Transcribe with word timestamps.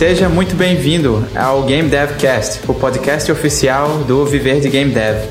Seja 0.00 0.30
muito 0.30 0.56
bem-vindo 0.56 1.22
ao 1.36 1.64
Game 1.64 1.90
Dev 1.90 2.16
Cast, 2.16 2.62
o 2.66 2.72
podcast 2.72 3.30
oficial 3.30 3.98
do 4.04 4.24
Viver 4.24 4.58
de 4.58 4.70
Game 4.70 4.90
Dev. 4.90 5.28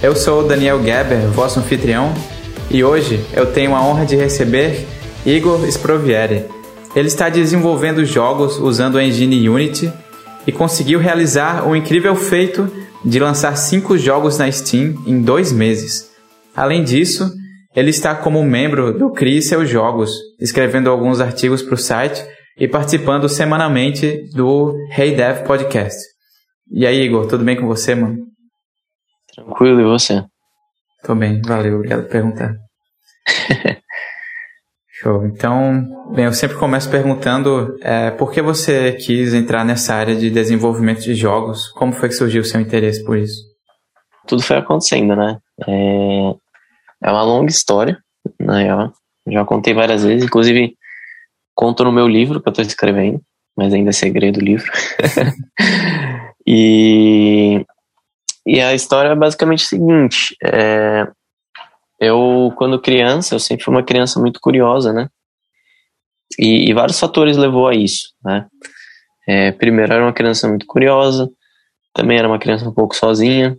Eu 0.00 0.14
sou 0.14 0.46
Daniel 0.46 0.78
Geber, 0.78 1.26
vosso 1.32 1.58
anfitrião, 1.58 2.14
e 2.70 2.84
hoje 2.84 3.18
eu 3.34 3.46
tenho 3.52 3.74
a 3.74 3.84
honra 3.84 4.06
de 4.06 4.14
receber 4.14 4.86
Igor 5.26 5.66
Sprovieri. 5.66 6.44
Ele 6.94 7.08
está 7.08 7.28
desenvolvendo 7.28 8.04
jogos 8.04 8.60
usando 8.60 8.96
a 8.96 9.02
engine 9.02 9.48
Unity 9.48 9.92
e 10.46 10.52
conseguiu 10.52 11.00
realizar 11.00 11.68
o 11.68 11.74
incrível 11.74 12.14
feito 12.14 12.70
de 13.04 13.18
lançar 13.18 13.56
cinco 13.56 13.98
jogos 13.98 14.38
na 14.38 14.48
Steam 14.52 15.02
em 15.04 15.20
dois 15.20 15.50
meses. 15.50 16.12
Além 16.54 16.84
disso, 16.84 17.28
ele 17.74 17.90
está 17.90 18.14
como 18.14 18.44
membro 18.44 18.96
do 18.96 19.10
Crie 19.10 19.42
Seus 19.42 19.68
Jogos, 19.68 20.12
escrevendo 20.40 20.88
alguns 20.88 21.20
artigos 21.20 21.60
para 21.60 21.74
o 21.74 21.76
site 21.76 22.22
e 22.56 22.68
participando 22.68 23.28
semanalmente 23.28 24.28
do 24.34 24.76
Hey 24.96 25.14
Dev 25.14 25.44
Podcast. 25.46 25.98
E 26.70 26.86
aí, 26.86 27.00
Igor, 27.02 27.26
tudo 27.26 27.44
bem 27.44 27.56
com 27.56 27.66
você, 27.66 27.94
mano? 27.94 28.18
Tranquilo, 29.34 29.80
e 29.80 29.84
você? 29.84 30.24
Tô 31.02 31.14
bem, 31.14 31.40
valeu, 31.42 31.76
obrigado 31.76 32.02
por 32.02 32.10
perguntar. 32.10 32.54
Show. 35.02 35.26
Então, 35.26 35.84
bem, 36.14 36.26
eu 36.26 36.32
sempre 36.32 36.56
começo 36.56 36.88
perguntando 36.88 37.76
é, 37.82 38.10
por 38.12 38.30
que 38.30 38.40
você 38.40 38.92
quis 38.92 39.34
entrar 39.34 39.64
nessa 39.64 39.94
área 39.94 40.14
de 40.14 40.30
desenvolvimento 40.30 41.00
de 41.00 41.14
jogos? 41.14 41.68
Como 41.72 41.92
foi 41.92 42.08
que 42.08 42.14
surgiu 42.14 42.42
o 42.42 42.44
seu 42.44 42.60
interesse 42.60 43.04
por 43.04 43.16
isso? 43.16 43.42
Tudo 44.28 44.42
foi 44.42 44.58
acontecendo, 44.58 45.16
né? 45.16 45.38
É, 45.66 46.30
é 47.04 47.10
uma 47.10 47.24
longa 47.24 47.50
história, 47.50 47.98
né? 48.38 48.70
Eu 49.26 49.32
já 49.32 49.44
contei 49.44 49.74
várias 49.74 50.04
vezes, 50.04 50.24
inclusive 50.24 50.76
conto 51.54 51.84
no 51.84 51.92
meu 51.92 52.08
livro 52.08 52.40
que 52.40 52.48
eu 52.48 52.50
estou 52.50 52.64
escrevendo, 52.64 53.20
mas 53.56 53.72
ainda 53.72 53.90
é 53.90 53.92
segredo 53.92 54.38
o 54.38 54.44
livro. 54.44 54.70
e, 56.46 57.64
e 58.46 58.60
a 58.60 58.74
história 58.74 59.10
é 59.10 59.16
basicamente 59.16 59.64
o 59.64 59.68
seguinte: 59.68 60.36
é, 60.42 61.06
eu, 62.00 62.52
quando 62.56 62.80
criança, 62.80 63.34
eu 63.34 63.38
sempre 63.38 63.64
fui 63.64 63.74
uma 63.74 63.84
criança 63.84 64.18
muito 64.20 64.40
curiosa, 64.40 64.92
né? 64.92 65.08
E, 66.38 66.70
e 66.70 66.74
vários 66.74 66.98
fatores 66.98 67.36
levou 67.36 67.68
a 67.68 67.74
isso, 67.74 68.12
né? 68.24 68.46
É, 69.28 69.52
primeiro, 69.52 69.92
era 69.92 70.02
uma 70.02 70.12
criança 70.12 70.48
muito 70.48 70.66
curiosa, 70.66 71.30
também 71.94 72.18
era 72.18 72.26
uma 72.26 72.38
criança 72.38 72.68
um 72.68 72.72
pouco 72.74 72.96
sozinha, 72.96 73.56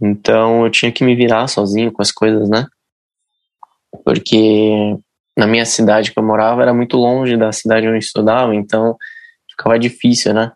então 0.00 0.64
eu 0.64 0.70
tinha 0.70 0.90
que 0.90 1.04
me 1.04 1.14
virar 1.14 1.48
sozinho 1.48 1.92
com 1.92 2.00
as 2.00 2.10
coisas, 2.10 2.48
né? 2.48 2.66
Porque 4.04 4.96
na 5.36 5.46
minha 5.46 5.64
cidade 5.64 6.12
que 6.12 6.18
eu 6.18 6.22
morava 6.22 6.62
era 6.62 6.72
muito 6.72 6.96
longe 6.96 7.36
da 7.36 7.52
cidade 7.52 7.86
onde 7.86 7.96
eu 7.96 8.00
estudava, 8.00 8.54
então 8.54 8.96
ficava 9.50 9.78
difícil, 9.78 10.32
né? 10.34 10.52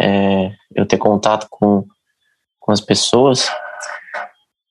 É, 0.00 0.52
eu 0.74 0.86
ter 0.86 0.98
contato 0.98 1.46
com, 1.50 1.84
com 2.60 2.72
as 2.72 2.80
pessoas. 2.80 3.48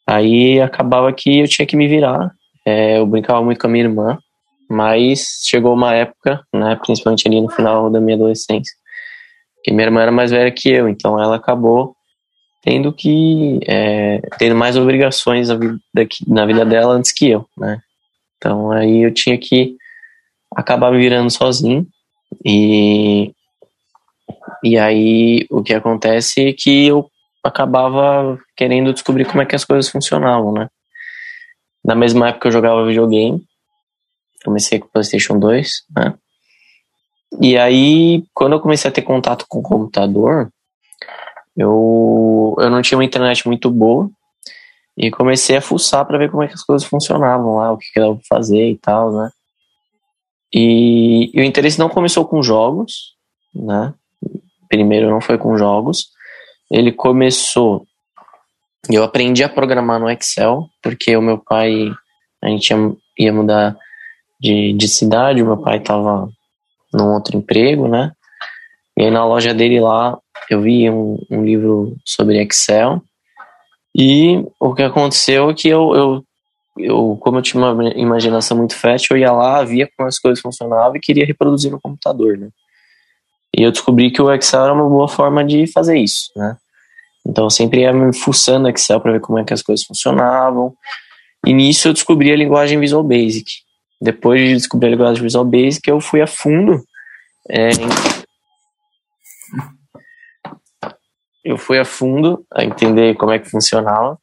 Aí 0.08 0.60
acabava 0.62 1.12
que 1.14 1.40
eu 1.40 1.48
tinha 1.48 1.66
que 1.66 1.78
me 1.78 1.88
virar. 1.88 2.32
É, 2.66 2.98
eu 2.98 3.06
brincava 3.06 3.42
muito 3.44 3.60
com 3.60 3.68
a 3.68 3.70
minha 3.70 3.86
irmã, 3.86 4.18
mas 4.70 5.42
chegou 5.46 5.74
uma 5.74 5.94
época, 5.94 6.42
né, 6.54 6.78
principalmente 6.84 7.28
ali 7.28 7.42
no 7.42 7.50
final 7.50 7.90
da 7.90 8.00
minha 8.00 8.16
adolescência, 8.16 8.74
que 9.64 9.72
minha 9.72 9.86
irmã 9.86 10.02
era 10.02 10.12
mais 10.12 10.32
velha 10.32 10.52
que 10.52 10.70
eu, 10.70 10.88
então 10.88 11.22
ela 11.22 11.36
acabou 11.36 11.96
tendo 12.62 12.94
que 12.94 13.60
é, 13.68 14.22
tendo 14.38 14.56
mais 14.56 14.78
obrigações 14.78 15.50
na 15.50 15.56
vida, 15.56 15.80
na 16.26 16.46
vida 16.46 16.66
dela 16.66 16.94
antes 16.94 17.12
que 17.12 17.30
eu, 17.30 17.46
né? 17.58 17.82
Então 18.44 18.74
aí 18.74 19.04
eu 19.04 19.14
tinha 19.14 19.38
que 19.38 19.78
acabar 20.54 20.92
me 20.92 20.98
virando 20.98 21.32
sozinho 21.32 21.88
e 22.44 23.32
e 24.62 24.78
aí 24.78 25.48
o 25.50 25.64
que 25.64 25.74
acontece 25.74 26.50
é 26.50 26.54
que 26.54 26.88
eu 26.88 27.10
acabava 27.42 28.38
querendo 28.58 28.92
descobrir 28.92 29.24
como 29.24 29.42
é 29.42 29.46
que 29.46 29.56
as 29.56 29.64
coisas 29.64 29.90
funcionavam, 29.90 30.52
né? 30.52 30.68
Na 31.86 31.96
mesma 31.96 32.30
época 32.30 32.50
eu 32.50 32.52
jogava 32.52 32.86
videogame, 32.86 33.42
comecei 34.44 34.78
com 34.78 34.88
o 34.88 34.90
PlayStation 34.90 35.40
2, 35.40 35.70
né? 35.96 36.14
E 37.42 37.58
aí, 37.58 38.24
quando 38.34 38.54
eu 38.54 38.60
comecei 38.60 38.90
a 38.90 38.94
ter 38.94 39.02
contato 39.02 39.46
com 39.48 39.60
o 39.60 39.64
computador, 39.64 40.50
eu, 41.56 42.56
eu 42.60 42.70
não 42.70 42.82
tinha 42.82 42.98
uma 42.98 43.06
internet 43.06 43.48
muito 43.48 43.72
boa 43.72 44.10
e 44.98 45.10
comecei 45.10 45.58
a 45.58 45.62
fuçar 45.62 46.06
para 46.06 46.18
ver 46.18 46.30
como 46.30 46.44
é 46.44 46.48
que 46.48 46.54
as 46.54 46.64
coisas 46.64 46.88
funcionavam 46.88 47.56
lá, 47.56 47.72
o 47.72 47.78
que, 47.78 47.92
que 47.92 48.00
dava 48.00 48.16
pra 48.16 48.24
fazer 48.30 48.70
e 48.70 48.78
tal, 48.78 49.12
né? 49.12 49.32
E, 50.54 51.32
e 51.34 51.42
o 51.42 51.44
interesse 51.44 51.80
não 51.80 51.90
começou 51.90 52.26
com 52.26 52.44
jogos, 52.44 53.16
né? 53.54 53.94
Primeiro 54.70 55.10
não 55.10 55.20
foi 55.20 55.38
com 55.38 55.58
jogos, 55.58 56.10
ele 56.70 56.92
começou. 56.92 57.86
Eu 58.90 59.04
aprendi 59.04 59.44
a 59.44 59.50
programar 59.50 60.00
no 60.00 60.10
Excel, 60.10 60.68
porque 60.82 61.16
o 61.16 61.22
meu 61.22 61.38
pai, 61.40 61.92
a 62.44 62.50
gente 62.50 62.70
ia, 62.70 62.78
ia 63.18 63.34
mudar 63.34 63.76
de, 64.40 64.74
de 64.74 64.88
cidade, 64.88 65.42
o 65.42 65.46
meu 65.46 65.58
pai 65.58 65.78
estava 65.78 66.30
num 66.94 67.14
outro 67.14 67.38
emprego, 67.38 67.88
né? 67.88 68.12
E 68.96 69.04
aí 69.04 69.12
na 69.12 69.26
loja 69.26 69.54
dele 69.54 69.80
lá, 69.80 70.20
eu 70.50 70.62
vi 70.62 70.88
um, 70.90 71.18
um 71.32 71.44
livro 71.44 71.96
sobre 72.06 72.42
Excel, 72.44 73.02
e 73.96 74.44
o 74.60 74.74
que 74.74 74.84
aconteceu 74.84 75.50
é 75.50 75.54
que 75.54 75.68
eu, 75.68 75.96
eu, 75.96 76.26
eu, 76.78 77.18
como 77.22 77.38
eu 77.38 77.42
tinha 77.42 77.64
uma 77.64 77.90
imaginação 77.92 78.58
muito 78.58 78.76
fértil, 78.76 79.16
eu 79.16 79.22
ia 79.22 79.32
lá, 79.32 79.64
via 79.64 79.88
como 79.96 80.08
as 80.08 80.18
coisas 80.18 80.42
funcionavam 80.42 80.96
e 80.96 81.00
queria 81.00 81.26
reproduzir 81.26 81.72
no 81.72 81.80
computador, 81.80 82.38
né? 82.38 82.50
E 83.56 83.62
eu 83.62 83.72
descobri 83.72 84.10
que 84.10 84.22
o 84.22 84.34
Excel 84.34 84.64
era 84.64 84.74
uma 84.74 84.90
boa 84.90 85.08
forma 85.08 85.46
de 85.46 85.68
fazer 85.68 85.98
isso, 85.98 86.32
né? 86.36 86.58
Então 87.26 87.46
eu 87.46 87.50
sempre 87.50 87.82
ia 87.82 87.94
me 87.94 88.14
fuçando 88.14 88.68
Excel 88.68 89.00
para 89.00 89.14
ver 89.14 89.22
como 89.22 89.38
é 89.38 89.44
que 89.44 89.54
as 89.54 89.62
coisas 89.62 89.86
funcionavam. 89.86 90.74
E 91.46 91.54
nisso 91.54 91.88
eu 91.88 91.94
descobri 91.94 92.32
a 92.32 92.36
linguagem 92.36 92.80
Visual 92.80 93.04
Basic. 93.04 93.46
Depois 94.02 94.42
de 94.42 94.56
descobrir 94.56 94.88
a 94.88 94.92
linguagem 94.92 95.22
Visual 95.22 95.46
Basic, 95.46 95.88
eu 95.88 96.02
fui 96.02 96.22
a 96.22 96.28
fundo 96.28 96.84
é, 97.50 97.70
eu 101.44 101.58
fui 101.58 101.78
a 101.78 101.86
fundo 101.86 102.46
a 102.54 102.64
entender 102.64 103.16
como 103.16 103.32
é 103.32 103.40
que 103.40 103.50
funcionava. 103.50 104.18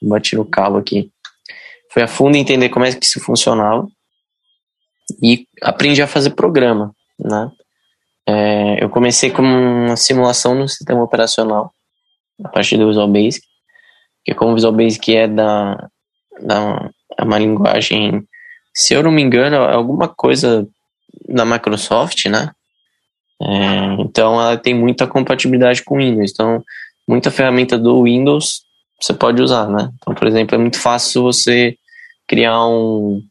Bati 0.00 0.36
no 0.36 0.44
calo 0.44 0.78
aqui. 0.78 1.10
Fui 1.92 2.02
a 2.02 2.08
fundo 2.08 2.36
entender 2.36 2.68
como 2.68 2.84
é 2.84 2.92
que 2.92 3.04
isso 3.04 3.20
funcionava 3.20 3.86
e 5.22 5.46
aprendi 5.62 6.02
a 6.02 6.06
fazer 6.06 6.30
programa, 6.30 6.94
né? 7.18 7.50
É, 8.26 8.82
eu 8.82 8.88
comecei 8.88 9.30
com 9.30 9.42
uma 9.42 9.96
simulação 9.96 10.54
no 10.54 10.68
sistema 10.68 11.02
operacional 11.02 11.72
a 12.42 12.48
partir 12.48 12.78
do 12.78 12.88
Visual 12.88 13.06
Basic, 13.06 13.46
que 14.24 14.34
como 14.34 14.52
o 14.52 14.54
Visual 14.54 14.72
Basic 14.72 15.14
é 15.14 15.28
da, 15.28 15.88
da 16.40 16.90
é 17.18 17.22
uma 17.22 17.38
linguagem, 17.38 18.26
se 18.74 18.94
eu 18.94 19.02
não 19.02 19.12
me 19.12 19.22
engano, 19.22 19.56
é 19.56 19.74
alguma 19.74 20.08
coisa 20.08 20.66
da 21.28 21.44
Microsoft, 21.44 22.24
né? 22.26 22.50
É, 23.42 24.00
então 24.00 24.40
ela 24.40 24.56
tem 24.56 24.74
muita 24.74 25.06
compatibilidade 25.06 25.82
com 25.82 25.98
Windows. 25.98 26.30
Então, 26.32 26.62
muita 27.06 27.30
ferramenta 27.30 27.78
do 27.78 28.04
Windows 28.04 28.64
você 29.00 29.12
pode 29.12 29.42
usar, 29.42 29.68
né? 29.68 29.90
Então, 29.96 30.14
por 30.14 30.26
exemplo, 30.26 30.54
é 30.54 30.58
muito 30.58 30.78
fácil 30.78 31.22
você 31.22 31.76
criar 32.26 32.66
um, 32.66 33.22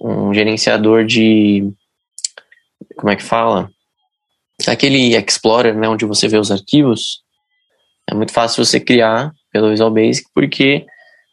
um 0.00 0.32
gerenciador 0.32 1.04
de. 1.04 1.72
Como 2.96 3.10
é 3.10 3.16
que 3.16 3.22
fala? 3.22 3.70
Aquele 4.68 5.16
Explorer, 5.16 5.74
né, 5.74 5.88
onde 5.88 6.04
você 6.04 6.28
vê 6.28 6.36
os 6.36 6.50
arquivos. 6.50 7.22
É 8.08 8.14
muito 8.14 8.32
fácil 8.32 8.64
você 8.64 8.78
criar 8.78 9.32
pelo 9.52 9.70
Visual 9.70 9.90
Basic, 9.90 10.28
porque 10.34 10.84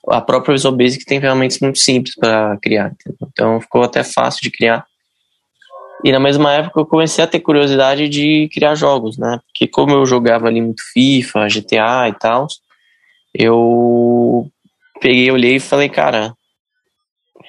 a 0.09 0.21
própria 0.21 0.53
Visual 0.53 0.75
Basic 0.75 1.03
tem 1.05 1.19
ferramentas 1.19 1.59
muito 1.59 1.77
simples 1.77 2.15
para 2.15 2.57
criar. 2.61 2.91
Entendeu? 2.91 3.27
Então 3.31 3.61
ficou 3.61 3.83
até 3.83 4.03
fácil 4.03 4.41
de 4.41 4.49
criar. 4.49 4.85
E 6.03 6.11
na 6.11 6.19
mesma 6.19 6.53
época 6.53 6.79
eu 6.79 6.85
comecei 6.85 7.23
a 7.23 7.27
ter 7.27 7.39
curiosidade 7.39 8.07
de 8.07 8.49
criar 8.53 8.75
jogos, 8.75 9.17
né? 9.17 9.39
Porque 9.47 9.67
como 9.67 9.91
eu 9.91 10.05
jogava 10.05 10.47
ali 10.47 10.61
muito 10.61 10.81
FIFA, 10.93 11.47
GTA 11.47 12.09
e 12.09 12.13
tal, 12.19 12.47
eu 13.33 14.47
peguei, 15.01 15.31
olhei 15.31 15.55
e 15.55 15.59
falei, 15.59 15.89
cara, 15.89 16.33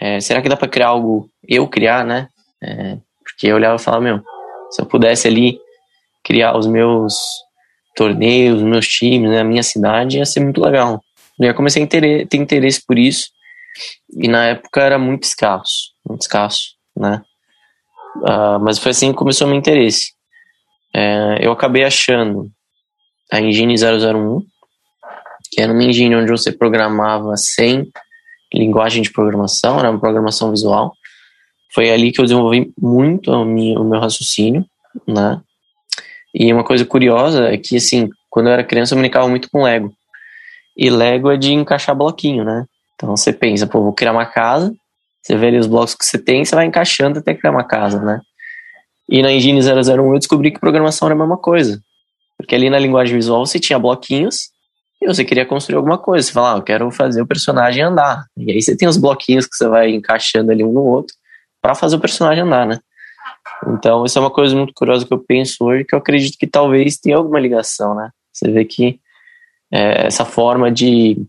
é, 0.01 0.21
será 0.21 0.41
que 0.41 0.49
dá 0.49 0.57
para 0.57 0.69
criar 0.69 0.89
algo 0.89 1.29
eu 1.47 1.67
criar, 1.69 2.05
né? 2.05 2.29
É, 2.63 2.97
porque 3.23 3.47
eu 3.47 3.57
olhava 3.57 3.77
e 3.77 3.85
falava, 3.85 4.03
meu, 4.03 4.23
se 4.71 4.81
eu 4.81 4.87
pudesse 4.87 5.29
ali 5.29 5.59
criar 6.25 6.57
os 6.57 6.67
meus 6.67 7.15
torneios, 7.95 8.59
os 8.59 8.63
meus 8.63 8.87
times, 8.87 9.31
né, 9.31 9.41
a 9.41 9.45
minha 9.45 9.63
cidade, 9.63 10.19
ia 10.19 10.27
ser 10.27 10.41
muito 10.41 10.61
legal. 10.61 11.03
E 11.41 11.47
aí 11.47 11.55
comecei 11.55 11.83
a 11.83 11.87
ter 11.87 12.29
interesse 12.35 12.85
por 12.85 12.99
isso, 12.99 13.31
e 14.17 14.29
na 14.29 14.47
época 14.47 14.81
era 14.81 14.99
muito 14.99 15.25
escasso, 15.25 15.93
muito 16.09 16.23
escasso, 16.23 16.75
né? 16.97 17.23
Uh, 18.17 18.59
mas 18.61 18.79
foi 18.79 18.91
assim 18.91 19.13
que 19.13 19.19
começou 19.19 19.47
o 19.47 19.51
meu 19.51 19.59
interesse. 19.59 20.13
É, 20.95 21.39
eu 21.41 21.53
acabei 21.53 21.85
achando 21.85 22.51
a 23.31 23.41
Engine 23.41 23.75
001, 23.75 24.41
que 25.51 25.61
era 25.61 25.73
uma 25.73 25.85
engine 25.85 26.17
onde 26.17 26.31
você 26.31 26.51
programava 26.51 27.37
sem 27.37 27.91
linguagem 28.53 29.03
de 29.03 29.13
programação, 29.13 29.79
era 29.79 29.91
uma 29.91 30.01
programação 30.01 30.51
visual. 30.51 30.95
Foi 31.75 31.91
ali 31.91 32.11
que 32.11 32.21
eu 32.21 32.25
desenvolvi 32.25 32.73
muito 32.81 33.31
o 33.31 33.45
meu 33.85 34.01
raciocínio, 34.01 34.65
né? 35.07 35.41
E 36.35 36.53
uma 36.53 36.65
coisa 36.65 36.85
curiosa 36.85 37.49
é 37.49 37.59
que, 37.59 37.77
assim, 37.77 38.09
quando 38.31 38.47
eu 38.47 38.53
era 38.53 38.65
criança 38.65 38.95
eu 38.95 38.99
brincava 38.99 39.29
muito 39.29 39.51
com 39.51 39.63
Lego. 39.63 39.93
E 40.77 40.89
Lego 40.91 41.31
é 41.31 41.37
de 41.37 41.53
encaixar 41.53 41.97
bloquinho, 41.97 42.45
né? 42.45 42.65
Então 42.95 43.17
você 43.17 43.33
pensa, 43.33 43.67
pô, 43.67 43.83
vou 43.83 43.93
criar 43.93 44.13
uma 44.13 44.27
casa, 44.27 44.73
você 45.23 45.37
vê 45.37 45.49
ali 45.49 45.59
os 45.59 45.67
blocos 45.67 45.95
que 45.95 46.05
você 46.05 46.19
tem, 46.19 46.45
você 46.45 46.55
vai 46.55 46.67
encaixando 46.67 47.19
até 47.19 47.35
criar 47.35 47.51
uma 47.51 47.65
casa, 47.65 48.01
né? 48.01 48.21
E 49.09 49.23
na 49.23 49.33
Engine 49.33 49.61
001 49.61 50.13
eu 50.13 50.19
descobri 50.19 50.51
que 50.51 50.61
programação 50.61 51.09
era 51.09 51.15
a 51.15 51.19
mesma 51.19 51.37
coisa. 51.37 51.81
Porque 52.37 52.55
ali 52.55 52.69
na 52.71 52.79
linguagem 52.79 53.17
visual 53.17 53.45
você 53.45 53.59
tinha 53.59 53.79
bloquinhos 53.79 54.51
e 55.01 55.07
você 55.07 55.25
queria 55.25 55.47
construir 55.47 55.77
alguma 55.77 55.99
coisa. 55.99 56.27
Você 56.27 56.33
fala, 56.33 56.55
ah, 56.55 56.59
eu 56.59 56.63
quero 56.63 56.91
fazer 56.91 57.23
o 57.23 57.27
personagem 57.27 57.83
andar. 57.83 58.27
E 58.37 58.53
aí 58.53 58.63
você 58.63 58.77
tem 58.77 58.87
os 58.87 58.97
bloquinhos 58.97 59.47
que 59.47 59.57
você 59.57 59.67
vai 59.67 59.91
encaixando 59.91 60.53
ali 60.53 60.63
um 60.63 60.73
no 60.73 60.83
outro 60.83 61.15
para 61.61 61.75
fazer 61.75 61.97
o 61.97 62.01
personagem 62.01 62.45
andar, 62.45 62.67
né? 62.67 62.79
Então, 63.67 64.05
isso 64.05 64.19
é 64.19 64.23
uma 64.23 64.31
coisa 64.31 64.55
muito 64.55 64.73
curiosa 64.75 65.07
que 65.07 65.13
eu 65.13 65.19
penso 65.19 65.65
hoje, 65.65 65.85
que 65.85 65.95
eu 65.95 65.99
acredito 65.99 66.39
que 66.39 66.47
talvez 66.47 66.99
tenha 66.99 67.17
alguma 67.17 67.41
ligação, 67.41 67.95
né? 67.95 68.11
Você 68.33 68.51
vê 68.51 68.65
que 68.65 69.01
é, 69.73 70.07
essa 70.07 70.25
forma 70.25 70.71
de, 70.71 71.21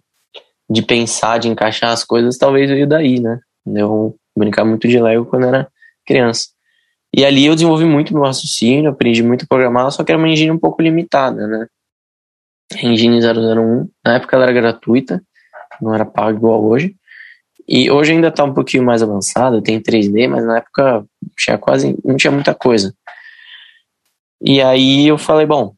de 0.70 0.82
pensar, 0.82 1.40
de 1.40 1.48
encaixar 1.48 1.92
as 1.92 2.04
coisas, 2.04 2.38
talvez 2.38 2.70
veio 2.70 2.88
daí, 2.88 3.20
né? 3.20 3.40
Eu 3.66 4.16
brincar 4.38 4.66
muito 4.66 4.88
de 4.88 5.00
Lego 5.00 5.26
quando 5.26 5.48
era 5.48 5.68
criança. 6.06 6.50
E 7.14 7.26
ali 7.26 7.46
eu 7.46 7.56
desenvolvi 7.56 7.86
muito 7.86 8.14
meu 8.14 8.24
raciocínio, 8.24 8.92
aprendi 8.92 9.24
muito 9.24 9.44
a 9.46 9.48
programar, 9.48 9.92
só 9.92 10.04
que 10.04 10.12
era 10.12 10.18
uma 10.20 10.30
engine 10.30 10.52
um 10.52 10.60
pouco 10.60 10.82
limitada, 10.82 11.48
né? 11.48 11.68
A 12.74 12.86
engine 12.86 13.20
001, 13.20 13.90
na 14.06 14.16
época 14.16 14.36
ela 14.36 14.46
era 14.46 14.54
gratuita, 14.54 15.22
não 15.82 15.94
era 15.94 16.06
paga 16.06 16.38
igual 16.38 16.64
hoje. 16.64 16.96
E 17.68 17.90
hoje 17.90 18.12
ainda 18.12 18.30
está 18.30 18.44
um 18.44 18.54
pouquinho 18.54 18.84
mais 18.84 19.02
avançada, 19.02 19.62
tem 19.62 19.80
3D, 19.80 20.28
mas 20.28 20.44
na 20.46 20.58
época 20.58 21.06
tinha 21.38 21.58
quase, 21.58 21.96
não 22.04 22.18
tinha 22.18 22.32
muita 22.32 22.54
coisa. 22.54 22.94
E 24.42 24.62
aí 24.62 25.08
eu 25.08 25.18
falei, 25.18 25.46
bom, 25.46 25.74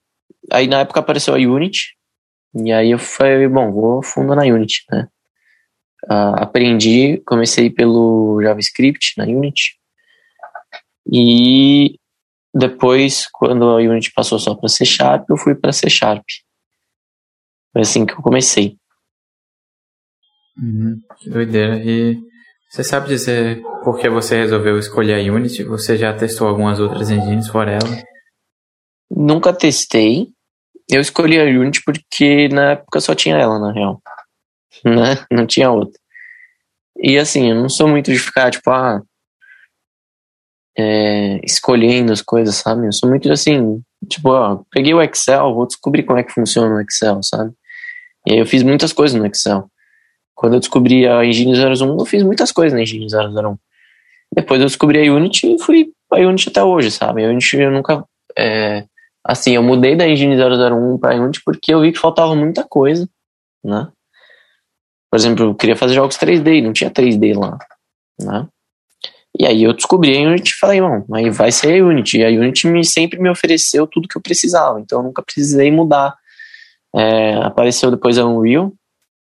aí 0.51 0.67
na 0.67 0.81
época 0.81 0.99
apareceu 0.99 1.33
a 1.33 1.37
Unity, 1.37 1.95
e 2.55 2.71
aí 2.71 2.91
eu 2.91 2.99
falei, 2.99 3.47
bom, 3.47 3.71
vou 3.71 4.03
fundo 4.03 4.35
na 4.35 4.43
Unity, 4.43 4.83
né? 4.91 5.07
Uh, 6.09 6.35
aprendi, 6.37 7.21
comecei 7.25 7.69
pelo 7.69 8.41
JavaScript 8.41 9.13
na 9.17 9.25
Unity, 9.25 9.79
e 11.11 11.95
depois, 12.53 13.27
quando 13.31 13.69
a 13.69 13.77
Unity 13.77 14.11
passou 14.13 14.37
só 14.37 14.55
para 14.55 14.67
C 14.67 14.85
Sharp, 14.85 15.29
eu 15.29 15.37
fui 15.37 15.55
para 15.55 15.71
C 15.71 15.89
Sharp. 15.89 16.23
Foi 17.71 17.81
assim 17.81 18.05
que 18.05 18.13
eu 18.13 18.21
comecei. 18.21 18.77
Uhum, 20.57 21.01
que 21.17 21.29
doideira. 21.29 21.77
E 21.77 22.19
você 22.69 22.83
sabe 22.83 23.07
dizer 23.07 23.61
por 23.83 23.97
que 23.97 24.09
você 24.09 24.35
resolveu 24.35 24.77
escolher 24.77 25.15
a 25.15 25.33
Unity? 25.33 25.63
Você 25.63 25.97
já 25.97 26.13
testou 26.13 26.47
algumas 26.47 26.79
outras 26.79 27.09
engines 27.09 27.47
fora 27.47 27.71
ela? 27.71 28.03
Nunca 29.09 29.53
testei. 29.53 30.27
Eu 30.89 30.99
escolhi 30.99 31.39
a 31.39 31.45
Unity 31.45 31.81
porque 31.85 32.49
na 32.49 32.71
época 32.71 32.99
só 32.99 33.15
tinha 33.15 33.37
ela, 33.37 33.57
na 33.59 33.71
real. 33.71 34.01
Né? 34.85 35.23
Não 35.31 35.45
tinha 35.45 35.69
outra. 35.69 35.99
E 36.97 37.17
assim, 37.17 37.49
eu 37.49 37.55
não 37.55 37.69
sou 37.69 37.87
muito 37.87 38.11
de 38.11 38.17
ficar, 38.17 38.51
tipo, 38.51 38.69
ah, 38.69 39.01
é, 40.77 41.39
escolhendo 41.43 42.11
as 42.11 42.21
coisas, 42.21 42.55
sabe? 42.55 42.87
Eu 42.87 42.93
sou 42.93 43.09
muito 43.09 43.31
assim, 43.31 43.81
tipo, 44.07 44.29
ó, 44.29 44.63
peguei 44.71 44.93
o 44.93 45.01
Excel, 45.01 45.53
vou 45.53 45.67
descobrir 45.67 46.03
como 46.03 46.19
é 46.19 46.23
que 46.23 46.33
funciona 46.33 46.75
o 46.75 46.81
Excel, 46.81 47.21
sabe? 47.23 47.53
E 48.27 48.33
aí 48.33 48.39
eu 48.39 48.45
fiz 48.45 48.63
muitas 48.63 48.93
coisas 48.93 49.19
no 49.19 49.25
Excel. 49.25 49.69
Quando 50.35 50.53
eu 50.53 50.59
descobri 50.59 51.07
a 51.07 51.23
Engine 51.25 51.53
01, 51.53 51.99
eu 51.99 52.05
fiz 52.05 52.23
muitas 52.23 52.51
coisas 52.51 52.73
na 52.73 52.81
Engine 52.81 53.05
01. 53.05 53.57
Depois 54.33 54.61
eu 54.61 54.67
descobri 54.67 55.07
a 55.07 55.13
Unity 55.13 55.55
e 55.55 55.61
fui 55.61 55.91
a 56.11 56.17
Unity 56.17 56.49
até 56.49 56.63
hoje, 56.63 56.89
sabe? 56.89 57.25
A 57.25 57.29
Unity 57.29 57.57
eu 57.57 57.71
nunca. 57.71 58.03
É, 58.37 58.85
assim, 59.23 59.51
eu 59.51 59.63
mudei 59.63 59.95
da 59.95 60.07
Engine 60.07 60.35
001 60.35 60.97
para 60.97 61.15
a 61.15 61.19
Unity 61.19 61.41
porque 61.43 61.73
eu 61.73 61.81
vi 61.81 61.91
que 61.91 61.99
faltava 61.99 62.35
muita 62.35 62.63
coisa, 62.63 63.07
né? 63.63 63.89
Por 65.11 65.17
exemplo, 65.17 65.45
eu 65.45 65.55
queria 65.55 65.75
fazer 65.75 65.93
jogos 65.93 66.17
3D 66.17 66.59
e 66.59 66.61
não 66.61 66.71
tinha 66.71 66.89
3D 66.89 67.37
lá, 67.37 67.57
né? 68.17 68.47
E 69.37 69.45
aí 69.45 69.63
eu 69.63 69.73
descobri 69.73 70.17
a 70.17 70.21
Unity 70.21 70.51
e 70.51 70.57
falei, 70.57 70.81
bom, 70.81 71.05
aí 71.13 71.29
vai 71.29 71.51
ser 71.51 71.81
a 71.81 71.85
Unity. 71.85 72.19
E 72.19 72.25
a 72.25 72.29
Unity 72.29 72.67
me, 72.67 72.85
sempre 72.85 73.19
me 73.19 73.29
ofereceu 73.29 73.85
tudo 73.85 74.07
que 74.07 74.17
eu 74.17 74.21
precisava, 74.21 74.79
então 74.79 74.99
eu 74.99 75.03
nunca 75.03 75.21
precisei 75.21 75.69
mudar. 75.69 76.15
É, 76.95 77.35
apareceu 77.43 77.91
depois 77.91 78.17
a 78.17 78.25
Unreal, 78.25 78.71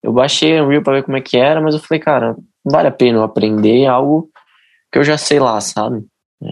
eu 0.04 0.12
baixei 0.12 0.58
a 0.58 0.64
Unreal 0.64 0.82
para 0.82 0.94
ver 0.94 1.04
como 1.04 1.18
é 1.18 1.22
que 1.22 1.38
era, 1.38 1.62
mas 1.62 1.74
eu 1.74 1.80
falei, 1.80 2.02
cara, 2.02 2.36
vale 2.64 2.88
a 2.88 2.92
pena 2.92 3.20
eu 3.20 3.24
aprender 3.24 3.86
algo 3.86 4.30
que 4.92 5.00
eu 5.00 5.04
já 5.04 5.18
sei 5.18 5.40
lá, 5.40 5.60
sabe? 5.62 6.06
É, 6.42 6.48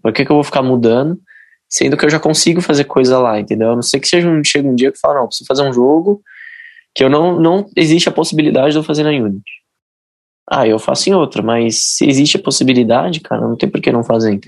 por 0.00 0.12
que, 0.12 0.24
que 0.24 0.30
eu 0.30 0.36
vou 0.36 0.44
ficar 0.44 0.62
mudando, 0.62 1.20
sendo 1.68 1.96
que 1.96 2.04
eu 2.04 2.10
já 2.10 2.18
consigo 2.18 2.60
fazer 2.60 2.84
coisa 2.84 3.18
lá, 3.18 3.38
entendeu? 3.38 3.72
A 3.72 3.74
não 3.74 3.82
sei 3.82 4.00
que 4.00 4.08
seja 4.08 4.28
um, 4.28 4.42
chega 4.44 4.68
um 4.68 4.74
dia 4.74 4.90
que 4.90 4.98
fala, 4.98 5.20
não, 5.20 5.26
preciso 5.26 5.46
fazer 5.46 5.62
um 5.62 5.72
jogo 5.72 6.22
que 6.94 7.02
eu 7.02 7.10
não, 7.10 7.40
não 7.40 7.66
existe 7.76 8.08
a 8.08 8.12
possibilidade 8.12 8.72
de 8.72 8.78
eu 8.78 8.82
fazer 8.82 9.02
na 9.02 9.10
Unity. 9.10 9.50
Ah, 10.48 10.66
eu 10.66 10.78
faço 10.78 11.08
em 11.08 11.14
outra, 11.14 11.42
mas 11.42 11.78
se 11.78 12.06
existe 12.06 12.36
a 12.36 12.42
possibilidade, 12.42 13.20
cara, 13.20 13.40
não 13.40 13.56
tem 13.56 13.70
por 13.70 13.80
que 13.80 13.92
não 13.92 14.04
fazer. 14.04 14.38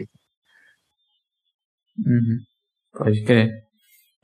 Uhum. 1.98 2.38
Pode 2.92 3.22
crer. 3.22 3.50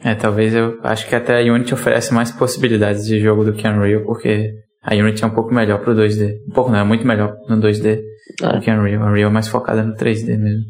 É, 0.03 0.15
talvez 0.15 0.55
eu 0.55 0.81
acho 0.83 1.09
que 1.09 1.15
até 1.15 1.41
a 1.41 1.53
Unity 1.53 1.75
oferece 1.75 2.13
mais 2.13 2.31
possibilidades 2.31 3.07
de 3.07 3.21
jogo 3.21 3.45
do 3.45 3.53
que 3.53 3.67
a 3.67 3.71
Unreal, 3.71 4.05
porque 4.05 4.53
a 4.83 4.95
Unity 4.95 5.23
é 5.23 5.27
um 5.27 5.35
pouco 5.35 5.53
melhor 5.53 5.83
pro 5.83 5.95
2D. 5.95 6.39
Um 6.49 6.53
pouco 6.53 6.71
não, 6.71 6.79
é 6.79 6.85
muito 6.85 7.07
melhor 7.07 7.37
no 7.49 7.57
2D 7.57 8.03
é. 8.43 8.53
do 8.53 8.61
que 8.61 8.71
a 8.71 8.79
Unreal. 8.79 9.03
A 9.03 9.11
Unreal 9.11 9.31
é 9.31 9.33
mais 9.33 9.49
focada 9.49 9.83
no 9.83 9.95
3D 9.95 10.39
mesmo. 10.39 10.65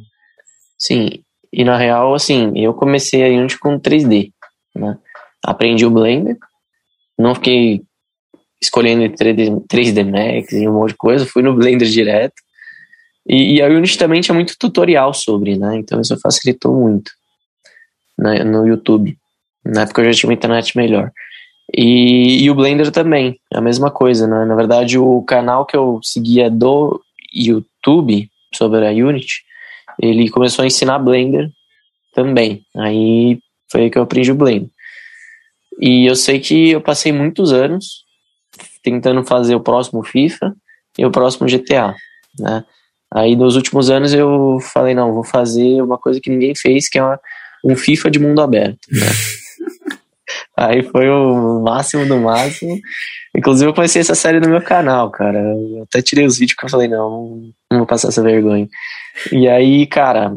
Sim, 0.79 1.09
e 1.53 1.65
na 1.65 1.77
real, 1.77 2.15
assim, 2.15 2.53
eu 2.57 2.75
comecei 2.75 3.25
a 3.25 3.39
Unity 3.39 3.59
com 3.59 3.79
3D, 3.79 4.33
né? 4.75 4.99
Aprendi 5.45 5.87
o 5.87 5.91
Blender, 5.91 6.37
não 7.21 7.35
fiquei 7.35 7.83
escolhendo 8.61 9.05
3D, 9.15 9.65
3D 9.67 10.05
Max 10.05 10.53
e 10.53 10.69
um 10.69 10.75
monte 10.75 10.91
de 10.91 10.97
coisa, 10.97 11.27
fui 11.27 11.43
no 11.43 11.55
Blender 11.55 11.89
direto. 11.89 12.35
E, 13.27 13.55
e 13.55 13.63
a 13.63 13.67
Unity 13.67 13.99
também 13.99 14.21
tinha 14.21 14.35
muito 14.35 14.57
tutorial 14.59 15.15
sobre, 15.15 15.57
né? 15.57 15.77
Então 15.77 16.01
isso 16.01 16.19
facilitou 16.21 16.75
muito 16.75 17.11
né, 18.19 18.43
no 18.45 18.67
YouTube. 18.67 19.17
Na 19.65 19.83
época 19.83 20.03
eu 20.03 20.13
já 20.13 20.19
tinha 20.19 20.31
uma 20.31 20.35
internet 20.35 20.77
melhor. 20.77 21.11
E, 21.77 22.43
e, 22.43 22.51
o 22.51 22.55
Blender 22.55 22.91
também, 22.91 23.39
é 23.53 23.59
a 23.59 23.61
mesma 23.61 23.91
coisa, 23.91 24.27
né? 24.27 24.45
Na 24.45 24.57
verdade, 24.57 24.99
o 24.99 25.23
canal 25.23 25.65
que 25.65 25.77
eu 25.77 26.01
seguia 26.03 26.51
do 26.51 27.01
YouTube 27.33 28.29
sobre 28.53 28.87
a 28.87 28.91
Unity, 28.91 29.45
ele 30.03 30.29
começou 30.31 30.65
a 30.65 30.67
ensinar 30.67 30.99
Blender 30.99 31.49
também. 32.13 32.65
Aí 32.77 33.39
foi 33.71 33.83
aí 33.83 33.91
que 33.91 33.99
eu 33.99 34.03
aprendi 34.03 34.33
o 34.33 34.35
Blender. 34.35 34.69
E 35.81 36.09
eu 36.09 36.15
sei 36.15 36.39
que 36.39 36.71
eu 36.73 36.81
passei 36.81 37.11
muitos 37.11 37.53
anos 37.53 38.05
tentando 38.83 39.25
fazer 39.25 39.55
o 39.55 39.61
próximo 39.61 40.03
FIFA 40.03 40.55
e 40.99 41.07
o 41.07 41.11
próximo 41.11 41.49
GTA, 41.49 41.95
né? 42.39 42.65
Aí 43.13 43.35
nos 43.35 43.57
últimos 43.57 43.91
anos 43.91 44.13
eu 44.13 44.59
falei, 44.61 44.95
não, 44.95 45.13
vou 45.13 45.25
fazer 45.25 45.83
uma 45.83 45.99
coisa 45.99 46.21
que 46.21 46.31
ninguém 46.31 46.55
fez, 46.55 46.89
que 46.89 46.99
é 46.99 47.03
uma, 47.03 47.19
um 47.65 47.75
FIFA 47.75 48.11
de 48.11 48.19
mundo 48.19 48.41
aberto, 48.41 48.79
né? 48.91 49.07
Aí 50.57 50.83
foi 50.83 51.09
o 51.09 51.61
máximo 51.63 52.07
do 52.07 52.19
máximo. 52.19 52.79
Inclusive 53.35 53.71
eu 53.71 53.75
comecei 53.75 54.01
essa 54.01 54.15
série 54.15 54.39
no 54.39 54.49
meu 54.49 54.63
canal, 54.63 55.11
cara. 55.11 55.39
Eu 55.39 55.85
até 55.85 56.03
tirei 56.03 56.27
os 56.27 56.39
vídeos 56.39 56.57
que 56.57 56.65
eu 56.65 56.69
falei, 56.69 56.87
não, 56.87 57.51
não 57.71 57.79
vou 57.79 57.87
passar 57.87 58.09
essa 58.09 58.23
vergonha. 58.23 58.69
E 59.33 59.49
aí, 59.49 59.87
cara, 59.87 60.37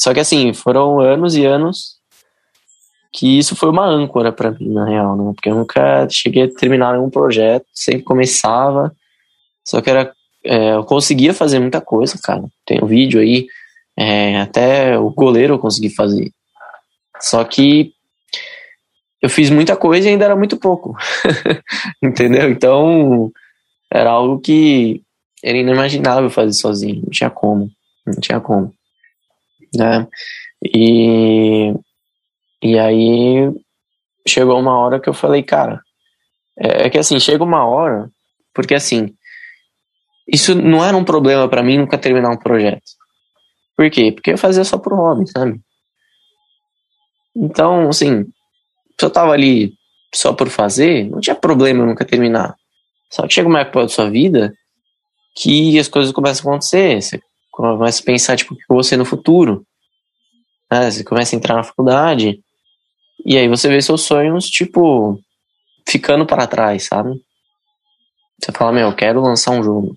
só 0.00 0.14
que 0.14 0.20
assim, 0.20 0.54
foram 0.54 0.98
anos 0.98 1.36
e 1.36 1.44
anos 1.44 1.99
que 3.12 3.38
isso 3.38 3.56
foi 3.56 3.70
uma 3.70 3.86
âncora 3.86 4.32
para 4.32 4.52
mim, 4.52 4.72
na 4.72 4.84
real, 4.84 5.16
né? 5.16 5.32
Porque 5.34 5.50
eu 5.50 5.54
nunca 5.54 6.08
cheguei 6.10 6.44
a 6.44 6.54
terminar 6.54 6.92
nenhum 6.92 7.10
projeto, 7.10 7.66
sempre 7.74 8.02
começava, 8.02 8.94
só 9.64 9.80
que 9.80 9.90
era. 9.90 10.12
É, 10.42 10.74
eu 10.74 10.84
conseguia 10.84 11.34
fazer 11.34 11.58
muita 11.58 11.80
coisa, 11.80 12.18
cara. 12.22 12.42
Tem 12.64 12.82
um 12.82 12.86
vídeo 12.86 13.20
aí, 13.20 13.46
é, 13.98 14.40
até 14.40 14.98
o 14.98 15.10
goleiro 15.10 15.54
eu 15.54 15.58
consegui 15.58 15.90
fazer. 15.90 16.30
Só 17.20 17.44
que 17.44 17.92
eu 19.20 19.28
fiz 19.28 19.50
muita 19.50 19.76
coisa 19.76 20.08
e 20.08 20.12
ainda 20.12 20.24
era 20.24 20.36
muito 20.36 20.56
pouco. 20.56 20.96
Entendeu? 22.02 22.50
Então, 22.50 23.30
era 23.92 24.10
algo 24.10 24.40
que 24.40 25.02
era 25.42 25.58
inimaginável 25.58 26.30
fazer 26.30 26.52
sozinho, 26.52 27.02
não 27.02 27.10
tinha 27.10 27.30
como, 27.30 27.70
não 28.06 28.14
tinha 28.14 28.40
como. 28.40 28.72
Né? 29.74 30.06
E 30.64 31.74
e 32.62 32.78
aí 32.78 33.50
chegou 34.26 34.58
uma 34.58 34.78
hora 34.78 35.00
que 35.00 35.08
eu 35.08 35.14
falei, 35.14 35.42
cara, 35.42 35.80
é, 36.58 36.86
é 36.86 36.90
que 36.90 36.98
assim, 36.98 37.18
chega 37.18 37.42
uma 37.42 37.64
hora, 37.66 38.10
porque 38.54 38.74
assim, 38.74 39.14
isso 40.28 40.54
não 40.54 40.84
era 40.84 40.96
um 40.96 41.04
problema 41.04 41.48
para 41.48 41.62
mim 41.62 41.78
nunca 41.78 41.98
terminar 41.98 42.30
um 42.30 42.38
projeto. 42.38 42.82
Por 43.76 43.90
quê? 43.90 44.12
Porque 44.12 44.32
eu 44.32 44.38
fazia 44.38 44.64
só 44.64 44.78
por 44.78 44.92
hobby, 44.92 45.26
sabe? 45.30 45.60
Então, 47.34 47.88
assim, 47.88 48.24
se 48.98 49.06
eu 49.06 49.10
tava 49.10 49.32
ali 49.32 49.72
só 50.14 50.32
por 50.32 50.48
fazer, 50.50 51.08
não 51.08 51.20
tinha 51.20 51.34
problema 51.34 51.82
eu 51.82 51.86
nunca 51.86 52.04
terminar. 52.04 52.54
Só 53.10 53.26
que 53.26 53.34
chega 53.34 53.48
uma 53.48 53.60
época 53.60 53.82
da 53.82 53.88
sua 53.88 54.10
vida 54.10 54.52
que 55.34 55.78
as 55.78 55.88
coisas 55.88 56.12
começam 56.12 56.50
a 56.50 56.54
acontecer, 56.54 57.00
você 57.00 57.20
começa 57.50 58.02
a 58.02 58.04
pensar, 58.04 58.36
tipo, 58.36 58.54
o 58.54 58.56
que 58.56 58.62
eu 58.62 58.74
vou 58.74 58.82
ser 58.82 58.96
no 58.96 59.04
futuro. 59.04 59.64
né? 60.70 60.90
Você 60.90 61.02
começa 61.02 61.34
a 61.34 61.38
entrar 61.38 61.56
na 61.56 61.64
faculdade 61.64 62.40
e 63.24 63.36
aí 63.36 63.48
você 63.48 63.68
vê 63.68 63.80
seus 63.80 64.02
sonhos, 64.02 64.48
tipo, 64.48 65.20
ficando 65.88 66.26
para 66.26 66.46
trás, 66.46 66.84
sabe? 66.84 67.10
Você 68.40 68.52
fala, 68.52 68.72
meu, 68.72 68.88
eu 68.88 68.96
quero 68.96 69.20
lançar 69.20 69.52
um 69.52 69.62
jogo. 69.62 69.96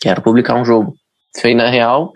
Quero 0.00 0.22
publicar 0.22 0.54
um 0.54 0.64
jogo. 0.64 0.94
Foi 1.40 1.54
na 1.54 1.68
real, 1.68 2.12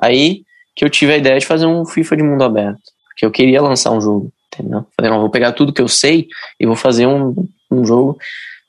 aí 0.00 0.42
que 0.74 0.84
eu 0.84 0.90
tive 0.90 1.14
a 1.14 1.16
ideia 1.16 1.38
de 1.38 1.46
fazer 1.46 1.66
um 1.66 1.86
FIFA 1.86 2.16
de 2.16 2.22
mundo 2.22 2.44
aberto. 2.44 2.78
Porque 3.08 3.24
eu 3.24 3.30
queria 3.30 3.62
lançar 3.62 3.92
um 3.92 4.00
jogo, 4.00 4.30
entendeu? 4.52 4.86
Falei, 4.94 5.10
não, 5.10 5.20
vou 5.20 5.30
pegar 5.30 5.52
tudo 5.52 5.72
que 5.72 5.80
eu 5.80 5.88
sei 5.88 6.26
e 6.60 6.66
vou 6.66 6.76
fazer 6.76 7.06
um, 7.06 7.34
um 7.70 7.84
jogo. 7.84 8.18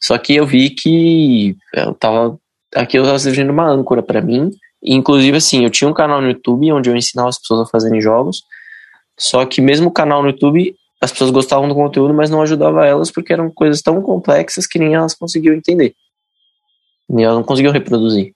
Só 0.01 0.17
que 0.17 0.35
eu 0.35 0.45
vi 0.45 0.69
que 0.69 1.55
eu 1.73 1.93
tava. 1.93 2.39
Aqui 2.75 2.97
eu 2.97 3.03
tava 3.03 3.19
servindo 3.19 3.49
uma 3.49 3.67
âncora 3.67 4.01
para 4.01 4.21
mim. 4.21 4.49
Inclusive, 4.81 5.37
assim, 5.37 5.63
eu 5.63 5.69
tinha 5.69 5.89
um 5.89 5.93
canal 5.93 6.21
no 6.21 6.29
YouTube 6.29 6.71
onde 6.71 6.89
eu 6.89 6.95
ensinava 6.95 7.29
as 7.29 7.39
pessoas 7.39 7.67
a 7.67 7.69
fazerem 7.69 7.99
jogos. 7.99 8.43
Só 9.17 9.45
que 9.45 9.61
mesmo 9.61 9.87
o 9.87 9.91
canal 9.91 10.21
no 10.21 10.29
YouTube, 10.29 10.75
as 11.01 11.11
pessoas 11.11 11.31
gostavam 11.31 11.67
do 11.67 11.75
conteúdo, 11.75 12.13
mas 12.13 12.29
não 12.29 12.41
ajudava 12.41 12.85
elas 12.85 13.11
porque 13.11 13.33
eram 13.33 13.49
coisas 13.49 13.81
tão 13.81 14.01
complexas 14.01 14.67
que 14.67 14.79
nem 14.79 14.93
elas 14.93 15.13
conseguiam 15.13 15.55
entender. 15.55 15.95
E 17.09 17.23
elas 17.23 17.35
não 17.35 17.43
conseguiam 17.43 17.73
reproduzir. 17.73 18.33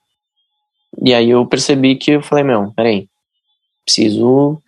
E 1.00 1.14
aí 1.14 1.30
eu 1.30 1.46
percebi 1.46 1.96
que 1.96 2.12
eu 2.12 2.22
falei, 2.22 2.44
meu, 2.44 2.72
peraí, 2.74 3.08
preciso 3.84 4.60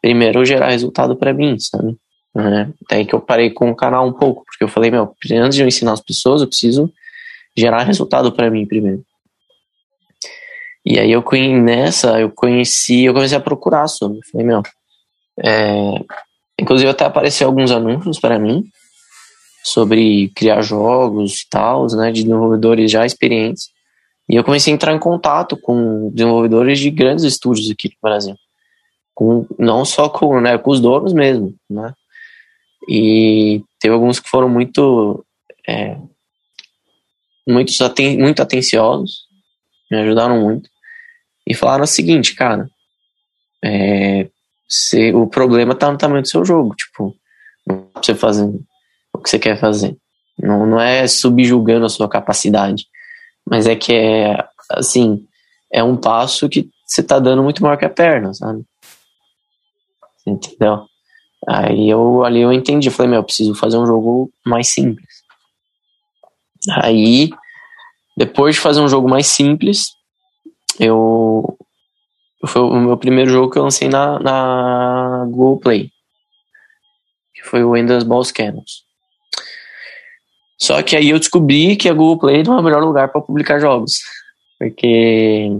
primeiro 0.00 0.44
gerar 0.44 0.68
resultado 0.68 1.16
para 1.16 1.32
mim, 1.32 1.58
sabe? 1.58 1.96
É, 2.36 2.68
daí 2.90 3.06
que 3.06 3.14
eu 3.14 3.20
parei 3.20 3.50
com 3.50 3.70
o 3.70 3.76
canal 3.76 4.06
um 4.06 4.12
pouco, 4.12 4.44
porque 4.44 4.64
eu 4.64 4.68
falei, 4.68 4.90
meu, 4.90 5.14
antes 5.32 5.56
de 5.56 5.62
eu 5.62 5.68
ensinar 5.68 5.92
as 5.92 6.00
pessoas, 6.00 6.42
eu 6.42 6.48
preciso 6.48 6.92
gerar 7.56 7.84
resultado 7.84 8.32
para 8.32 8.50
mim 8.50 8.66
primeiro. 8.66 9.04
E 10.84 10.98
aí 10.98 11.12
eu 11.12 11.24
nessa, 11.62 12.20
eu 12.20 12.30
conheci, 12.30 13.04
eu 13.04 13.14
comecei 13.14 13.38
a 13.38 13.40
procurar 13.40 13.86
sobre. 13.86 14.20
Falei, 14.30 14.46
meu, 14.46 14.62
é, 15.42 16.04
inclusive 16.58 16.90
até 16.90 17.04
apareceu 17.04 17.48
alguns 17.48 17.70
anúncios 17.70 18.18
para 18.18 18.38
mim 18.38 18.64
sobre 19.64 20.28
criar 20.36 20.60
jogos 20.60 21.40
e 21.40 21.48
tal, 21.48 21.86
né, 21.96 22.12
de 22.12 22.22
desenvolvedores 22.22 22.90
já 22.90 23.06
experientes. 23.06 23.70
E 24.28 24.36
eu 24.36 24.44
comecei 24.44 24.72
a 24.72 24.76
entrar 24.76 24.94
em 24.94 24.98
contato 24.98 25.56
com 25.56 26.10
desenvolvedores 26.12 26.78
de 26.78 26.90
grandes 26.90 27.24
estúdios 27.24 27.70
aqui 27.70 27.88
no 27.88 27.94
Brasil. 28.02 28.36
Com, 29.14 29.46
não 29.58 29.84
só 29.84 30.08
com, 30.08 30.40
né, 30.40 30.58
com 30.58 30.70
os 30.70 30.80
donos 30.80 31.12
mesmo, 31.12 31.54
né? 31.70 31.94
E 32.88 33.62
teve 33.80 33.94
alguns 33.94 34.20
que 34.20 34.28
foram 34.28 34.48
muito 34.48 35.24
é, 35.66 35.96
muito, 37.46 37.72
aten 37.82 38.18
muito 38.18 38.42
atenciosos, 38.42 39.26
me 39.90 39.98
ajudaram 39.98 40.40
muito. 40.40 40.68
E 41.46 41.54
falaram 41.54 41.84
o 41.84 41.86
seguinte, 41.86 42.34
cara, 42.34 42.68
é, 43.62 44.28
se, 44.68 45.12
o 45.12 45.26
problema 45.26 45.74
tá 45.74 45.90
no 45.90 45.98
tamanho 45.98 46.22
do 46.22 46.28
seu 46.28 46.44
jogo, 46.44 46.74
tipo, 46.74 47.14
não 47.66 47.82
pra 47.92 48.02
você 48.02 48.14
fazer 48.14 48.50
o 49.12 49.18
que 49.18 49.30
você 49.30 49.38
quer 49.38 49.58
fazer. 49.58 49.96
Não, 50.38 50.66
não 50.66 50.80
é 50.80 51.06
subjugando 51.06 51.86
a 51.86 51.88
sua 51.88 52.08
capacidade, 52.08 52.86
mas 53.48 53.66
é 53.66 53.76
que 53.76 53.92
é, 53.92 54.44
assim, 54.70 55.26
é 55.72 55.82
um 55.82 55.96
passo 55.96 56.48
que 56.48 56.68
você 56.86 57.02
tá 57.02 57.18
dando 57.18 57.42
muito 57.42 57.62
maior 57.62 57.76
que 57.76 57.84
a 57.84 57.90
perna, 57.90 58.32
sabe? 58.34 58.64
Entendeu? 60.26 60.86
Aí 61.46 61.88
eu 61.88 62.24
ali 62.24 62.40
eu 62.40 62.52
entendi, 62.52 62.90
falei, 62.90 63.10
meu, 63.10 63.20
eu 63.20 63.24
preciso 63.24 63.54
fazer 63.54 63.76
um 63.76 63.86
jogo 63.86 64.32
mais 64.44 64.68
simples. 64.68 65.22
Aí, 66.70 67.30
depois 68.16 68.54
de 68.54 68.60
fazer 68.60 68.80
um 68.80 68.88
jogo 68.88 69.08
mais 69.08 69.26
simples, 69.26 69.88
eu 70.80 71.56
foi 72.46 72.62
o 72.62 72.74
meu 72.74 72.96
primeiro 72.96 73.30
jogo 73.30 73.50
que 73.50 73.58
eu 73.58 73.62
lancei 73.62 73.88
na, 73.88 74.18
na 74.18 75.24
Google 75.26 75.58
Play, 75.58 75.90
que 77.34 77.42
foi 77.44 77.64
o 77.64 77.76
Endless 77.76 78.06
Balls 78.06 78.32
Cannons. 78.32 78.84
Só 80.60 80.82
que 80.82 80.96
aí 80.96 81.10
eu 81.10 81.18
descobri 81.18 81.76
que 81.76 81.88
a 81.88 81.92
Google 81.94 82.18
Play 82.18 82.42
não 82.42 82.56
é 82.56 82.60
o 82.60 82.62
melhor 82.62 82.82
lugar 82.82 83.08
para 83.08 83.20
publicar 83.20 83.58
jogos, 83.58 84.00
porque 84.58 85.50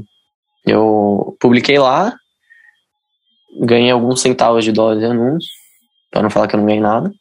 eu 0.67 1.37
publiquei 1.41 1.79
lá, 1.79 2.14
ganhei 3.61 3.91
alguns 3.91 4.21
centavos 4.21 4.64
de 4.64 4.73
dólares 4.73 5.00
de 5.00 5.07
anúncio, 5.07 5.50
para 6.11 6.23
não 6.23 6.31
falar 6.31 6.49
que 6.49 6.55
eu 6.55 6.59
não 6.59 6.67
ganhei 6.67 6.81
nada. 6.81 7.12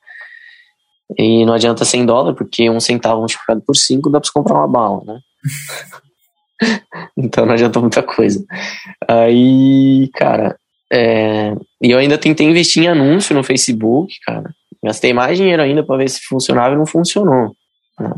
E 1.18 1.46
não 1.46 1.54
adianta 1.54 1.86
100 1.86 2.06
dólares, 2.06 2.38
porque 2.38 2.70
um 2.70 2.80
centavo 2.80 3.20
multiplicado 3.20 3.62
por 3.62 3.76
5 3.76 4.10
dá 4.10 4.22
para 4.22 4.32
comprar 4.32 4.56
uma 4.56 4.68
bala, 4.68 5.04
né? 5.06 5.20
então 7.18 7.46
não 7.46 7.54
adianta 7.54 7.80
muita 7.80 8.04
coisa. 8.04 8.44
Aí, 9.08 10.10
cara, 10.14 10.58
é... 10.92 11.54
e 11.82 11.92
eu 11.92 11.98
ainda 11.98 12.18
tentei 12.18 12.48
investir 12.48 12.84
em 12.84 12.88
anúncio 12.88 13.36
no 13.36 13.44
Facebook, 13.44 14.14
cara. 14.26 14.54
Gastei 14.84 15.14
mais 15.14 15.38
dinheiro 15.38 15.62
ainda 15.62 15.84
para 15.84 15.98
ver 15.98 16.10
se 16.10 16.22
funcionava 16.26 16.74
e 16.74 16.78
não 16.78 16.86
funcionou. 16.86 17.56
Né? 18.00 18.14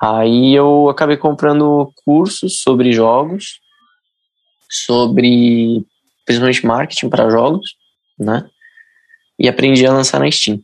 Aí 0.00 0.54
eu 0.54 0.88
acabei 0.88 1.16
comprando 1.16 1.92
cursos 2.04 2.60
sobre 2.62 2.92
jogos, 2.92 3.60
sobre 4.70 5.84
principalmente 6.24 6.66
marketing 6.66 7.08
para 7.08 7.30
jogos, 7.30 7.74
né? 8.18 8.48
E 9.38 9.48
aprendi 9.48 9.86
a 9.86 9.92
lançar 9.92 10.20
na 10.20 10.30
Steam. 10.30 10.60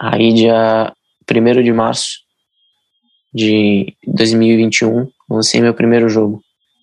Aí 0.00 0.32
dia 0.32 0.92
1 1.30 1.62
de 1.62 1.72
março 1.72 2.21
de 3.32 3.96
2021, 4.06 5.10
lancei 5.28 5.60
meu 5.60 5.74
primeiro 5.74 6.08
jogo, 6.08 6.42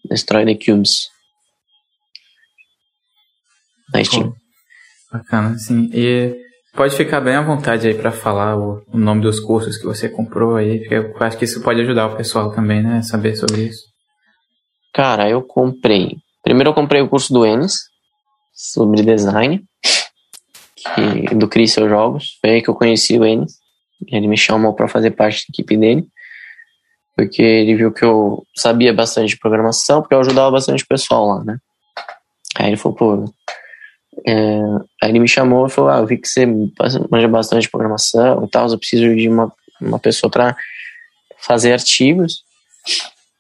Destroy 0.10 0.46
the 0.46 0.56
Cubes. 0.56 1.10
Na 3.94 4.04
Steam. 4.04 4.34
bacana, 5.12 5.58
sim. 5.58 5.90
E 5.94 6.36
pode 6.74 6.96
ficar 6.96 7.22
bem 7.22 7.36
à 7.36 7.42
vontade 7.42 7.88
aí 7.88 7.94
para 7.94 8.12
falar 8.12 8.58
o, 8.58 8.84
o, 8.92 8.98
nome 8.98 9.22
dos 9.22 9.40
cursos 9.40 9.78
que 9.78 9.86
você 9.86 10.08
comprou 10.10 10.56
aí, 10.56 10.80
porque 10.80 10.96
eu 10.96 11.16
acho 11.20 11.38
que 11.38 11.46
isso 11.46 11.62
pode 11.62 11.82
ajudar 11.82 12.08
o 12.08 12.16
pessoal 12.16 12.52
também, 12.52 12.84
né, 12.84 13.02
saber 13.02 13.36
sobre 13.36 13.64
isso. 13.64 13.84
Cara, 14.94 15.30
eu 15.30 15.42
comprei. 15.42 16.18
Primeiro 16.44 16.70
eu 16.70 16.74
comprei 16.74 17.02
o 17.02 17.10
curso 17.10 17.34
do 17.34 17.46
Enes 17.46 17.80
sobre 18.54 19.04
design, 19.04 19.64
que, 20.76 21.36
do 21.36 21.48
Cris 21.48 21.74
Jogos. 21.74 22.38
Foi 22.42 22.52
aí 22.52 22.62
que 22.62 22.70
eu 22.70 22.76
conheci 22.76 23.18
o 23.18 23.26
Enes. 23.26 23.54
Ele 24.08 24.28
me 24.28 24.38
chamou 24.38 24.74
para 24.74 24.88
fazer 24.88 25.12
parte 25.12 25.46
da 25.48 25.54
equipe 25.54 25.78
dele 25.78 26.08
porque 27.20 27.42
ele 27.42 27.76
viu 27.76 27.92
que 27.92 28.06
eu 28.06 28.46
sabia 28.56 28.94
bastante 28.94 29.32
de 29.32 29.38
programação, 29.38 30.02
porque 30.02 30.16
eu 30.16 30.22
ajudava 30.22 30.52
bastante 30.52 30.86
o 30.86 30.88
pessoal 30.88 31.28
lá, 31.28 31.44
né? 31.44 31.58
Aí 32.56 32.68
ele 32.68 32.78
falou, 32.78 32.98
pô. 32.98 33.34
É... 34.26 34.62
Aí 35.04 35.10
ele 35.10 35.20
me 35.20 35.28
chamou 35.28 35.68
e 35.68 35.70
falou: 35.70 35.90
Ah, 35.90 35.98
eu 35.98 36.06
vi 36.06 36.18
que 36.18 36.28
você 36.28 36.46
manja 37.12 37.28
bastante 37.28 37.64
de 37.64 37.70
programação 37.70 38.46
e 38.46 38.50
tal, 38.50 38.70
eu 38.70 38.78
preciso 38.78 39.14
de 39.16 39.28
uma, 39.28 39.52
uma 39.82 40.00
pessoa 40.00 40.32
para 40.32 40.56
fazer 41.42 41.74
artigos. 41.74 42.42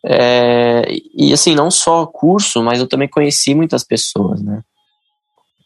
É... 0.06 0.84
E 1.16 1.32
assim, 1.32 1.56
não 1.56 1.72
só 1.72 2.06
curso, 2.06 2.62
mas 2.62 2.82
eu 2.82 2.88
também 2.88 3.08
conheci 3.08 3.56
muitas 3.56 3.86
pessoas, 3.86 4.42
né? 4.42 4.62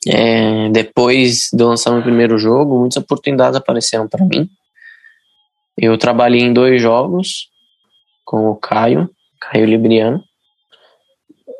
É... 0.08 0.70
Depois 0.70 1.50
de 1.52 1.64
eu 1.64 1.68
lançar 1.68 1.92
meu 1.92 2.04
primeiro 2.04 2.38
jogo, 2.38 2.80
muitas 2.80 2.98
oportunidades 2.98 3.58
apareceram 3.58 4.08
para 4.08 4.24
mim. 4.24 4.48
Eu 5.76 5.98
trabalhei 5.98 6.42
em 6.42 6.54
dois 6.54 6.80
jogos, 6.80 7.52
com 8.24 8.50
o 8.50 8.56
Caio, 8.56 9.10
Caio 9.40 9.66
Libriano, 9.66 10.24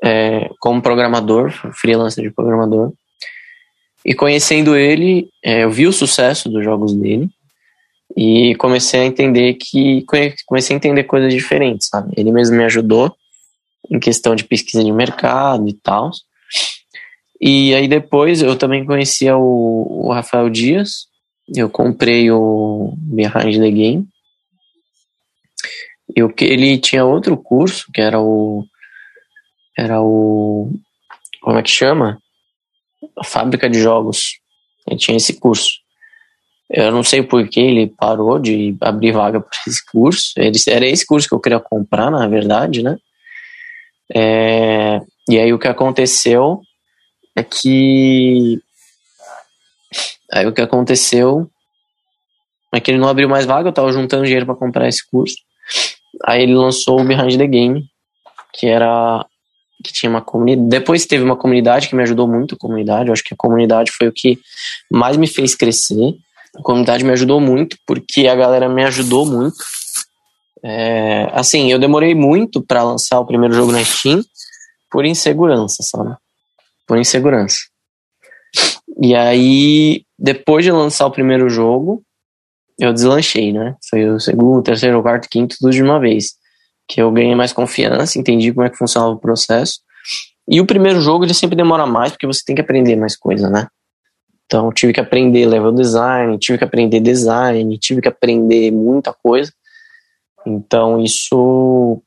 é, 0.04 0.50
como 0.60 0.82
programador, 0.82 1.52
freelancer 1.74 2.24
de 2.24 2.32
programador. 2.32 2.94
E 4.06 4.14
conhecendo 4.14 4.76
ele, 4.76 5.30
é, 5.44 5.64
eu 5.64 5.72
vi 5.72 5.88
o 5.88 5.94
sucesso 5.94 6.50
dos 6.50 6.64
jogos 6.64 6.94
dele 6.94 7.30
e 8.16 8.54
comecei 8.56 9.00
a 9.00 9.06
entender 9.06 9.54
que 9.56 10.06
comecei 10.46 10.76
a 10.76 10.78
entender 10.78 11.06
coisas 11.06 11.34
diferentes, 11.34 11.88
sabe? 11.88 12.14
Ele 12.18 12.32
mesmo 12.32 12.58
me 12.58 12.66
ajudou 12.66 13.16
em 13.90 14.00
questão 14.00 14.36
de 14.36 14.44
pesquisa 14.44 14.84
de 14.84 14.92
mercado 14.92 15.68
e 15.68 15.74
tal. 15.74 16.12
E 17.40 17.74
aí 17.74 17.88
depois 17.88 18.42
eu 18.42 18.58
também 18.58 18.86
conhecia 18.86 19.38
o, 19.38 20.08
o 20.08 20.12
Rafael 20.12 20.50
Dias. 20.50 21.08
Eu 21.56 21.70
comprei 21.70 22.30
o 22.32 22.94
Behind 22.98 23.58
the 23.58 23.72
Game 23.72 24.08
eu 26.16 26.34
ele 26.40 26.78
tinha 26.78 27.06
outro 27.06 27.38
curso 27.38 27.92
que 27.94 28.02
era 28.02 28.20
o 28.20 28.66
era 29.78 30.02
o 30.02 30.72
como 31.42 31.60
é 31.60 31.64
que 31.64 31.70
chama? 31.70 32.20
A 33.18 33.24
fábrica 33.24 33.70
de 33.70 33.80
jogos. 33.80 34.40
Ele 34.88 34.98
tinha 34.98 35.18
esse 35.18 35.40
curso. 35.40 35.84
Eu 36.70 36.92
não 36.92 37.04
sei 37.04 37.22
por 37.22 37.48
que 37.48 37.60
ele 37.60 37.88
parou 37.88 38.40
de 38.40 38.76
abrir 38.80 39.12
vaga 39.12 39.42
para 39.42 39.50
esse 39.68 39.86
curso. 39.86 40.32
Ele, 40.38 40.58
era 40.68 40.86
esse 40.88 41.06
curso 41.06 41.28
que 41.28 41.36
eu 41.36 41.40
queria 41.40 41.60
comprar, 41.60 42.10
na 42.10 42.28
verdade, 42.28 42.82
né? 42.82 42.98
É, 44.16 45.02
e 45.30 45.38
aí 45.38 45.54
o 45.54 45.60
que 45.60 45.68
aconteceu 45.68 46.62
é 47.36 47.44
que 47.44 48.60
aí 50.32 50.46
o 50.46 50.54
que 50.54 50.62
aconteceu 50.62 51.50
é 52.74 52.80
que 52.80 52.92
ele 52.92 53.00
não 53.00 53.10
abriu 53.10 53.28
mais 53.28 53.46
vaga. 53.46 53.70
Eu 53.70 53.74
tava 53.74 53.92
juntando 53.92 54.24
dinheiro 54.24 54.46
para 54.46 54.56
comprar 54.56 54.88
esse 54.88 55.06
curso. 55.10 55.36
Aí 56.26 56.44
ele 56.44 56.56
lançou 56.56 57.00
o 57.00 57.04
Behind 57.04 57.38
the 57.38 57.48
Game, 57.48 57.86
que 58.54 58.68
era 58.68 59.26
que 59.84 59.92
tinha 59.92 60.10
uma 60.10 60.22
comunidade. 60.22 60.70
Depois 60.70 61.06
teve 61.06 61.24
uma 61.24 61.36
comunidade 61.36 61.90
que 61.90 61.96
me 61.96 62.04
ajudou 62.04 62.28
muito, 62.28 62.56
a 62.56 62.58
comunidade. 62.58 63.10
Eu 63.10 63.14
acho 63.14 63.24
que 63.24 63.34
a 63.34 63.38
comunidade 63.38 63.92
foi 63.92 64.08
o 64.08 64.14
que 64.14 64.40
mais 64.90 65.18
me 65.18 65.28
fez 65.28 65.56
crescer. 65.56 66.16
A 66.56 66.62
comunidade 66.62 67.04
me 67.04 67.12
ajudou 67.12 67.42
muito, 67.42 67.78
porque 67.86 68.28
a 68.28 68.36
galera 68.36 68.70
me 68.70 68.84
ajudou 68.86 69.26
muito. 69.26 69.58
É, 70.64 71.30
assim, 71.34 71.70
eu 71.70 71.78
demorei 71.78 72.16
muito 72.16 72.62
para 72.62 72.84
lançar 72.84 73.20
o 73.20 73.26
primeiro 73.26 73.54
jogo 73.54 73.74
na 73.74 73.84
Steam 73.84 74.24
por 74.90 75.06
insegurança, 75.06 75.84
sabe? 75.84 76.16
Por 76.88 76.98
insegurança. 76.98 77.58
E 79.02 79.16
aí, 79.16 80.06
depois 80.18 80.64
de 80.64 80.72
lançar 80.72 81.08
o 81.08 81.12
primeiro 81.12 81.50
jogo, 81.50 82.02
eu 82.80 82.94
deslanchei, 82.94 83.54
né? 83.54 83.76
Foi 83.90 84.08
o 84.10 84.20
segundo, 84.20 84.64
terceiro, 84.64 85.02
quarto, 85.02 85.28
quinto, 85.30 85.56
tudo 85.60 85.72
de 85.72 85.82
uma 85.82 86.00
vez. 86.00 86.36
Que 86.88 87.02
eu 87.02 87.12
ganhei 87.12 87.36
mais 87.36 87.54
confiança, 87.54 88.20
entendi 88.20 88.52
como 88.54 88.66
é 88.66 88.70
que 88.70 88.78
funcionava 88.78 89.14
o 89.14 89.20
processo. 89.20 89.80
E 90.48 90.60
o 90.60 90.66
primeiro 90.66 91.00
jogo 91.00 91.24
ele 91.24 91.34
sempre 91.34 91.56
demora 91.56 91.86
mais, 91.86 92.12
porque 92.12 92.28
você 92.28 92.44
tem 92.46 92.56
que 92.56 92.62
aprender 92.62 92.96
mais 92.96 93.16
coisa, 93.16 93.50
né? 93.50 93.68
Então, 94.46 94.72
tive 94.72 94.94
que 94.94 95.00
aprender 95.00 95.46
level 95.46 95.72
design, 95.72 96.38
tive 96.38 96.58
que 96.58 96.64
aprender 96.64 97.00
design, 97.00 97.78
tive 97.80 98.02
que 98.02 98.10
aprender 98.10 98.72
muita 98.72 99.14
coisa. 99.14 99.52
Então, 100.46 101.02
isso 101.02 102.02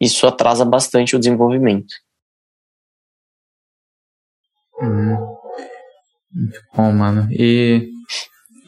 isso 0.00 0.26
atrasa 0.26 0.64
bastante 0.64 1.14
o 1.14 1.18
desenvolvimento. 1.18 1.94
Muito 6.32 6.60
bom, 6.74 6.92
mano. 6.92 7.28
E 7.30 7.90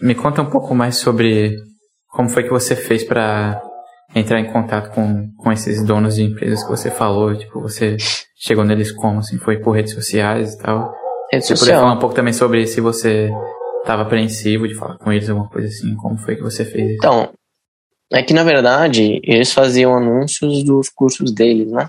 me 0.02 0.14
conta 0.14 0.42
um 0.42 0.50
pouco 0.50 0.74
mais 0.74 0.96
sobre 0.96 1.56
como 2.08 2.28
foi 2.28 2.42
que 2.42 2.50
você 2.50 2.74
fez 2.74 3.04
para 3.04 3.62
entrar 4.14 4.40
em 4.40 4.52
contato 4.52 4.92
com, 4.92 5.32
com 5.36 5.52
esses 5.52 5.82
donos 5.84 6.16
de 6.16 6.22
empresas 6.22 6.62
que 6.62 6.68
você 6.68 6.90
falou. 6.90 7.36
Tipo, 7.36 7.60
você 7.60 7.96
chegou 8.36 8.64
neles 8.64 8.90
como? 8.92 9.20
Assim, 9.20 9.38
foi 9.38 9.58
por 9.58 9.70
redes 9.70 9.94
sociais 9.94 10.54
e 10.54 10.58
tal? 10.58 10.92
Rede 11.32 11.46
Você 11.46 11.56
social. 11.56 11.58
poderia 11.58 11.80
falar 11.80 11.92
um 11.94 12.00
pouco 12.00 12.14
também 12.14 12.32
sobre 12.32 12.66
se 12.66 12.80
você 12.80 13.30
estava 13.80 14.02
apreensivo 14.02 14.68
de 14.68 14.74
falar 14.74 14.98
com 14.98 15.12
eles, 15.12 15.30
alguma 15.30 15.48
coisa 15.48 15.68
assim. 15.68 15.94
Como 15.96 16.18
foi 16.18 16.36
que 16.36 16.42
você 16.42 16.64
fez 16.64 16.90
isso? 16.90 16.96
Então, 16.98 17.32
é 18.12 18.22
que 18.22 18.34
na 18.34 18.44
verdade 18.44 19.20
eles 19.24 19.52
faziam 19.52 19.96
anúncios 19.96 20.62
dos 20.64 20.90
cursos 20.90 21.32
deles, 21.32 21.70
né? 21.70 21.88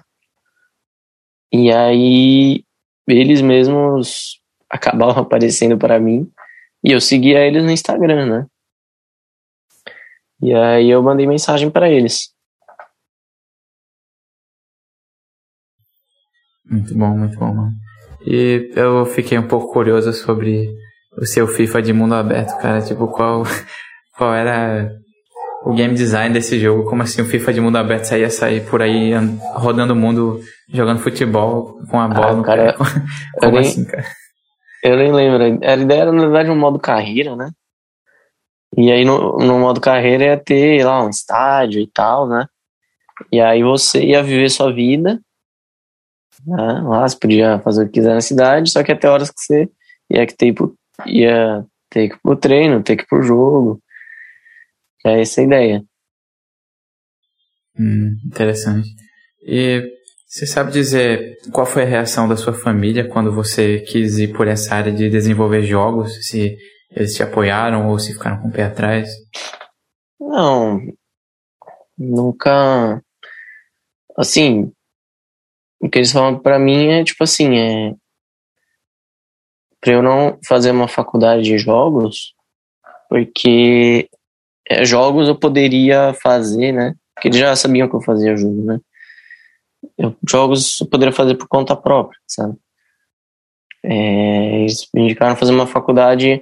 E 1.52 1.72
aí 1.72 2.64
eles 3.08 3.42
mesmos 3.42 4.40
acabavam 4.70 5.22
aparecendo 5.24 5.78
para 5.78 6.00
mim 6.00 6.32
e 6.84 6.92
eu 6.92 7.00
seguia 7.02 7.46
eles 7.46 7.64
no 7.64 7.72
Instagram, 7.72 8.26
né? 8.26 8.46
E 10.42 10.54
aí 10.54 10.90
eu 10.90 11.02
mandei 11.02 11.26
mensagem 11.26 11.70
para 11.72 11.90
eles. 11.90 12.34
Muito 16.70 16.98
bom, 16.98 17.18
muito 17.18 17.38
bom, 17.38 17.54
mano. 17.54 17.72
E 18.26 18.72
eu 18.76 19.06
fiquei 19.06 19.38
um 19.38 19.48
pouco 19.48 19.72
curioso 19.74 20.14
sobre 20.14 20.70
o 21.18 21.26
seu 21.26 21.46
FIFA 21.48 21.82
de 21.82 21.94
mundo 21.94 22.16
aberto, 22.16 22.58
cara. 22.60 22.82
Tipo, 22.82 23.08
qual, 23.08 23.44
qual 24.18 24.34
era 24.34 24.92
o 25.66 25.74
game 25.74 25.94
design 25.94 26.34
desse 26.34 26.60
jogo? 26.60 26.90
Como 26.90 27.04
assim 27.04 27.22
o 27.22 27.26
FIFA 27.26 27.54
de 27.54 27.62
mundo 27.62 27.78
aberto 27.78 28.06
saía 28.06 28.30
sair 28.30 28.66
por 28.70 28.82
aí 28.82 29.14
an- 29.14 29.38
rodando 29.56 29.94
o 29.94 29.96
mundo, 29.96 30.40
jogando 30.70 31.00
futebol 31.00 31.80
com 31.90 32.00
a 32.00 32.08
bola 32.08 32.32
Ah, 32.32 32.36
no 32.36 32.44
cara, 32.44 32.74
pé? 32.74 32.84
Como 33.40 33.52
nem- 33.52 33.62
assim, 33.62 33.86
cara? 33.86 34.06
Eu 34.84 34.98
nem 34.98 35.12
lembro. 35.12 35.44
A 35.66 35.76
ideia 35.76 36.02
era, 36.02 36.12
na 36.12 36.22
verdade, 36.24 36.50
um 36.50 36.60
modo 36.60 36.80
carreira, 36.80 37.36
né? 37.36 37.50
E 38.76 38.92
aí, 38.92 39.06
no, 39.06 39.38
no 39.38 39.60
modo 39.60 39.80
carreira, 39.80 40.26
ia 40.26 40.38
ter 40.38 40.84
lá 40.86 41.04
um 41.06 41.10
estádio 41.10 41.80
e 41.82 41.88
tal, 41.88 42.28
né? 42.28 42.48
E 43.32 43.40
aí 43.40 43.64
você 43.64 44.04
ia 44.04 44.24
viver 44.24 44.50
sua 44.50 44.74
vida. 44.74 45.22
Né? 46.46 46.82
Lá 46.82 47.08
você 47.08 47.18
podia 47.18 47.60
fazer 47.60 47.84
o 47.84 47.86
que 47.86 47.94
quiser 47.94 48.14
na 48.16 48.22
cidade, 48.22 48.70
só 48.72 48.84
que 48.84 48.92
até 48.92 49.08
horas 49.10 49.30
que 49.30 49.40
você 49.42 49.70
ia, 50.10 50.26
ter, 50.28 50.54
pro- 50.54 50.76
ia 51.06 51.66
ter 51.90 52.10
que 52.10 52.16
ir 52.16 52.20
pro 52.22 52.36
treino, 52.36 52.84
ter 52.84 52.96
que 52.98 53.04
ir 53.04 53.08
pro 53.08 53.22
jogo. 53.22 53.80
É 55.06 55.22
essa 55.22 55.42
a 55.42 55.44
ideia. 55.44 55.84
Hum, 57.78 58.18
interessante. 58.26 58.90
E 59.42 59.84
você 60.34 60.48
sabe 60.48 60.72
dizer 60.72 61.38
qual 61.52 61.64
foi 61.64 61.84
a 61.84 61.86
reação 61.86 62.28
da 62.28 62.36
sua 62.36 62.54
família 62.54 63.08
quando 63.08 63.32
você 63.32 63.82
quis 63.82 64.18
ir 64.18 64.34
por 64.34 64.48
essa 64.48 64.74
área 64.74 64.92
de 64.92 65.08
desenvolver 65.08 65.62
jogos? 65.62 66.28
Se 66.28 66.58
eles 66.90 67.14
te 67.14 67.22
apoiaram 67.22 67.88
ou 67.88 68.00
se 68.00 68.14
ficaram 68.14 68.42
com 68.42 68.48
o 68.48 68.52
pé 68.52 68.64
atrás? 68.64 69.12
Não, 70.20 70.80
nunca. 71.96 73.00
Assim, 74.18 74.72
o 75.80 75.88
que 75.88 76.00
eles 76.00 76.12
falam 76.12 76.40
pra 76.40 76.58
mim 76.58 76.88
é 76.88 77.04
tipo 77.04 77.24
assim: 77.24 77.60
é. 77.60 77.94
Pra 79.80 79.94
eu 79.94 80.02
não 80.02 80.40
fazer 80.48 80.72
uma 80.72 80.88
faculdade 80.88 81.44
de 81.44 81.60
jogos, 81.60 82.34
porque 83.08 84.10
é, 84.68 84.84
jogos 84.84 85.28
eu 85.28 85.38
poderia 85.38 86.12
fazer, 86.16 86.72
né? 86.72 86.96
Porque 87.14 87.28
eles 87.28 87.38
já 87.38 87.56
sabiam 87.56 87.88
que 87.88 87.96
eu 87.96 88.02
fazia 88.02 88.36
jogo, 88.36 88.66
né? 88.66 88.80
Eu, 89.98 90.16
jogos 90.28 90.80
eu 90.82 90.88
poderia 90.88 91.14
fazer 91.14 91.36
por 91.36 91.48
conta 91.48 91.76
própria, 91.76 92.20
sabe? 92.28 92.56
É, 93.84 94.60
eles 94.62 94.88
me 94.94 95.04
indicaram 95.04 95.36
fazer 95.36 95.52
uma 95.52 95.68
faculdade 95.68 96.42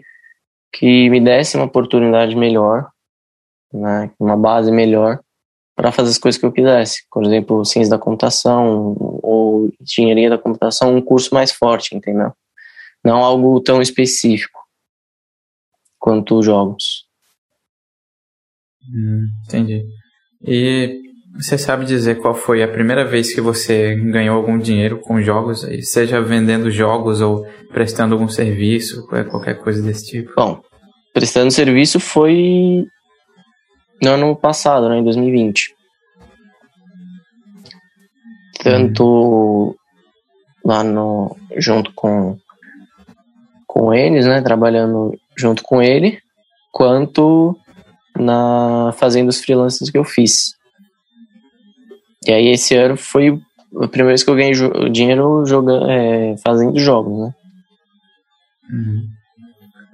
que 0.73 1.10
me 1.10 1.19
desse 1.19 1.58
uma 1.58 1.65
oportunidade 1.65 2.36
melhor 2.36 2.91
né, 3.73 4.12
uma 4.19 4.36
base 4.36 4.71
melhor 4.71 5.19
para 5.75 5.91
fazer 5.91 6.10
as 6.10 6.17
coisas 6.17 6.39
que 6.39 6.45
eu 6.45 6.51
quisesse. 6.51 7.06
Por 7.10 7.23
exemplo, 7.23 7.65
ciência 7.65 7.91
da 7.91 7.99
computação 7.99 8.95
ou 8.99 9.69
engenharia 9.80 10.30
da 10.30 10.38
computação, 10.38 10.95
um 10.95 11.01
curso 11.01 11.34
mais 11.34 11.51
forte, 11.51 11.95
entendeu? 11.95 12.34
Não 13.04 13.17
algo 13.17 13.60
tão 13.62 13.82
específico 13.82 14.60
quanto 15.97 16.39
os 16.39 16.45
jogos. 16.45 17.08
Hum, 18.84 19.27
entendi. 19.45 19.86
E 20.41 21.01
você 21.36 21.58
sabe 21.58 21.86
dizer 21.86 22.20
qual 22.20 22.34
foi 22.34 22.62
a 22.62 22.67
primeira 22.67 23.06
vez 23.06 23.34
que 23.34 23.41
você 23.41 23.96
ganhou 23.96 24.36
algum 24.36 24.58
dinheiro 24.58 25.00
com 25.00 25.22
jogos, 25.22 25.65
seja 25.84 26.22
vendendo 26.22 26.70
jogos 26.70 27.22
ou 27.22 27.46
prestando 27.70 28.13
algum 28.13 28.28
serviço, 28.28 29.08
qualquer 29.08 29.58
coisa 29.58 29.82
desse 29.82 30.08
tipo? 30.08 30.34
Bom, 30.36 30.62
prestando 31.13 31.52
serviço 31.52 32.00
foi 32.00 32.86
no 34.02 34.12
ano 34.12 34.36
passado, 34.36 34.89
né, 34.89 34.98
em 34.98 35.04
2020. 35.04 35.76
Tanto 38.63 39.76
lá 40.63 40.84
no 40.84 41.36
junto 41.58 41.91
com 41.94 42.38
com 43.65 43.94
eles, 43.94 44.26
né, 44.26 44.41
trabalhando 44.41 45.17
junto 45.36 45.63
com 45.63 45.82
ele, 45.82 46.20
quanto 46.74 47.56
na 48.20 48.91
fazendo 48.98 49.30
os 49.30 49.39
freelances 49.39 49.89
que 49.89 49.98
eu 49.98 50.04
fiz. 50.04 50.60
E 52.25 52.31
aí 52.31 52.49
esse 52.49 52.75
ano 52.75 52.95
foi 52.95 53.39
a 53.79 53.88
primeira 53.88 54.10
vez 54.10 54.23
que 54.23 54.29
eu 54.29 54.36
ganhei 54.36 54.53
dinheiro 54.91 55.45
jogando, 55.45 55.89
é, 55.89 56.36
fazendo 56.43 56.77
jogos, 56.79 57.19
né? 57.19 57.34
Uhum. 58.71 59.07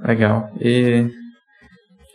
Legal. 0.05 0.51
E 0.59 1.09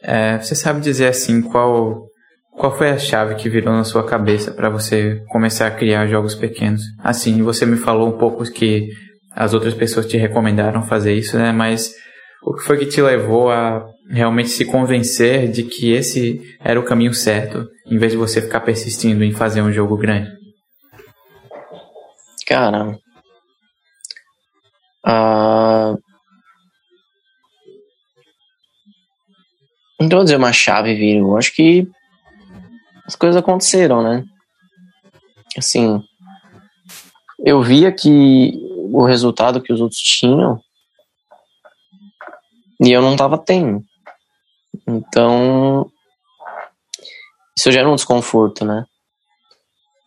é, 0.02 0.38
você 0.38 0.54
sabe 0.54 0.80
dizer 0.80 1.08
assim 1.08 1.40
qual 1.40 2.06
qual 2.50 2.76
foi 2.76 2.90
a 2.90 2.98
chave 2.98 3.34
que 3.36 3.48
virou 3.48 3.72
na 3.72 3.84
sua 3.84 4.04
cabeça 4.04 4.52
para 4.52 4.68
você 4.68 5.22
começar 5.28 5.66
a 5.66 5.70
criar 5.70 6.06
jogos 6.06 6.34
pequenos? 6.34 6.82
Assim, 6.98 7.42
você 7.42 7.64
me 7.64 7.76
falou 7.76 8.08
um 8.08 8.18
pouco 8.18 8.44
que 8.44 8.90
as 9.34 9.54
outras 9.54 9.72
pessoas 9.72 10.06
te 10.06 10.18
recomendaram 10.18 10.82
fazer 10.82 11.14
isso, 11.14 11.38
né? 11.38 11.50
Mas 11.50 11.94
o 12.42 12.54
que 12.54 12.62
foi 12.62 12.76
que 12.76 12.86
te 12.86 13.00
levou 13.00 13.50
a 13.50 13.86
realmente 14.08 14.50
se 14.50 14.64
convencer 14.64 15.50
de 15.50 15.64
que 15.64 15.92
esse 15.92 16.56
era 16.60 16.78
o 16.78 16.84
caminho 16.84 17.14
certo, 17.14 17.68
em 17.86 17.98
vez 17.98 18.12
de 18.12 18.18
você 18.18 18.40
ficar 18.40 18.60
persistindo 18.60 19.24
em 19.24 19.32
fazer 19.32 19.62
um 19.62 19.72
jogo 19.72 19.96
grande? 19.96 20.30
Cara. 22.46 22.98
Ah, 25.04 25.94
não 30.02 30.08
vou 30.08 30.24
dizer 30.24 30.36
uma 30.36 30.52
chave 30.52 30.94
virou. 30.94 31.36
Acho 31.36 31.54
que 31.54 31.86
as 33.06 33.14
coisas 33.14 33.40
aconteceram, 33.40 34.02
né? 34.02 34.24
Assim. 35.56 36.02
Eu 37.44 37.62
via 37.62 37.90
que 37.90 38.52
o 38.92 39.04
resultado 39.04 39.60
que 39.62 39.72
os 39.72 39.80
outros 39.80 40.00
tinham 40.00 40.60
e 42.80 42.90
eu 42.90 43.00
não 43.00 43.16
tava 43.16 43.38
tendo. 43.38 43.82
Então. 44.86 45.90
Isso 47.56 47.70
gera 47.70 47.88
um 47.88 47.94
desconforto, 47.94 48.64
né? 48.64 48.84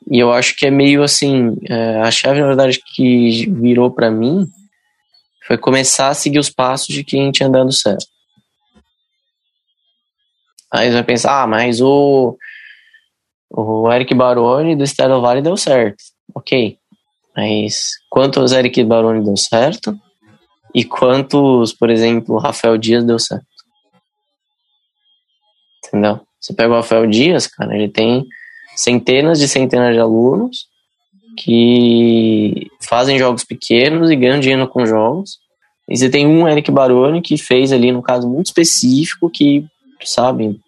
E 0.09 0.19
eu 0.19 0.31
acho 0.31 0.55
que 0.55 0.67
é 0.67 0.71
meio 0.71 1.01
assim, 1.03 1.55
é, 1.67 2.01
a 2.01 2.11
chave 2.11 2.39
na 2.39 2.47
verdade 2.47 2.79
que 2.93 3.49
virou 3.49 3.89
pra 3.89 4.11
mim 4.11 4.47
foi 5.47 5.57
começar 5.57 6.09
a 6.09 6.13
seguir 6.13 6.39
os 6.39 6.49
passos 6.49 6.87
de 6.87 7.03
quem 7.03 7.31
tinha 7.31 7.49
dado 7.49 7.71
certo. 7.71 8.05
Aí 10.71 10.87
você 10.87 10.93
vai 10.93 11.03
pensar, 11.03 11.43
ah, 11.43 11.47
mas 11.47 11.81
o, 11.81 12.37
o 13.49 13.91
Eric 13.91 14.13
Baroni 14.13 14.75
do 14.75 14.85
Stereo 14.85 15.21
Valley 15.21 15.41
deu 15.41 15.55
certo. 15.55 16.03
Ok. 16.33 16.77
Mas 17.35 17.91
quantos 18.09 18.51
Eric 18.51 18.83
Baroni 18.83 19.23
deu 19.23 19.37
certo 19.37 19.97
e 20.73 20.83
quantos, 20.83 21.73
por 21.73 21.89
exemplo, 21.89 22.37
Rafael 22.37 22.77
Dias 22.77 23.03
deu 23.03 23.19
certo. 23.19 23.45
Entendeu? 25.95 26.19
Você 26.39 26.53
pega 26.53 26.73
o 26.73 26.75
Rafael 26.75 27.07
Dias, 27.07 27.47
cara, 27.47 27.73
ele 27.73 27.87
tem 27.87 28.25
centenas 28.75 29.39
de 29.39 29.47
centenas 29.47 29.93
de 29.93 29.99
alunos 29.99 30.67
que 31.37 32.67
fazem 32.81 33.17
jogos 33.17 33.45
pequenos 33.45 34.11
e 34.11 34.15
ganham 34.15 34.41
dinheiro 34.41 34.67
com 34.67 34.85
jogos. 34.85 35.39
E 35.87 35.97
você 35.97 36.09
tem 36.09 36.27
um 36.27 36.47
Eric 36.47 36.69
Baroni 36.69 37.21
que 37.21 37.37
fez 37.37 37.71
ali, 37.71 37.93
no 37.93 38.01
caso 38.01 38.27
muito 38.29 38.47
específico, 38.47 39.29
que, 39.29 39.65
sabe? 40.03 40.59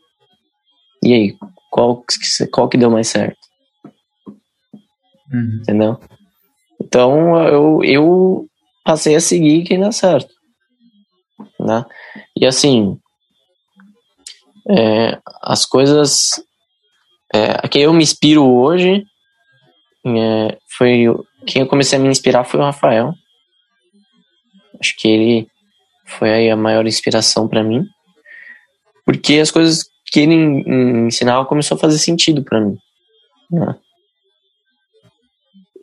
E 1.04 1.14
aí, 1.14 1.36
qual, 1.70 2.04
qual 2.52 2.70
que 2.70 2.78
deu 2.78 2.90
mais 2.90 3.10
certo? 3.10 3.40
Uhum. 5.32 5.60
Entendeu? 5.62 6.00
Então 6.82 7.38
eu, 7.48 7.84
eu 7.84 8.48
passei 8.86 9.16
a 9.16 9.20
seguir 9.20 9.64
quem 9.66 9.80
dá 9.80 9.92
certo. 9.92 10.34
Né? 11.60 11.86
E 12.40 12.46
assim, 12.46 12.98
é, 14.70 15.18
as 15.42 15.66
coisas 15.66 16.44
é, 17.34 17.52
a 17.64 17.68
quem 17.68 17.84
eu 17.84 17.94
me 17.94 18.04
inspiro 18.04 18.46
hoje 18.46 19.06
é, 20.06 20.58
foi 20.78 21.06
quem 21.46 21.62
eu 21.62 21.68
comecei 21.68 21.98
a 21.98 22.02
me 22.02 22.10
inspirar 22.10 22.44
foi 22.44 22.60
o 22.60 22.64
Rafael. 22.64 23.14
Acho 24.80 24.96
que 24.98 25.08
ele 25.08 25.48
foi 26.06 26.32
aí 26.32 26.50
a 26.50 26.56
maior 26.56 26.86
inspiração 26.86 27.48
para 27.48 27.64
mim, 27.64 27.86
porque 29.06 29.36
as 29.36 29.52
coisas 29.52 29.86
que 30.06 30.22
ele 30.22 30.36
ensinava 31.06 31.46
começou 31.46 31.76
a 31.76 31.80
fazer 31.80 31.98
sentido 31.98 32.44
para 32.44 32.62
mim. 32.62 32.78
Né? 33.52 33.76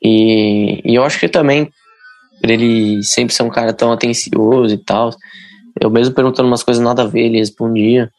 E, 0.02 0.80
e, 0.84 0.94
eu 0.94 1.04
acho 1.04 1.18
que 1.18 1.28
também, 1.28 1.70
por 2.40 2.50
ele 2.50 3.02
sempre 3.02 3.34
ser 3.34 3.42
um 3.42 3.50
cara 3.50 3.72
tão 3.72 3.92
atencioso 3.92 4.74
e 4.74 4.78
tal, 4.78 5.10
eu 5.80 5.90
mesmo 5.90 6.14
perguntando 6.14 6.48
umas 6.48 6.62
coisas 6.62 6.82
nada 6.82 7.02
a 7.02 7.06
ver, 7.06 7.22
ele 7.22 7.38
respondia. 7.38 8.10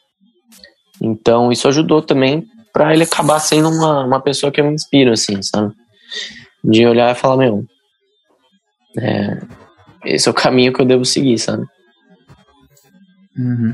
Então 1.06 1.52
isso 1.52 1.68
ajudou 1.68 2.02
também 2.02 2.48
para 2.74 2.94
ele 2.94 3.04
acabar 3.04 3.40
sendo 3.40 3.70
uma, 3.70 4.04
uma 4.04 4.20
pessoa 4.20 4.52
que 4.52 4.60
eu 4.60 4.66
me 4.66 4.74
inspiro, 4.74 5.12
assim, 5.12 5.42
sabe? 5.42 5.72
De 6.64 6.86
olhar 6.86 7.12
e 7.12 7.18
falar, 7.18 7.38
meu, 7.38 7.64
é, 9.00 9.38
esse 10.04 10.28
é 10.28 10.32
o 10.32 10.36
caminho 10.36 10.74
que 10.74 10.82
eu 10.82 10.86
devo 10.86 11.06
seguir, 11.06 11.38
sabe? 11.38 11.66
Uhum. 13.38 13.74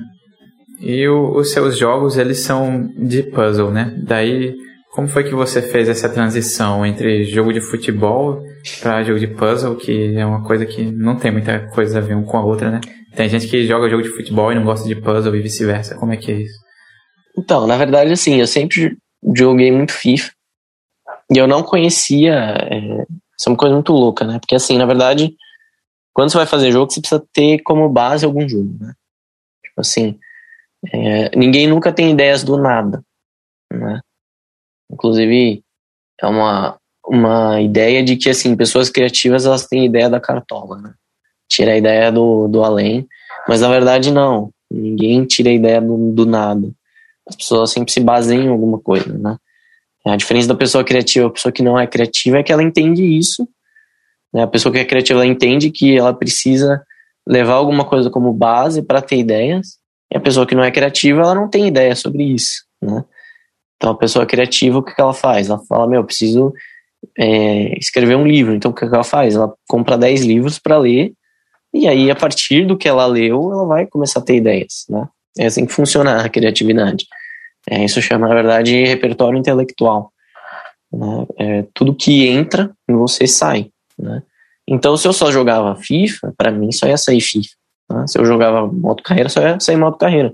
E 0.80 1.08
o, 1.08 1.38
os 1.38 1.52
seus 1.52 1.78
jogos, 1.78 2.18
eles 2.18 2.42
são 2.42 2.92
de 2.98 3.24
puzzle, 3.24 3.72
né? 3.72 3.96
Daí, 4.04 4.56
como 4.92 5.08
foi 5.08 5.24
que 5.24 5.34
você 5.34 5.62
fez 5.62 5.88
essa 5.88 6.10
transição 6.10 6.86
entre 6.86 7.24
jogo 7.24 7.54
de 7.54 7.62
futebol 7.62 8.44
para 8.82 9.04
jogo 9.04 9.20
de 9.20 9.28
puzzle, 9.28 9.76
que 9.76 10.16
é 10.18 10.26
uma 10.26 10.44
coisa 10.44 10.66
que 10.66 10.84
não 10.84 11.16
tem 11.16 11.32
muita 11.32 11.60
coisa 11.70 12.00
a 12.00 12.02
ver 12.02 12.16
um 12.16 12.24
com 12.24 12.38
a 12.38 12.44
outra, 12.44 12.70
né? 12.70 12.82
Tem 13.16 13.28
gente 13.30 13.48
que 13.48 13.66
joga 13.66 13.90
jogo 13.90 14.04
de 14.04 14.10
futebol 14.10 14.52
e 14.52 14.56
não 14.56 14.64
gosta 14.64 14.88
de 14.88 14.96
puzzle 14.96 15.36
e 15.36 15.42
vice-versa. 15.42 15.96
Como 15.96 16.14
é 16.14 16.18
que 16.18 16.32
é 16.32 16.36
isso? 16.42 16.61
Então, 17.38 17.66
na 17.68 17.78
verdade, 17.78 18.12
assim, 18.12 18.36
eu 18.36 18.48
sempre 18.48 18.98
joguei 19.36 19.72
muito 19.72 19.94
FIFA. 19.94 20.32
E 21.34 21.38
eu 21.38 21.48
não 21.48 21.64
conhecia. 21.64 22.34
É, 22.70 23.06
isso 23.38 23.48
é 23.48 23.50
uma 23.50 23.58
coisa 23.58 23.74
muito 23.74 23.94
louca, 23.94 24.26
né? 24.26 24.40
Porque, 24.40 24.56
assim, 24.56 24.78
na 24.78 24.86
verdade, 24.86 25.36
quando 26.14 26.32
você 26.32 26.38
vai 26.38 26.46
fazer 26.46 26.72
jogo, 26.72 26.92
você 26.92 27.00
precisa 27.00 27.24
ter 27.34 27.60
como 27.64 27.88
base 27.90 28.26
algum 28.26 28.48
jogo, 28.48 28.76
né? 28.80 28.94
Tipo 29.64 29.82
assim, 29.82 30.20
é, 30.92 31.36
ninguém 31.36 31.68
nunca 31.68 31.94
tem 31.94 32.12
ideias 32.12 32.44
do 32.44 32.58
nada, 32.58 33.04
né? 33.72 34.02
Inclusive, 34.92 35.64
é 36.20 36.28
uma, 36.28 36.78
uma 37.06 37.62
ideia 37.62 38.04
de 38.04 38.18
que, 38.18 38.30
assim, 38.30 38.56
pessoas 38.56 38.90
criativas, 38.90 39.46
elas 39.46 39.68
têm 39.68 39.86
ideia 39.86 40.10
da 40.10 40.20
cartola, 40.20 40.78
né? 40.78 40.94
Tira 41.50 41.72
a 41.72 41.78
ideia 41.78 42.12
do, 42.12 42.48
do 42.48 42.64
além, 42.64 43.08
mas 43.48 43.62
na 43.62 43.70
verdade 43.70 44.12
não. 44.12 44.52
Ninguém 44.70 45.26
tira 45.26 45.50
a 45.50 45.54
ideia 45.54 45.82
do, 45.82 46.14
do 46.14 46.26
nada. 46.26 46.72
As 47.32 47.36
pessoas 47.36 47.72
sempre 47.72 47.94
se 47.94 48.02
baseiam 48.02 48.44
em 48.44 48.50
alguma 48.50 48.78
coisa, 48.78 49.18
né? 49.18 49.38
A 50.06 50.18
diferença 50.18 50.50
da 50.50 50.56
pessoa 50.56 50.84
criativa, 50.84 51.28
a 51.28 51.32
pessoa 51.32 51.52
que 51.52 51.64
não 51.64 51.80
é 51.80 51.88
criativa, 51.88 52.40
é 52.40 52.44
que 52.44 52.52
ela 52.52 52.62
entende 52.62 53.04
isso. 53.04 53.48
Né? 54.34 54.44
A 54.44 54.48
pessoa 54.48 54.74
que 54.74 54.80
é 54.80 54.86
criativa, 54.86 55.20
ela 55.20 55.28
entende 55.28 55.70
que 55.70 55.98
ela 55.98 56.14
precisa 56.14 56.84
levar 57.26 57.54
alguma 57.54 57.86
coisa 57.86 58.10
como 58.10 58.34
base 58.34 58.82
para 58.82 59.02
ter 59.02 59.18
ideias. 59.18 59.78
E 60.12 60.18
a 60.18 60.20
pessoa 60.20 60.46
que 60.46 60.56
não 60.56 60.64
é 60.64 60.72
criativa, 60.72 61.22
ela 61.22 61.36
não 61.36 61.48
tem 61.48 61.68
ideia 61.68 61.96
sobre 61.96 62.24
isso, 62.24 62.66
né? 62.82 63.06
Então, 63.78 63.92
a 63.92 63.98
pessoa 63.98 64.26
criativa, 64.26 64.78
o 64.78 64.84
que, 64.84 64.94
que 64.94 65.02
ela 65.02 65.14
faz? 65.14 65.50
Ela 65.50 65.60
fala, 65.60 65.88
meu, 65.88 66.04
preciso 66.04 66.54
é, 67.18 67.78
escrever 67.80 68.16
um 68.16 68.28
livro. 68.28 68.54
Então, 68.54 68.72
o 68.72 68.74
que, 68.74 68.88
que 68.88 68.94
ela 68.94 69.04
faz? 69.04 69.36
Ela 69.36 69.54
compra 69.68 69.98
10 69.98 70.24
livros 70.24 70.60
para 70.60 70.78
ler, 70.78 71.14
e 71.74 71.88
aí, 71.88 72.12
a 72.12 72.16
partir 72.16 72.66
do 72.66 72.78
que 72.78 72.88
ela 72.88 73.06
leu, 73.06 73.52
ela 73.52 73.66
vai 73.66 73.88
começar 73.88 74.20
a 74.20 74.24
ter 74.24 74.36
ideias, 74.36 74.86
né? 74.90 75.08
É 75.38 75.46
assim 75.46 75.66
que 75.66 75.72
funciona 75.72 76.22
a 76.22 76.30
criatividade. 76.30 77.06
É, 77.70 77.86
isso 77.86 78.02
chama, 78.02 78.28
na 78.28 78.34
verdade, 78.34 78.86
repertório 78.86 79.38
intelectual. 79.38 80.12
Né? 80.92 81.28
É, 81.38 81.66
tudo 81.74 81.96
que 81.96 82.28
entra 82.28 82.72
em 82.90 82.96
você 82.96 83.28
sai. 83.28 83.72
Né? 83.98 84.24
Então, 84.68 84.98
se 84.98 85.08
eu 85.08 85.14
só 85.14 85.32
jogava 85.32 85.76
FIFA, 85.76 86.34
para 86.38 86.52
mim 86.52 86.72
só 86.72 86.88
ia 86.88 86.98
sair 86.98 87.22
FIFA. 87.22 87.56
Né? 87.92 88.08
Se 88.08 88.20
eu 88.20 88.26
jogava 88.26 88.68
modo 88.68 89.04
carreira, 89.04 89.30
só 89.30 89.42
ia 89.42 89.60
sair 89.60 89.78
modo 89.78 89.98
carreira. 89.98 90.34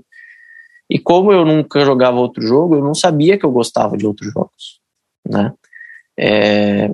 E 0.90 0.98
como 0.98 1.32
eu 1.32 1.44
nunca 1.44 1.84
jogava 1.84 2.16
outro 2.16 2.42
jogo, 2.42 2.76
eu 2.76 2.82
não 2.82 2.94
sabia 2.94 3.36
que 3.36 3.44
eu 3.44 3.50
gostava 3.50 3.96
de 3.96 4.06
outros 4.06 4.32
jogos. 4.32 4.80
Né? 5.28 5.52
É, 6.18 6.90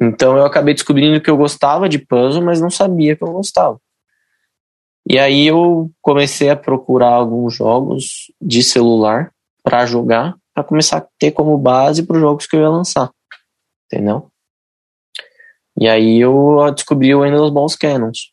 então 0.00 0.36
eu 0.36 0.44
acabei 0.44 0.72
descobrindo 0.72 1.20
que 1.20 1.28
eu 1.28 1.36
gostava 1.36 1.88
de 1.88 1.98
puzzle, 1.98 2.42
mas 2.42 2.60
não 2.60 2.70
sabia 2.70 3.16
que 3.16 3.22
eu 3.22 3.32
gostava. 3.32 3.78
E 5.06 5.18
aí 5.18 5.46
eu 5.46 5.90
comecei 6.00 6.50
a 6.50 6.56
procurar 6.56 7.12
alguns 7.12 7.54
jogos 7.54 8.30
de 8.40 8.62
celular 8.62 9.32
para 9.70 9.86
jogar, 9.86 10.34
para 10.52 10.64
começar 10.64 10.98
a 10.98 11.06
ter 11.16 11.30
como 11.30 11.56
base 11.56 12.04
para 12.04 12.16
os 12.16 12.20
jogos 12.20 12.44
que 12.44 12.56
eu 12.56 12.60
ia 12.60 12.68
lançar. 12.68 13.08
Entendeu? 13.86 14.28
E 15.78 15.88
aí 15.88 16.18
eu 16.18 16.58
descobri 16.74 17.14
o 17.14 17.24
Endless 17.24 17.54
Balls 17.54 17.76
Cannons. 17.76 18.32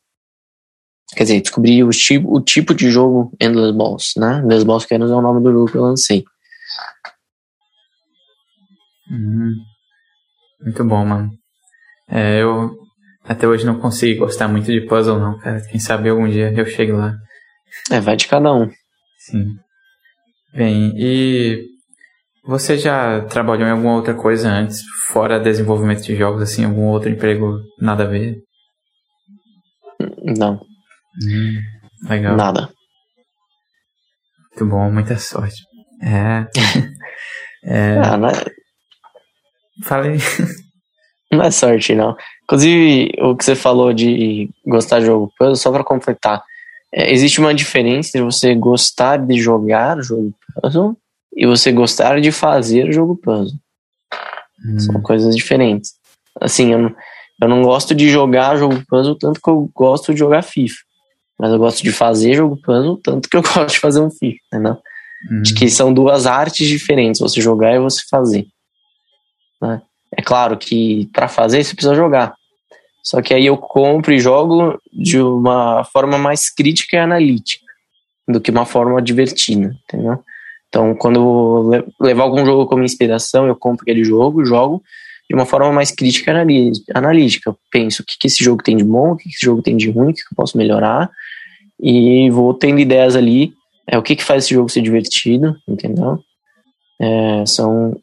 Quer 1.15 1.23
dizer, 1.23 1.41
descobri 1.41 1.83
o 1.83 1.91
tipo, 1.91 2.35
o 2.35 2.41
tipo 2.41 2.73
de 2.73 2.89
jogo 2.89 3.31
Endless 3.39 3.77
Balls, 3.77 4.13
né? 4.17 4.39
Endless 4.39 4.65
Balls 4.65 4.87
Cannons 4.87 5.11
é 5.11 5.13
o 5.13 5.21
nome 5.21 5.43
do 5.43 5.51
jogo 5.51 5.71
que 5.71 5.77
eu 5.77 5.83
lancei. 5.83 6.25
Hum, 9.11 9.53
muito 10.59 10.83
bom, 10.83 11.05
mano. 11.05 11.29
É, 12.09 12.41
eu 12.41 12.75
até 13.23 13.47
hoje 13.47 13.63
não 13.63 13.79
consigo 13.79 14.25
gostar 14.25 14.47
muito 14.47 14.71
de 14.71 14.81
puzzle, 14.81 15.19
não, 15.19 15.37
cara. 15.37 15.61
Quem 15.69 15.79
sabe 15.79 16.09
algum 16.09 16.27
dia 16.27 16.51
eu 16.51 16.65
chego 16.65 16.97
lá. 16.97 17.15
É, 17.91 18.01
vai 18.01 18.15
de 18.15 18.27
cada 18.27 18.51
um. 18.51 18.71
Sim. 19.19 19.55
Bem, 20.57 20.91
e 20.97 21.67
você 22.43 22.79
já 22.79 23.21
trabalhou 23.25 23.67
em 23.67 23.71
alguma 23.71 23.93
outra 23.93 24.15
coisa 24.15 24.49
antes, 24.49 24.81
fora 25.05 25.39
desenvolvimento 25.39 26.01
de 26.01 26.15
jogos, 26.15 26.41
assim, 26.41 26.65
algum 26.65 26.85
outro 26.87 27.11
emprego 27.11 27.59
nada 27.79 28.05
a 28.05 28.07
ver? 28.07 28.41
Não. 30.35 30.55
Hum, 31.23 31.61
legal. 32.09 32.35
Nada. 32.35 32.73
Muito 34.49 34.65
bom, 34.65 34.91
muita 34.91 35.15
sorte. 35.19 35.61
É. 36.01 36.47
é... 37.63 37.99
Ah, 37.99 38.17
não 38.17 38.29
é... 38.29 38.33
Falei. 39.83 40.17
Não 41.29 41.43
é 41.43 41.51
sorte, 41.51 41.93
não. 41.93 42.15
Inclusive, 42.45 43.11
o 43.19 43.35
que 43.35 43.43
você 43.43 43.53
falou 43.53 43.91
de 43.93 44.49
gostar 44.65 44.99
de 44.99 45.07
jogo 45.07 45.29
puzzle, 45.37 45.57
só 45.57 45.69
para 45.69 45.83
completar, 45.83 46.41
é, 46.89 47.11
existe 47.11 47.41
uma 47.41 47.53
diferença 47.53 48.17
entre 48.17 48.21
você 48.21 48.55
gostar 48.55 49.17
de 49.17 49.37
jogar 49.37 50.01
jogo 50.01 50.33
puzzle 50.61 50.97
e 51.35 51.45
você 51.45 51.71
gostar 51.71 52.19
de 52.19 52.31
fazer 52.31 52.91
jogo 52.91 53.15
puzzle. 53.15 53.57
Hum. 54.65 54.79
São 54.79 55.01
coisas 55.01 55.35
diferentes. 55.35 55.93
Assim, 56.39 56.71
eu 56.71 56.79
não, 56.79 56.95
eu 57.41 57.47
não 57.47 57.61
gosto 57.61 57.93
de 57.93 58.09
jogar 58.09 58.57
jogo 58.57 58.83
puzzle 58.87 59.15
tanto 59.15 59.41
que 59.41 59.49
eu 59.49 59.69
gosto 59.73 60.13
de 60.13 60.19
jogar 60.19 60.41
FIFA. 60.41 60.75
Mas 61.39 61.51
eu 61.51 61.59
gosto 61.59 61.83
de 61.83 61.91
fazer 61.91 62.33
jogo 62.33 62.57
puzzle 62.57 62.99
tanto 63.03 63.29
que 63.29 63.37
eu 63.37 63.41
gosto 63.43 63.67
de 63.67 63.79
fazer 63.79 64.01
um 64.01 64.09
FIFA, 64.09 64.39
entendeu? 64.47 64.77
Hum. 65.31 65.41
De 65.41 65.53
que 65.53 65.69
são 65.69 65.93
duas 65.93 66.25
artes 66.25 66.67
diferentes, 66.67 67.21
você 67.21 67.41
jogar 67.41 67.75
e 67.75 67.79
você 67.79 68.01
fazer. 68.09 68.45
Né? 69.61 69.81
É 70.15 70.21
claro 70.21 70.57
que 70.57 71.09
para 71.13 71.27
fazer 71.27 71.63
você 71.63 71.73
precisa 71.73 71.95
jogar. 71.95 72.33
Só 73.03 73.21
que 73.21 73.33
aí 73.33 73.45
eu 73.45 73.57
compro 73.57 74.13
e 74.13 74.19
jogo 74.19 74.79
de 74.91 75.19
uma 75.19 75.83
forma 75.85 76.17
mais 76.17 76.49
crítica 76.49 76.97
e 76.97 76.99
analítica 76.99 77.65
do 78.27 78.41
que 78.41 78.51
uma 78.51 78.65
forma 78.65 79.01
divertida, 79.01 79.73
entendeu? 79.87 80.21
Então, 80.69 80.95
quando 80.95 81.15
eu 81.17 81.23
vou 81.23 81.93
levar 82.01 82.23
algum 82.23 82.45
jogo 82.45 82.65
como 82.65 82.83
inspiração, 82.83 83.47
eu 83.47 83.55
compro 83.55 83.83
aquele 83.83 84.03
jogo, 84.03 84.45
jogo 84.45 84.83
de 85.29 85.35
uma 85.35 85.45
forma 85.45 85.71
mais 85.71 85.91
crítica 85.91 86.33
analítica. 86.93 87.49
Eu 87.49 87.57
penso 87.71 88.01
o 88.01 88.05
que, 88.05 88.17
que 88.17 88.27
esse 88.27 88.43
jogo 88.43 88.63
tem 88.63 88.77
de 88.77 88.83
bom, 88.83 89.11
o 89.11 89.17
que, 89.17 89.23
que 89.23 89.35
esse 89.35 89.45
jogo 89.45 89.61
tem 89.61 89.75
de 89.75 89.89
ruim, 89.89 90.11
o 90.11 90.13
que, 90.13 90.21
que 90.21 90.33
eu 90.33 90.35
posso 90.35 90.57
melhorar, 90.57 91.09
e 91.79 92.29
vou 92.29 92.53
tendo 92.53 92.79
ideias 92.79 93.15
ali, 93.15 93.53
é, 93.85 93.97
o 93.97 94.03
que, 94.03 94.15
que 94.15 94.23
faz 94.23 94.45
esse 94.45 94.53
jogo 94.53 94.69
ser 94.69 94.81
divertido, 94.81 95.55
entendeu? 95.67 96.19
É, 96.99 97.45
são 97.45 97.95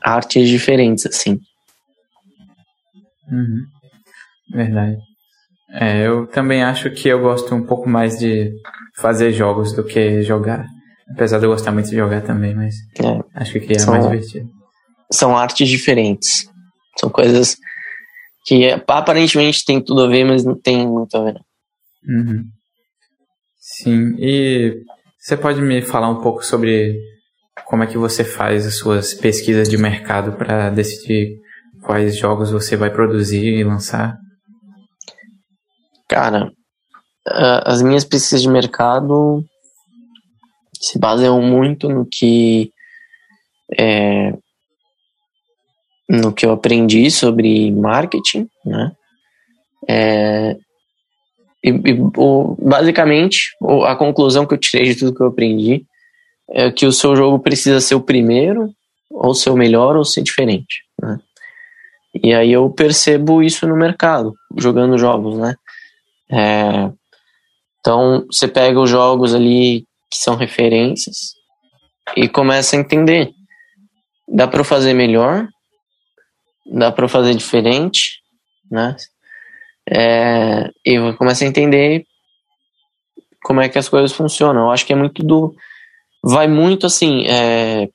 artes 0.00 0.48
diferentes, 0.48 1.06
assim. 1.06 1.40
Uhum. 3.30 3.66
Verdade. 4.50 4.98
É, 5.70 6.06
eu 6.06 6.26
também 6.26 6.62
acho 6.62 6.90
que 6.90 7.08
eu 7.08 7.20
gosto 7.20 7.54
um 7.54 7.62
pouco 7.62 7.88
mais 7.88 8.18
de 8.18 8.52
fazer 8.96 9.32
jogos 9.32 9.72
do 9.72 9.82
que 9.82 10.22
jogar. 10.22 10.66
Apesar 11.10 11.38
de 11.38 11.46
eu 11.46 11.50
gostar 11.50 11.72
muito 11.72 11.88
de 11.88 11.96
jogar 11.96 12.22
também, 12.22 12.54
mas 12.54 12.74
é. 12.98 13.24
acho 13.34 13.60
que 13.60 13.72
é 13.72 13.78
são, 13.78 13.92
mais 13.92 14.04
divertido. 14.04 14.50
São 15.10 15.36
artes 15.36 15.68
diferentes. 15.68 16.48
São 16.98 17.08
coisas 17.08 17.56
que 18.44 18.70
aparentemente 18.86 19.64
tem 19.64 19.80
tudo 19.82 20.02
a 20.02 20.08
ver, 20.08 20.24
mas 20.24 20.44
não 20.44 20.58
tem 20.58 20.86
muito 20.86 21.16
a 21.16 21.24
ver. 21.24 21.40
Uhum. 22.08 22.44
Sim, 23.58 24.14
e 24.18 24.82
você 25.18 25.36
pode 25.36 25.60
me 25.60 25.82
falar 25.82 26.08
um 26.08 26.20
pouco 26.20 26.44
sobre 26.44 26.96
como 27.66 27.82
é 27.82 27.86
que 27.86 27.98
você 27.98 28.22
faz 28.22 28.64
as 28.66 28.76
suas 28.78 29.12
pesquisas 29.14 29.68
de 29.68 29.76
mercado 29.76 30.32
para 30.32 30.70
decidir 30.70 31.36
quais 31.82 32.16
jogos 32.16 32.50
você 32.50 32.76
vai 32.76 32.90
produzir 32.90 33.44
e 33.44 33.64
lançar? 33.64 34.16
Cara, 36.08 36.50
as 37.26 37.82
minhas 37.82 38.04
pesquisas 38.04 38.42
de 38.42 38.48
mercado 38.48 39.44
se 40.80 40.98
baseiam 40.98 41.40
muito 41.42 41.88
no 41.88 42.06
que 42.06 42.72
é, 43.78 44.32
no 46.08 46.32
que 46.32 46.46
eu 46.46 46.52
aprendi 46.52 47.10
sobre 47.10 47.70
marketing, 47.72 48.48
né? 48.64 48.92
É, 49.88 50.56
e, 51.62 51.70
e 51.70 52.00
o, 52.16 52.56
basicamente, 52.60 53.56
a 53.84 53.96
conclusão 53.96 54.46
que 54.46 54.54
eu 54.54 54.58
tirei 54.58 54.86
de 54.86 54.96
tudo 54.96 55.14
que 55.14 55.22
eu 55.22 55.26
aprendi 55.26 55.84
é 56.50 56.70
que 56.70 56.86
o 56.86 56.92
seu 56.92 57.16
jogo 57.16 57.40
precisa 57.40 57.80
ser 57.80 57.96
o 57.96 58.00
primeiro, 58.00 58.70
ou 59.10 59.34
ser 59.34 59.50
o 59.50 59.56
melhor, 59.56 59.96
ou 59.96 60.04
ser 60.04 60.22
diferente. 60.22 60.84
Né? 61.02 61.18
E 62.22 62.32
aí 62.32 62.52
eu 62.52 62.70
percebo 62.70 63.42
isso 63.42 63.66
no 63.66 63.76
mercado, 63.76 64.32
jogando 64.56 64.96
jogos, 64.96 65.36
né? 65.38 65.56
É, 66.30 66.90
então, 67.80 68.26
você 68.30 68.48
pega 68.48 68.80
os 68.80 68.90
jogos 68.90 69.34
ali 69.34 69.84
que 70.16 70.22
são 70.22 70.34
referências 70.34 71.34
e 72.16 72.28
começa 72.28 72.76
a 72.76 72.78
entender. 72.78 73.30
Dá 74.28 74.48
para 74.48 74.64
fazer 74.64 74.94
melhor, 74.94 75.46
dá 76.66 76.90
para 76.90 77.08
fazer 77.08 77.34
diferente, 77.34 78.20
né? 78.70 78.96
É, 79.88 80.70
e 80.84 81.12
começa 81.12 81.44
a 81.44 81.46
entender 81.46 82.04
como 83.42 83.60
é 83.60 83.68
que 83.68 83.78
as 83.78 83.88
coisas 83.88 84.12
funcionam. 84.12 84.62
Eu 84.62 84.70
acho 84.70 84.84
que 84.84 84.92
é 84.92 84.96
muito 84.96 85.22
do. 85.22 85.54
Vai 86.24 86.48
muito 86.48 86.86
assim. 86.86 87.24
É, 87.28 87.88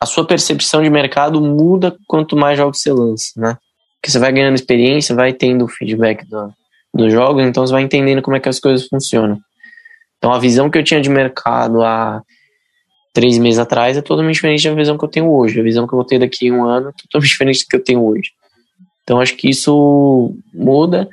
a 0.00 0.06
sua 0.06 0.26
percepção 0.26 0.82
de 0.82 0.88
mercado 0.88 1.40
muda 1.42 1.94
quanto 2.06 2.34
mais 2.34 2.56
jogos 2.56 2.80
você 2.80 2.92
lança, 2.92 3.32
né? 3.36 3.58
Porque 4.00 4.10
você 4.10 4.18
vai 4.18 4.32
ganhando 4.32 4.54
experiência, 4.54 5.14
vai 5.14 5.34
tendo 5.34 5.68
feedback 5.68 6.26
do, 6.26 6.50
dos 6.94 7.12
jogos, 7.12 7.44
então 7.44 7.66
você 7.66 7.72
vai 7.74 7.82
entendendo 7.82 8.22
como 8.22 8.34
é 8.34 8.40
que 8.40 8.48
as 8.48 8.58
coisas 8.58 8.88
funcionam. 8.88 9.38
Então 10.20 10.32
a 10.32 10.38
visão 10.38 10.70
que 10.70 10.76
eu 10.76 10.84
tinha 10.84 11.00
de 11.00 11.08
mercado 11.08 11.82
há 11.82 12.22
três 13.12 13.38
meses 13.38 13.58
atrás 13.58 13.96
é 13.96 14.02
totalmente 14.02 14.34
diferente 14.34 14.68
da 14.68 14.74
visão 14.74 14.98
que 14.98 15.04
eu 15.04 15.08
tenho 15.08 15.32
hoje. 15.32 15.58
A 15.58 15.62
visão 15.62 15.86
que 15.86 15.94
eu 15.94 15.96
vou 15.96 16.04
ter 16.04 16.18
daqui 16.18 16.50
a 16.50 16.52
um 16.52 16.64
ano 16.64 16.90
é 16.90 16.92
totalmente 16.92 17.30
diferente 17.32 17.60
da 17.60 17.66
que 17.70 17.76
eu 17.76 17.82
tenho 17.82 18.04
hoje. 18.04 18.30
Então 19.02 19.18
acho 19.18 19.34
que 19.34 19.48
isso 19.48 20.34
muda 20.52 21.08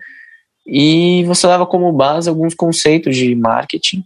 e 0.66 1.24
você 1.24 1.48
leva 1.48 1.66
como 1.66 1.92
base 1.94 2.28
alguns 2.28 2.54
conceitos 2.54 3.16
de 3.16 3.34
marketing 3.34 4.04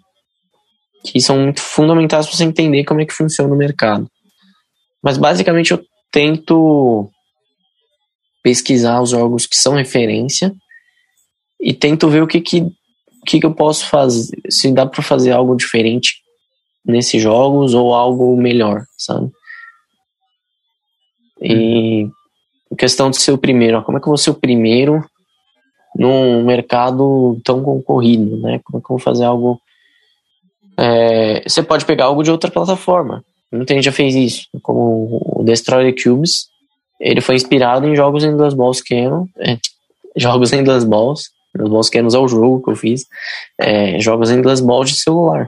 que 1.03 1.19
são 1.19 1.39
muito 1.39 1.59
fundamentais 1.59 2.27
para 2.27 2.37
você 2.37 2.43
entender 2.43 2.83
como 2.83 3.01
é 3.01 3.05
que 3.05 3.13
funciona 3.13 3.51
o 3.51 3.57
mercado. 3.57 4.07
Mas 5.01 5.17
basicamente 5.17 5.71
eu 5.71 5.83
tento 6.11 7.09
pesquisar 8.43 9.01
os 9.01 9.09
jogos 9.09 9.47
que 9.47 9.55
são 9.55 9.73
referência 9.73 10.53
e 11.59 11.73
tento 11.73 12.07
ver 12.07 12.21
o 12.21 12.27
que 12.27 12.39
que, 12.39 12.67
que, 13.25 13.39
que 13.39 13.45
eu 13.45 13.53
posso 13.53 13.87
fazer, 13.87 14.35
se 14.49 14.71
dá 14.71 14.85
para 14.85 15.03
fazer 15.03 15.31
algo 15.31 15.55
diferente 15.55 16.21
nesses 16.85 17.21
jogos 17.21 17.73
ou 17.73 17.93
algo 17.93 18.35
melhor, 18.35 18.83
sabe? 18.97 19.29
E 21.41 22.07
questão 22.77 23.09
de 23.09 23.17
ser 23.17 23.31
o 23.31 23.37
primeiro, 23.37 23.83
como 23.83 23.97
é 23.97 24.01
que 24.01 24.07
eu 24.07 24.11
vou 24.11 24.17
ser 24.17 24.31
o 24.31 24.35
primeiro 24.35 25.03
num 25.95 26.43
mercado 26.43 27.39
tão 27.43 27.61
concorrido, 27.61 28.37
né? 28.37 28.59
Como 28.63 28.79
é 28.79 28.81
que 28.81 28.85
eu 28.85 28.97
vou 28.97 28.99
fazer 28.99 29.25
algo? 29.25 29.59
É, 30.77 31.43
você 31.47 31.61
pode 31.61 31.85
pegar 31.85 32.05
algo 32.05 32.23
de 32.23 32.31
outra 32.31 32.49
plataforma. 32.49 33.23
Muita 33.51 33.73
gente 33.73 33.83
já 33.83 33.91
fez 33.91 34.15
isso, 34.15 34.47
como 34.63 35.21
o 35.35 35.43
Destroy 35.43 35.91
the 35.91 36.01
Cubes. 36.01 36.47
Ele 36.99 37.19
foi 37.19 37.35
inspirado 37.35 37.85
em 37.87 37.95
jogos 37.95 38.23
em 38.23 38.35
duas 38.35 38.53
balls 38.53 38.81
Canon, 38.81 39.25
é, 39.39 39.57
jogos 40.15 40.53
em 40.53 40.63
duas 40.63 40.83
balls 40.83 41.29
meus 41.55 41.69
bons 41.69 41.89
Canos 41.89 42.13
é 42.13 42.19
o 42.19 42.27
jogo 42.27 42.63
que 42.63 42.71
eu 42.71 42.75
fiz. 42.75 43.05
É, 43.59 43.99
jogos 43.99 44.31
em 44.31 44.41
duas 44.41 44.59
balls 44.59 44.89
de 44.89 44.99
celular. 44.99 45.47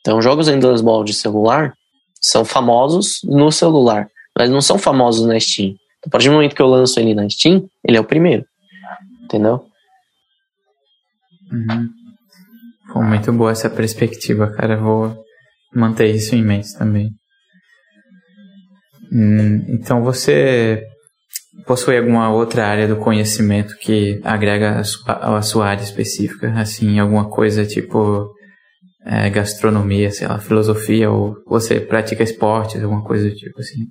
Então, 0.00 0.20
jogos 0.20 0.48
em 0.48 0.58
duas 0.58 0.80
balls 0.80 1.06
de 1.06 1.14
celular 1.14 1.74
são 2.20 2.44
famosos 2.44 3.20
no 3.24 3.50
celular, 3.50 4.08
mas 4.36 4.50
não 4.50 4.60
são 4.60 4.78
famosos 4.78 5.26
na 5.26 5.38
Steam. 5.38 5.68
Então, 5.98 6.08
a 6.08 6.10
partir 6.10 6.28
do 6.28 6.34
momento 6.34 6.54
que 6.54 6.62
eu 6.62 6.66
lanço 6.66 6.98
ele 6.98 7.14
na 7.14 7.28
Steam, 7.28 7.68
ele 7.86 7.96
é 7.96 8.00
o 8.00 8.04
primeiro. 8.04 8.44
Entendeu? 9.24 9.64
Uhum. 11.50 11.88
Pô, 12.92 13.02
muito 13.02 13.32
boa 13.32 13.52
essa 13.52 13.70
perspectiva, 13.70 14.50
cara. 14.50 14.76
vou 14.76 15.16
manter 15.74 16.14
isso 16.14 16.34
em 16.34 16.42
mente 16.42 16.76
também. 16.78 17.10
Hum, 19.12 19.64
então 19.68 20.02
você 20.02 20.86
possui 21.66 21.96
alguma 21.96 22.30
outra 22.30 22.66
área 22.66 22.86
do 22.86 22.96
conhecimento 22.96 23.76
que 23.78 24.20
agrega 24.24 24.80
a 25.06 25.42
sua 25.42 25.66
área 25.66 25.82
específica, 25.82 26.52
assim, 26.58 26.98
alguma 26.98 27.28
coisa 27.28 27.66
tipo 27.66 28.30
é, 29.04 29.28
gastronomia, 29.30 30.10
sei 30.10 30.26
lá, 30.26 30.38
filosofia, 30.38 31.10
ou 31.10 31.36
você 31.46 31.80
pratica 31.80 32.22
esportes, 32.22 32.82
alguma 32.82 33.04
coisa 33.04 33.28
do 33.28 33.34
tipo 33.34 33.58
assim? 33.60 33.86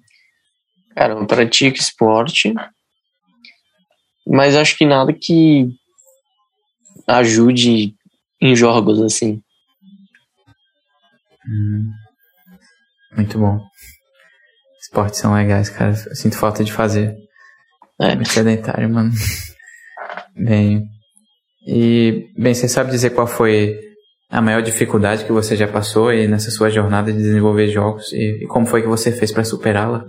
Cara, 0.96 1.14
eu 1.14 1.26
pratico 1.26 1.78
esporte, 1.78 2.54
mas 4.28 4.56
acho 4.56 4.78
que 4.78 4.86
nada 4.86 5.12
que 5.14 5.68
ajude 7.08 7.96
em 8.42 8.56
jogos, 8.56 9.02
assim. 9.02 9.42
Hum, 11.48 11.92
muito 13.16 13.38
bom. 13.38 13.60
Esportes 14.82 15.20
são 15.20 15.34
legais, 15.34 15.70
cara. 15.70 15.92
Eu 15.92 16.16
sinto 16.16 16.38
falta 16.38 16.64
de 16.64 16.72
fazer. 16.72 17.16
É. 17.99 18.23
Sedentário, 18.25 18.89
mano. 18.89 19.12
Bem. 20.36 20.84
E, 21.65 22.29
bem, 22.38 22.53
você 22.53 22.67
sabe 22.67 22.91
dizer 22.91 23.12
qual 23.12 23.27
foi 23.27 23.79
a 24.29 24.41
maior 24.41 24.62
dificuldade 24.62 25.25
que 25.25 25.32
você 25.32 25.56
já 25.56 25.67
passou 25.67 26.10
aí 26.10 26.27
nessa 26.27 26.49
sua 26.49 26.69
jornada 26.69 27.12
de 27.12 27.17
desenvolver 27.17 27.67
jogos 27.67 28.12
e, 28.12 28.43
e 28.43 28.47
como 28.47 28.65
foi 28.65 28.82
que 28.82 28.88
você 28.88 29.12
fez 29.12 29.32
para 29.32 29.43
superá-la? 29.43 30.06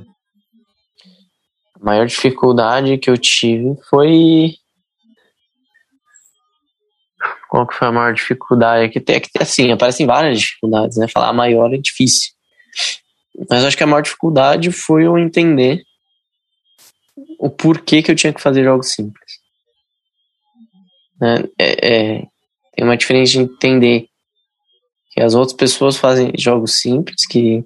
A 1.80 1.84
maior 1.84 2.06
dificuldade 2.06 2.96
que 2.98 3.10
eu 3.10 3.18
tive 3.18 3.76
foi 3.88 4.54
qual 7.54 7.68
que 7.68 7.76
foi 7.76 7.86
a 7.86 7.92
maior 7.92 8.12
dificuldade? 8.12 8.84
É 8.86 8.88
que 8.88 9.00
tem, 9.00 9.16
é 9.16 9.20
que 9.20 9.30
assim, 9.38 9.70
aparecem 9.70 10.06
várias 10.06 10.40
dificuldades, 10.40 10.96
né? 10.96 11.06
Falar 11.06 11.28
a 11.28 11.32
maior 11.32 11.72
é 11.72 11.76
difícil. 11.76 12.32
Mas 13.48 13.64
acho 13.64 13.76
que 13.76 13.84
a 13.84 13.86
maior 13.86 14.00
dificuldade 14.00 14.72
foi 14.72 15.06
eu 15.06 15.16
entender 15.16 15.82
o 17.38 17.50
porquê 17.50 18.02
que 18.02 18.10
eu 18.10 18.16
tinha 18.16 18.32
que 18.32 18.42
fazer 18.42 18.64
jogos 18.64 18.92
simples. 18.92 19.32
Né? 21.20 21.44
É, 21.58 21.86
é, 21.86 22.26
tem 22.74 22.84
uma 22.84 22.96
diferença 22.96 23.32
de 23.32 23.38
entender 23.40 24.08
que 25.10 25.20
as 25.20 25.34
outras 25.34 25.56
pessoas 25.56 25.96
fazem 25.96 26.32
jogos 26.36 26.80
simples, 26.80 27.26
que, 27.26 27.64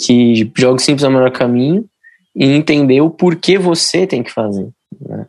que 0.00 0.50
jogos 0.56 0.84
simples 0.84 1.04
é 1.04 1.08
o 1.08 1.10
melhor 1.10 1.32
caminho, 1.32 1.88
e 2.34 2.44
entender 2.44 3.00
o 3.00 3.10
porquê 3.10 3.58
você 3.58 4.06
tem 4.06 4.22
que 4.22 4.30
fazer. 4.30 4.70
Né? 5.00 5.26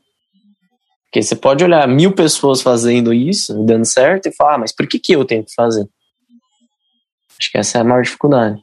Porque 1.06 1.24
você 1.24 1.36
pode 1.36 1.64
olhar 1.64 1.88
mil 1.88 2.14
pessoas 2.14 2.62
fazendo 2.62 3.12
isso, 3.12 3.66
dando 3.66 3.86
certo, 3.86 4.28
e 4.28 4.32
falar, 4.32 4.56
ah, 4.56 4.58
mas 4.60 4.72
por 4.72 4.88
que, 4.88 5.00
que 5.00 5.16
eu 5.16 5.26
tenho 5.26 5.44
que 5.44 5.54
fazer? 5.56 5.90
Acho 7.40 7.52
que 7.52 7.58
essa 7.58 7.80
é 7.80 7.82
a 7.82 7.84
maior 7.84 8.04
dificuldade. 8.04 8.62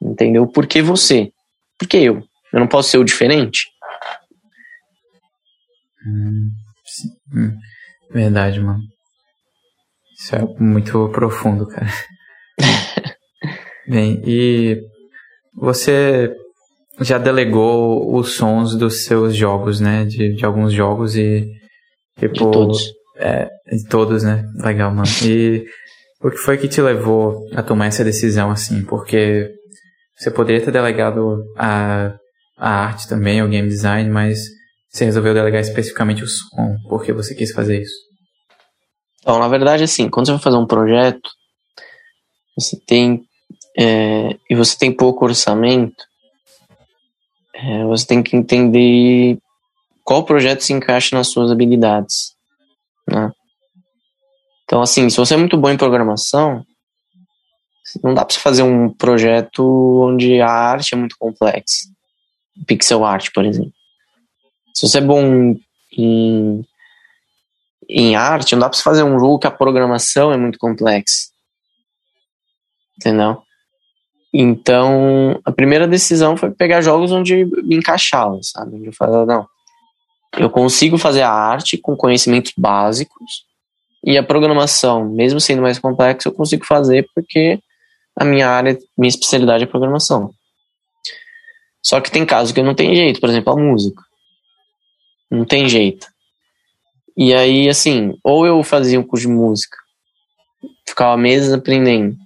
Entender 0.00 0.38
o 0.38 0.46
porquê 0.46 0.80
você. 0.80 1.30
Por 1.78 1.86
que 1.86 1.98
eu? 1.98 2.22
Eu 2.54 2.60
não 2.60 2.68
posso 2.68 2.90
ser 2.90 2.98
o 2.98 3.04
diferente? 3.04 3.66
Hum, 6.06 6.50
hum, 7.34 7.56
verdade, 8.12 8.60
mano. 8.60 8.78
Isso 10.16 10.36
é 10.36 10.40
muito 10.60 11.08
profundo, 11.08 11.66
cara. 11.66 11.88
Bem, 13.88 14.22
e 14.24 14.80
você 15.52 16.32
já 17.00 17.18
delegou 17.18 18.14
os 18.14 18.34
sons 18.34 18.76
dos 18.76 19.04
seus 19.04 19.34
jogos, 19.34 19.80
né? 19.80 20.04
De, 20.04 20.34
de 20.34 20.44
alguns 20.44 20.72
jogos 20.72 21.16
e. 21.16 21.50
Tipo, 22.16 22.34
de 22.34 22.38
todos. 22.38 22.92
É, 23.16 23.48
de 23.72 23.88
todos, 23.88 24.22
né? 24.22 24.44
Legal, 24.62 24.94
mano. 24.94 25.08
E 25.24 25.66
o 26.22 26.30
que 26.30 26.36
foi 26.36 26.56
que 26.56 26.68
te 26.68 26.80
levou 26.80 27.48
a 27.52 27.64
tomar 27.64 27.86
essa 27.86 28.04
decisão, 28.04 28.52
assim? 28.52 28.84
Porque 28.84 29.50
você 30.16 30.30
poderia 30.30 30.64
ter 30.64 30.70
delegado 30.70 31.42
a 31.58 32.14
a 32.56 32.70
arte 32.70 33.08
também, 33.08 33.42
o 33.42 33.48
game 33.48 33.68
design, 33.68 34.08
mas 34.10 34.38
você 34.88 35.04
resolveu 35.04 35.34
delegar 35.34 35.60
especificamente 35.60 36.22
o 36.22 36.26
som? 36.26 36.76
Por 36.88 37.02
que 37.02 37.12
você 37.12 37.34
quis 37.34 37.52
fazer 37.52 37.82
isso? 37.82 37.94
Então, 39.20 39.38
na 39.38 39.48
verdade, 39.48 39.82
assim, 39.82 40.08
quando 40.08 40.26
você 40.26 40.32
vai 40.32 40.40
fazer 40.40 40.56
um 40.56 40.66
projeto, 40.66 41.30
você 42.56 42.78
tem 42.86 43.24
é, 43.76 44.38
e 44.48 44.54
você 44.54 44.78
tem 44.78 44.92
pouco 44.92 45.24
orçamento, 45.24 46.04
é, 47.54 47.84
você 47.84 48.06
tem 48.06 48.22
que 48.22 48.36
entender 48.36 49.38
qual 50.04 50.24
projeto 50.24 50.60
se 50.60 50.72
encaixa 50.72 51.16
nas 51.16 51.28
suas 51.28 51.50
habilidades, 51.50 52.34
né? 53.08 53.32
Então, 54.64 54.80
assim, 54.80 55.10
se 55.10 55.16
você 55.16 55.34
é 55.34 55.36
muito 55.36 55.56
bom 55.56 55.70
em 55.70 55.76
programação, 55.76 56.64
não 58.02 58.14
dá 58.14 58.24
para 58.24 58.34
você 58.34 58.40
fazer 58.40 58.62
um 58.62 58.90
projeto 58.90 59.62
onde 60.02 60.40
a 60.40 60.50
arte 60.50 60.94
é 60.94 60.96
muito 60.96 61.16
complexa. 61.18 61.93
Pixel 62.66 63.04
art, 63.04 63.30
por 63.34 63.44
exemplo. 63.44 63.72
Se 64.74 64.88
você 64.88 64.98
é 64.98 65.00
bom 65.00 65.56
em, 65.96 66.64
em 67.88 68.16
arte, 68.16 68.52
não 68.52 68.60
dá 68.60 68.68
para 68.68 68.76
você 68.76 68.82
fazer 68.82 69.02
um 69.02 69.18
jogo 69.18 69.38
que 69.38 69.46
a 69.46 69.50
programação 69.50 70.32
é 70.32 70.36
muito 70.36 70.58
complexa. 70.58 71.28
Entendeu? 72.96 73.42
Então, 74.32 75.40
a 75.44 75.52
primeira 75.52 75.86
decisão 75.86 76.36
foi 76.36 76.50
pegar 76.50 76.80
jogos 76.80 77.12
onde 77.12 77.44
me 77.44 77.76
encaixava, 77.76 78.38
sabe? 78.42 78.76
Onde 78.76 78.86
eu 78.86 78.92
falava, 78.92 79.24
não, 79.24 79.46
eu 80.36 80.50
consigo 80.50 80.98
fazer 80.98 81.22
a 81.22 81.30
arte 81.30 81.78
com 81.78 81.96
conhecimentos 81.96 82.52
básicos 82.56 83.44
e 84.02 84.18
a 84.18 84.22
programação, 84.22 85.08
mesmo 85.08 85.40
sendo 85.40 85.62
mais 85.62 85.78
complexa, 85.78 86.28
eu 86.28 86.32
consigo 86.32 86.66
fazer 86.66 87.06
porque 87.14 87.60
a 88.16 88.24
minha 88.24 88.48
área, 88.48 88.78
minha 88.98 89.08
especialidade 89.08 89.64
é 89.64 89.66
programação. 89.66 90.32
Só 91.84 92.00
que 92.00 92.10
tem 92.10 92.24
casos 92.24 92.52
que 92.52 92.62
não 92.62 92.74
tem 92.74 92.96
jeito, 92.96 93.20
por 93.20 93.28
exemplo, 93.28 93.52
a 93.52 93.56
música. 93.56 94.02
Não 95.30 95.44
tem 95.44 95.68
jeito. 95.68 96.06
E 97.16 97.34
aí, 97.34 97.68
assim, 97.68 98.18
ou 98.24 98.46
eu 98.46 98.62
fazia 98.62 98.98
um 98.98 99.04
curso 99.04 99.26
de 99.26 99.32
música, 99.32 99.76
ficava 100.88 101.16
meses 101.16 101.52
aprendendo 101.52 102.16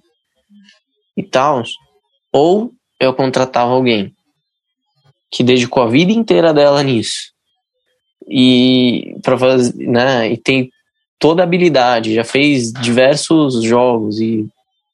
e 1.15 1.21
tal, 1.21 1.63
ou 2.31 2.71
eu 2.99 3.13
contratava 3.13 3.71
alguém 3.71 4.15
que 5.29 5.43
dedicou 5.43 5.83
a 5.83 5.89
vida 5.89 6.11
inteira 6.11 6.53
dela 6.53 6.81
nisso. 6.81 7.31
E 8.27 9.15
para 9.21 9.37
fazer, 9.37 9.75
né, 9.75 10.31
e 10.31 10.37
tem 10.37 10.71
toda 11.19 11.43
a 11.43 11.45
habilidade, 11.45 12.15
já 12.15 12.23
fez 12.23 12.71
diversos 12.71 13.61
jogos 13.61 14.19
e 14.19 14.47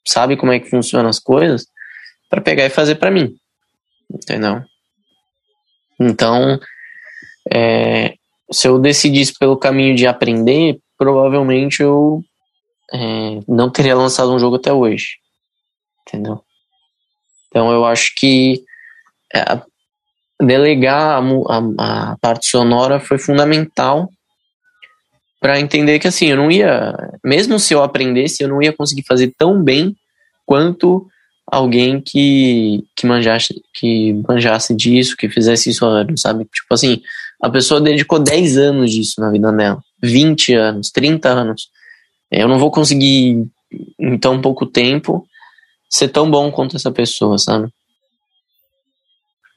sabe 0.06 0.36
como 0.36 0.52
é 0.52 0.60
que 0.60 0.70
funcionam 0.70 1.10
as 1.10 1.20
coisas 1.20 1.68
para 2.30 2.42
pegar 2.42 2.66
e 2.66 2.70
fazer 2.70 2.96
para 2.96 3.12
mim. 3.12 3.36
Entendeu? 4.12 4.64
Então, 6.00 6.60
é, 7.52 8.16
se 8.52 8.68
eu 8.68 8.80
decidisse 8.80 9.34
pelo 9.38 9.58
caminho 9.58 9.96
de 9.96 10.08
aprender, 10.08 10.80
provavelmente 10.98 11.82
eu 11.82 12.22
é, 12.94 13.40
não 13.48 13.70
teria 13.70 13.96
lançado 13.96 14.34
um 14.34 14.40
jogo 14.40 14.58
até 14.58 14.72
hoje. 14.72 15.18
Entendeu? 16.02 16.42
Então 17.48 17.72
eu 17.72 17.86
acho 17.86 18.14
que 18.18 18.62
é, 19.34 19.62
delegar 20.42 21.22
a, 21.22 21.26
a, 21.50 22.12
a, 22.12 22.18
parte 22.18 22.48
sonora 22.48 23.00
foi 23.00 23.18
fundamental 23.18 24.10
para 25.40 25.60
entender 25.60 26.00
que 26.00 26.08
assim 26.08 26.28
eu 26.28 26.38
não 26.38 26.52
ia, 26.52 26.94
mesmo 27.24 27.60
se 27.60 27.74
eu 27.74 27.82
aprendesse, 27.84 28.44
eu 28.44 28.50
não 28.50 28.62
ia 28.62 28.74
conseguir 28.74 29.04
fazer 29.08 29.34
tão 29.38 29.64
bem 29.64 29.96
quanto 30.46 31.08
alguém 31.56 32.02
que, 32.02 32.84
que 32.94 33.08
manjasse 33.08 33.64
que 33.74 34.14
manjasse 34.28 34.76
disso, 34.76 35.16
que 35.16 35.30
fizesse 35.30 35.70
isso 35.70 35.86
antes, 35.86 36.22
sabe? 36.22 36.44
Tipo 36.44 36.74
assim, 36.74 37.02
a 37.42 37.50
pessoa 37.50 37.80
dedicou 37.80 38.20
10 38.20 38.58
anos 38.58 38.92
disso 38.92 39.22
na 39.22 39.32
vida 39.32 39.52
dela, 39.54 39.82
20 40.04 40.54
anos, 40.54 40.92
30 40.92 41.30
anos. 41.30 41.70
Eu 42.30 42.50
não 42.50 42.60
vou 42.60 42.70
conseguir 42.70 43.48
em 43.98 44.18
tão 44.18 44.42
pouco 44.42 44.66
tempo 44.66 45.26
ser 45.90 46.10
tão 46.10 46.30
bom 46.30 46.52
quanto 46.52 46.76
essa 46.76 46.92
pessoa, 46.92 47.38
sabe? 47.38 47.70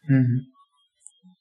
Uhum. 0.09 0.41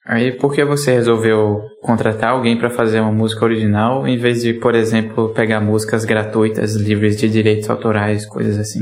Aí, 0.08 0.32
por 0.32 0.54
que 0.56 0.66
você 0.66 0.92
resolveu 0.94 1.62
contratar 1.82 2.32
alguém 2.32 2.58
para 2.58 2.70
fazer 2.70 3.00
uma 3.00 3.12
música 3.12 3.46
original, 3.46 4.08
em 4.08 4.18
vez 4.18 4.42
de, 4.42 4.54
por 4.54 4.74
exemplo, 4.74 5.34
pegar 5.34 5.60
músicas 5.60 6.04
gratuitas, 6.04 6.76
livres 6.76 7.18
de 7.20 7.30
direitos 7.30 7.70
autorais, 7.70 8.26
coisas 8.26 8.58
assim? 8.58 8.80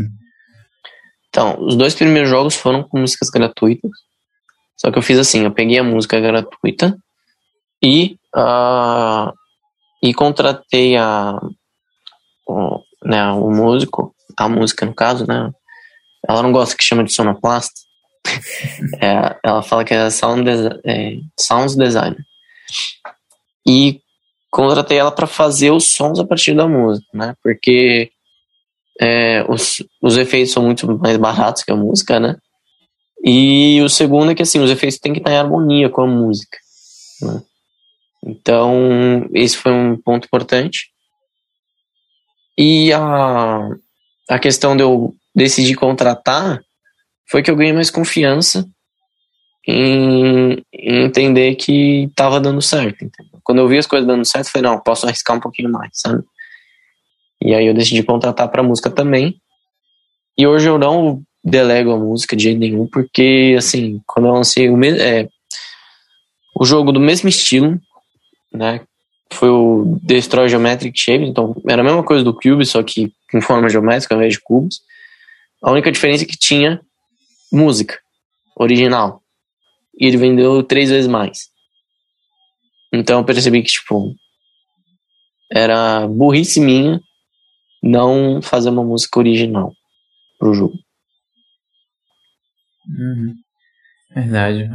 Então, 1.35 1.59
os 1.59 1.75
dois 1.75 1.93
primeiros 1.93 2.29
jogos 2.29 2.55
foram 2.55 2.81
com 2.81 2.97
músicas 2.97 3.29
gratuitas. 3.29 3.91
Só 4.77 4.89
que 4.89 4.97
eu 4.97 5.01
fiz 5.01 5.19
assim, 5.19 5.43
eu 5.43 5.51
peguei 5.51 5.77
a 5.77 5.83
música 5.83 6.17
gratuita 6.17 6.97
e 7.83 8.17
uh, 8.33 9.33
e 10.01 10.13
contratei 10.13 10.95
a 10.95 11.37
o, 12.47 12.79
né, 13.03 13.29
o 13.33 13.51
músico, 13.51 14.15
a 14.37 14.47
música 14.47 14.85
no 14.85 14.95
caso, 14.95 15.27
né, 15.27 15.51
ela 16.25 16.41
não 16.41 16.53
gosta 16.53 16.77
que 16.77 16.85
chama 16.85 17.03
de 17.03 17.11
sonoplasta. 17.11 17.81
é, 19.03 19.37
ela 19.43 19.61
fala 19.61 19.83
que 19.83 19.93
é 19.93 20.09
sound, 20.09 20.49
é, 20.85 21.17
sound 21.37 21.75
designer. 21.75 22.23
E 23.67 23.99
contratei 24.49 24.99
ela 24.99 25.11
para 25.11 25.27
fazer 25.27 25.71
os 25.71 25.91
sons 25.91 26.17
a 26.17 26.25
partir 26.25 26.55
da 26.55 26.65
música, 26.65 27.05
né? 27.13 27.35
Porque 27.43 28.09
é, 29.01 29.45
os, 29.49 29.83
os 30.01 30.17
efeitos 30.17 30.53
são 30.53 30.63
muito 30.63 30.87
mais 30.97 31.17
baratos 31.17 31.63
que 31.63 31.71
a 31.71 31.75
música, 31.75 32.19
né? 32.19 32.37
E 33.23 33.81
o 33.81 33.89
segundo 33.89 34.31
é 34.31 34.35
que 34.35 34.43
assim, 34.43 34.59
os 34.59 34.69
efeitos 34.69 34.99
têm 34.99 35.11
que 35.11 35.19
estar 35.19 35.31
em 35.31 35.37
harmonia 35.37 35.89
com 35.89 36.01
a 36.01 36.07
música. 36.07 36.57
Né? 37.21 37.41
Então, 38.23 39.27
esse 39.33 39.57
foi 39.57 39.71
um 39.71 39.99
ponto 39.99 40.25
importante. 40.25 40.91
E 42.57 42.93
a, 42.93 43.59
a 44.29 44.39
questão 44.39 44.75
de 44.75 44.83
eu 44.83 45.13
decidi 45.35 45.75
contratar 45.75 46.61
foi 47.29 47.41
que 47.41 47.51
eu 47.51 47.55
ganhei 47.55 47.73
mais 47.73 47.89
confiança 47.89 48.65
em, 49.67 50.63
em 50.73 51.05
entender 51.05 51.55
que 51.55 52.03
estava 52.03 52.39
dando 52.39 52.61
certo. 52.61 53.03
Entendeu? 53.03 53.39
Quando 53.43 53.59
eu 53.59 53.67
vi 53.67 53.77
as 53.77 53.87
coisas 53.87 54.07
dando 54.07 54.25
certo, 54.25 54.47
eu 54.47 54.51
falei, 54.51 54.69
não, 54.69 54.79
posso 54.79 55.05
arriscar 55.05 55.35
um 55.35 55.41
pouquinho 55.41 55.71
mais, 55.71 55.91
sabe? 55.93 56.23
E 57.45 57.53
aí 57.53 57.67
eu 57.67 57.75
decidi 57.75 58.01
contratar 58.01 58.49
para 58.49 58.63
música 58.63 58.89
também. 58.89 59.39
E 60.35 60.47
hoje 60.47 60.67
eu 60.67 60.79
não 60.79 61.21
delego 61.43 61.91
a 61.91 61.97
música 61.97 62.35
de 62.35 62.45
jeito 62.45 62.57
nenhum, 62.57 62.87
porque, 62.87 63.53
assim, 63.55 64.01
quando 64.07 64.25
eu 64.27 64.33
lancei 64.33 64.67
o, 64.67 64.83
é, 64.83 65.29
o 66.59 66.65
jogo 66.65 66.91
do 66.91 66.99
mesmo 66.99 67.29
estilo, 67.29 67.79
né, 68.51 68.81
foi 69.31 69.49
o 69.49 69.99
Destroy 70.01 70.49
Geometric 70.49 70.99
Shapes, 70.99 71.29
então 71.29 71.55
era 71.69 71.83
a 71.83 71.85
mesma 71.85 72.01
coisa 72.03 72.23
do 72.23 72.33
Cube, 72.33 72.65
só 72.65 72.81
que 72.81 73.13
em 73.31 73.41
forma 73.41 73.69
geométrica 73.69 74.15
ao 74.15 74.19
invés 74.19 74.33
de 74.33 74.41
cubos. 74.41 74.81
A 75.61 75.71
única 75.71 75.91
diferença 75.91 76.23
é 76.23 76.27
que 76.27 76.37
tinha 76.37 76.81
música 77.51 77.99
original. 78.55 79.21
E 79.99 80.07
ele 80.07 80.17
vendeu 80.17 80.63
três 80.63 80.89
vezes 80.89 81.07
mais. 81.07 81.49
Então 82.91 83.19
eu 83.19 83.23
percebi 83.23 83.61
que, 83.61 83.71
tipo, 83.71 84.15
era 85.51 86.07
burrice 86.07 86.59
minha 86.59 86.99
não 87.85 88.41
fazer 88.41 88.69
uma 88.69 88.83
música 88.83 89.19
original 89.19 89.71
pro 90.39 90.53
jogo. 90.53 90.73
Uhum. 92.89 93.33
Verdade. 94.13 94.67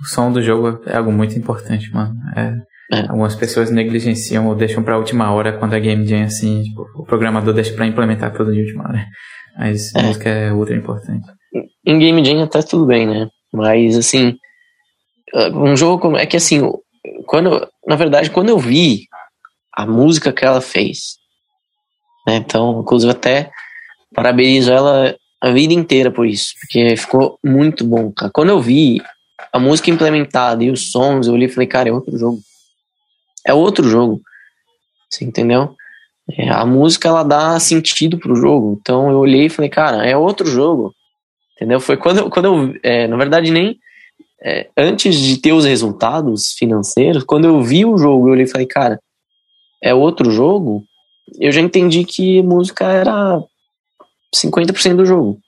O 0.00 0.06
som 0.06 0.32
do 0.32 0.42
jogo 0.42 0.82
é 0.86 0.96
algo 0.96 1.12
muito 1.12 1.38
importante, 1.38 1.92
mano. 1.92 2.14
É, 2.34 2.54
é. 2.92 3.00
Algumas 3.02 3.34
pessoas 3.34 3.70
negligenciam 3.70 4.48
ou 4.48 4.54
deixam 4.54 4.82
pra 4.82 4.98
última 4.98 5.30
hora 5.32 5.58
quando 5.58 5.74
é 5.74 5.80
game 5.80 6.06
jam 6.06 6.24
assim. 6.24 6.62
Tipo, 6.62 6.86
o 6.96 7.04
programador 7.04 7.52
deixa 7.52 7.74
pra 7.74 7.86
implementar 7.86 8.32
tudo 8.32 8.52
de 8.52 8.60
última 8.60 8.88
hora. 8.88 9.06
Mas 9.58 9.94
é. 9.94 10.02
música 10.02 10.28
é 10.28 10.52
ultra 10.52 10.74
importante. 10.74 11.26
Em 11.86 11.98
Game 11.98 12.24
Jam 12.24 12.42
até 12.42 12.62
tudo 12.62 12.86
bem, 12.86 13.06
né? 13.06 13.28
Mas 13.52 13.96
assim, 13.96 14.36
um 15.52 15.76
jogo 15.76 16.16
é 16.16 16.26
que 16.26 16.36
assim, 16.36 16.60
quando 17.26 17.68
na 17.86 17.94
verdade 17.94 18.30
quando 18.30 18.48
eu 18.48 18.58
vi 18.58 19.02
a 19.72 19.86
música 19.86 20.32
que 20.32 20.44
ela 20.44 20.60
fez, 20.60 21.18
né? 22.26 22.36
Então, 22.36 22.80
inclusive 22.80 23.12
até 23.12 23.50
parabenizo 24.14 24.72
ela 24.72 25.16
a 25.40 25.50
vida 25.50 25.74
inteira 25.74 26.10
por 26.10 26.26
isso, 26.26 26.54
porque 26.60 26.96
ficou 26.96 27.38
muito 27.44 27.84
bom, 27.84 28.10
cara. 28.12 28.30
Quando 28.32 28.48
eu 28.48 28.60
vi 28.60 29.02
a 29.52 29.58
música 29.58 29.90
implementada 29.90 30.64
e 30.64 30.70
os 30.70 30.90
sons, 30.90 31.26
eu 31.26 31.34
olhei 31.34 31.48
e 31.48 31.50
falei, 31.50 31.66
cara, 31.66 31.88
é 31.88 31.92
outro 31.92 32.16
jogo. 32.16 32.38
É 33.46 33.52
outro 33.52 33.86
jogo. 33.86 34.22
Você 35.10 35.24
entendeu? 35.24 35.76
É, 36.32 36.48
a 36.48 36.64
música 36.64 37.08
ela 37.08 37.22
dá 37.22 37.60
sentido 37.60 38.18
pro 38.18 38.34
jogo. 38.34 38.78
Então 38.80 39.10
eu 39.10 39.18
olhei 39.18 39.46
e 39.46 39.50
falei, 39.50 39.68
cara, 39.68 40.06
é 40.06 40.16
outro 40.16 40.46
jogo. 40.46 40.94
Entendeu? 41.54 41.78
Foi 41.78 41.96
quando 41.96 42.30
quando 42.30 42.46
eu 42.46 42.74
é, 42.82 43.06
na 43.06 43.16
verdade, 43.16 43.50
nem 43.50 43.78
é, 44.42 44.68
antes 44.76 45.16
de 45.16 45.38
ter 45.38 45.52
os 45.52 45.64
resultados 45.64 46.52
financeiros, 46.52 47.22
quando 47.22 47.44
eu 47.44 47.62
vi 47.62 47.84
o 47.84 47.98
jogo, 47.98 48.28
eu 48.28 48.32
olhei 48.32 48.44
e 48.44 48.50
falei, 48.50 48.66
cara, 48.66 48.98
é 49.82 49.94
outro 49.94 50.30
jogo. 50.30 50.84
Eu 51.38 51.52
já 51.52 51.60
entendi 51.60 52.04
que 52.04 52.42
música 52.42 52.84
era 52.84 53.42
50% 54.34 54.96
do 54.96 55.06
jogo. 55.06 55.38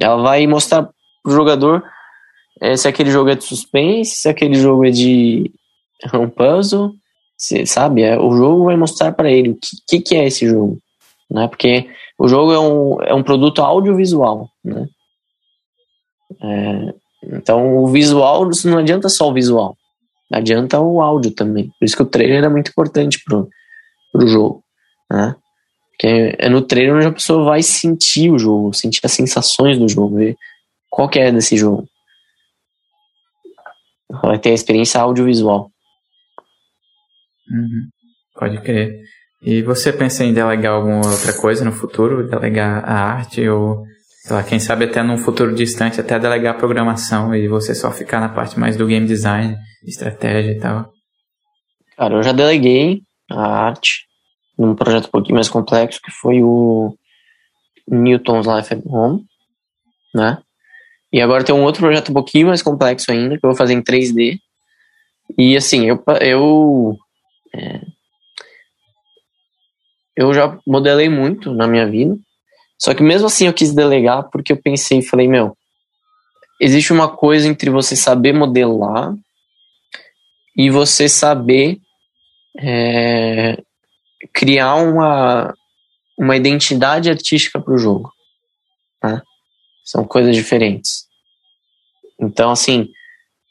Ela 0.00 0.16
vai 0.22 0.46
mostrar 0.46 0.88
pro 1.22 1.32
jogador 1.32 1.82
é, 2.60 2.76
se 2.76 2.88
aquele 2.88 3.10
jogo 3.10 3.30
é 3.30 3.34
de 3.34 3.44
suspense, 3.44 4.16
se 4.16 4.28
aquele 4.28 4.54
jogo 4.54 4.84
é 4.86 4.90
de 4.90 5.52
um 6.14 6.28
puzzle, 6.28 6.92
se, 7.36 7.66
sabe? 7.66 8.02
É, 8.02 8.18
o 8.18 8.34
jogo 8.36 8.64
vai 8.64 8.76
mostrar 8.76 9.12
para 9.12 9.30
ele 9.30 9.50
o 9.50 9.56
que, 9.56 9.76
que, 9.88 10.00
que, 10.00 10.16
é 10.16 10.26
esse 10.26 10.46
jogo, 10.46 10.78
né? 11.30 11.48
Porque 11.48 11.88
o 12.18 12.28
jogo 12.28 12.52
é 12.52 12.58
um, 12.58 13.02
é 13.02 13.14
um 13.14 13.22
produto 13.22 13.62
audiovisual, 13.62 14.48
né? 14.64 14.86
É, 16.40 16.94
então, 17.24 17.76
o 17.76 17.86
visual, 17.88 18.48
não 18.64 18.78
adianta 18.78 19.08
só 19.08 19.28
o 19.28 19.34
visual, 19.34 19.76
adianta 20.32 20.80
o 20.80 21.00
áudio 21.00 21.32
também. 21.32 21.70
Por 21.78 21.84
isso 21.84 21.96
que 21.96 22.02
o 22.02 22.06
trailer 22.06 22.44
é 22.44 22.48
muito 22.48 22.70
importante 22.70 23.22
pro, 23.24 23.48
pro 24.12 24.28
jogo, 24.28 24.62
né? 25.10 25.34
Porque 25.90 26.36
é 26.38 26.48
no 26.48 26.62
trailer 26.62 26.96
onde 26.96 27.06
a 27.06 27.12
pessoa 27.12 27.44
vai 27.44 27.62
sentir 27.62 28.30
o 28.30 28.38
jogo, 28.38 28.74
sentir 28.74 29.00
as 29.04 29.12
sensações 29.12 29.78
do 29.78 29.88
jogo, 29.88 30.16
ver 30.16 30.36
qual 30.90 31.08
que 31.08 31.18
é 31.18 31.32
desse 31.32 31.56
jogo. 31.56 31.86
Vai 34.22 34.38
ter 34.38 34.50
a 34.50 34.54
experiência 34.54 35.00
audiovisual. 35.00 35.70
Uhum. 37.50 37.88
Pode 38.34 38.60
crer. 38.60 39.00
E 39.42 39.62
você 39.62 39.92
pensa 39.92 40.24
em 40.24 40.32
delegar 40.34 40.74
alguma 40.74 41.06
outra 41.06 41.32
coisa 41.32 41.64
no 41.64 41.72
futuro? 41.72 42.28
Delegar 42.28 42.84
a 42.84 42.94
arte 42.94 43.48
ou 43.48 43.84
sei 44.22 44.36
lá, 44.36 44.42
quem 44.42 44.60
sabe 44.60 44.84
até 44.84 45.02
num 45.02 45.18
futuro 45.18 45.54
distante, 45.54 46.00
até 46.00 46.18
delegar 46.18 46.54
a 46.54 46.58
programação 46.58 47.34
e 47.34 47.48
você 47.48 47.74
só 47.74 47.90
ficar 47.90 48.20
na 48.20 48.28
parte 48.28 48.58
mais 48.58 48.76
do 48.76 48.86
game 48.86 49.06
design, 49.06 49.56
estratégia 49.84 50.52
e 50.52 50.58
tal? 50.58 50.92
Cara, 51.96 52.14
eu 52.14 52.22
já 52.22 52.32
deleguei 52.32 53.02
a 53.32 53.46
arte 53.66 54.06
num 54.58 54.74
projeto 54.74 55.06
um 55.06 55.10
pouquinho 55.10 55.34
mais 55.36 55.48
complexo, 55.48 56.00
que 56.02 56.10
foi 56.10 56.42
o 56.42 56.96
Newton's 57.88 58.46
Life 58.46 58.74
at 58.74 58.82
Home, 58.86 59.24
né? 60.14 60.38
E 61.12 61.20
agora 61.20 61.44
tem 61.44 61.54
um 61.54 61.62
outro 61.62 61.80
projeto 61.80 62.10
um 62.10 62.14
pouquinho 62.14 62.46
mais 62.46 62.62
complexo 62.62 63.10
ainda, 63.10 63.38
que 63.38 63.44
eu 63.44 63.50
vou 63.50 63.56
fazer 63.56 63.74
em 63.74 63.82
3D. 63.82 64.38
E 65.36 65.56
assim, 65.56 65.86
eu, 65.86 66.02
eu, 66.20 66.96
é, 67.54 67.80
eu 70.16 70.32
já 70.32 70.58
modelei 70.66 71.08
muito 71.08 71.52
na 71.52 71.66
minha 71.66 71.86
vida, 71.86 72.16
só 72.78 72.94
que 72.94 73.02
mesmo 73.02 73.26
assim 73.26 73.46
eu 73.46 73.52
quis 73.52 73.74
delegar 73.74 74.28
porque 74.30 74.52
eu 74.52 74.56
pensei 74.56 74.98
e 74.98 75.06
falei, 75.06 75.28
meu, 75.28 75.56
existe 76.60 76.92
uma 76.92 77.08
coisa 77.08 77.46
entre 77.46 77.70
você 77.70 77.94
saber 77.94 78.32
modelar 78.32 79.14
e 80.56 80.70
você 80.70 81.08
saber 81.08 81.78
é, 82.58 83.56
criar 84.32 84.76
uma, 84.76 85.54
uma 86.18 86.36
identidade 86.36 87.10
artística 87.10 87.60
para 87.60 87.74
o 87.74 87.78
jogo. 87.78 88.12
Né? 89.02 89.20
São 89.84 90.04
coisas 90.04 90.34
diferentes. 90.34 91.06
Então, 92.20 92.50
assim, 92.50 92.88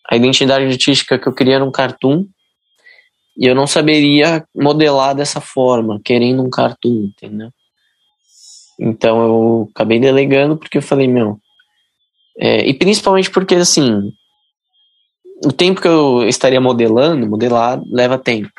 a 0.09 0.15
identidade 0.15 0.65
artística 0.65 1.17
que 1.17 1.27
eu 1.27 1.33
queria 1.33 1.55
era 1.55 1.65
um 1.65 1.71
cartoon 1.71 2.25
e 3.37 3.45
eu 3.45 3.55
não 3.55 3.65
saberia 3.65 4.45
modelar 4.55 5.15
dessa 5.15 5.39
forma, 5.41 6.01
querendo 6.03 6.43
um 6.43 6.49
cartoon, 6.49 7.05
entendeu? 7.05 7.49
Então 8.79 9.23
eu 9.23 9.69
acabei 9.73 9.99
delegando 9.99 10.57
porque 10.57 10.77
eu 10.77 10.81
falei, 10.81 11.07
meu. 11.07 11.39
É, 12.37 12.65
e 12.67 12.73
principalmente 12.73 13.29
porque, 13.29 13.55
assim, 13.55 14.11
o 15.45 15.51
tempo 15.51 15.81
que 15.81 15.87
eu 15.87 16.27
estaria 16.27 16.59
modelando, 16.59 17.27
modelar 17.27 17.81
leva 17.85 18.17
tempo. 18.17 18.51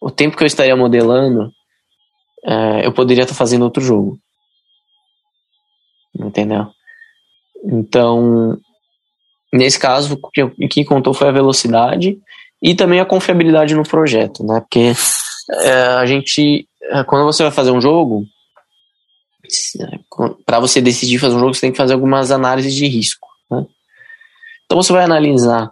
O 0.00 0.10
tempo 0.10 0.36
que 0.36 0.42
eu 0.42 0.46
estaria 0.46 0.76
modelando, 0.76 1.52
é, 2.44 2.86
eu 2.86 2.92
poderia 2.92 3.22
estar 3.22 3.34
fazendo 3.34 3.64
outro 3.64 3.82
jogo. 3.82 4.18
Entendeu? 6.18 6.66
Então, 7.64 8.58
nesse 9.52 9.78
caso, 9.78 10.18
o 10.22 10.30
que, 10.30 10.68
que 10.68 10.84
contou 10.84 11.12
foi 11.12 11.28
a 11.28 11.32
velocidade 11.32 12.18
e 12.62 12.74
também 12.74 13.00
a 13.00 13.06
confiabilidade 13.06 13.74
no 13.74 13.82
projeto, 13.82 14.44
né? 14.44 14.60
Porque 14.60 14.92
é, 15.50 15.82
a 15.96 16.06
gente, 16.06 16.68
é, 16.82 17.04
quando 17.04 17.24
você 17.24 17.42
vai 17.42 17.52
fazer 17.52 17.70
um 17.70 17.80
jogo, 17.80 18.24
para 20.44 20.60
você 20.60 20.80
decidir 20.80 21.18
fazer 21.18 21.36
um 21.36 21.40
jogo, 21.40 21.54
você 21.54 21.62
tem 21.62 21.72
que 21.72 21.78
fazer 21.78 21.94
algumas 21.94 22.30
análises 22.30 22.74
de 22.74 22.86
risco. 22.86 23.28
Né? 23.50 23.64
Então 24.64 24.80
você 24.80 24.92
vai 24.92 25.04
analisar, 25.04 25.70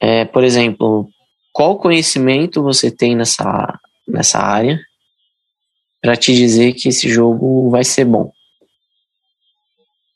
é, 0.00 0.24
por 0.24 0.44
exemplo, 0.44 1.08
qual 1.52 1.78
conhecimento 1.78 2.62
você 2.62 2.90
tem 2.90 3.14
nessa, 3.14 3.78
nessa 4.08 4.38
área 4.38 4.80
para 6.00 6.16
te 6.16 6.34
dizer 6.34 6.72
que 6.72 6.88
esse 6.88 7.08
jogo 7.08 7.70
vai 7.70 7.84
ser 7.84 8.04
bom. 8.04 8.32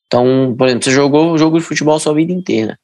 Então, 0.07 0.55
por 0.57 0.66
exemplo, 0.66 0.84
você 0.84 0.91
jogou 0.91 1.39
jogo 1.39 1.59
de 1.59 1.64
futebol 1.64 1.97
a 1.97 2.01
sua 2.01 2.14
vida 2.14 2.32
inteira. 2.32 2.78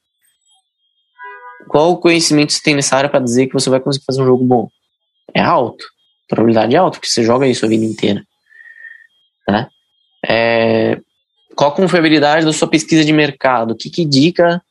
Qual 1.69 1.99
conhecimento 1.99 2.53
você 2.53 2.63
tem 2.63 2.75
nessa 2.75 2.97
área 2.97 3.09
para 3.09 3.21
dizer 3.21 3.47
que 3.47 3.55
você 3.55 3.71
vai 3.71 3.81
conseguir 3.81 4.05
fazer 4.05 4.23
um 4.23 4.27
jogo 4.27 4.45
bom? 4.45 4.69
É 5.33 5.41
alto. 5.41 5.85
A 6.27 6.35
probabilidade 6.35 6.75
é 6.75 6.79
alta, 6.79 6.99
porque 6.99 7.09
você 7.09 7.25
joga 7.25 7.47
isso 7.47 7.65
a 7.65 7.69
vida 7.69 7.85
inteira. 7.85 8.23
Né? 9.49 9.69
É, 10.29 11.01
qual 11.55 11.71
a 11.71 11.75
confiabilidade 11.75 12.45
da 12.45 12.53
sua 12.53 12.69
pesquisa 12.69 13.05
de 13.05 13.13
mercado? 13.13 13.75
Que, 13.75 13.89
que 13.89 14.03
indica 14.03 14.63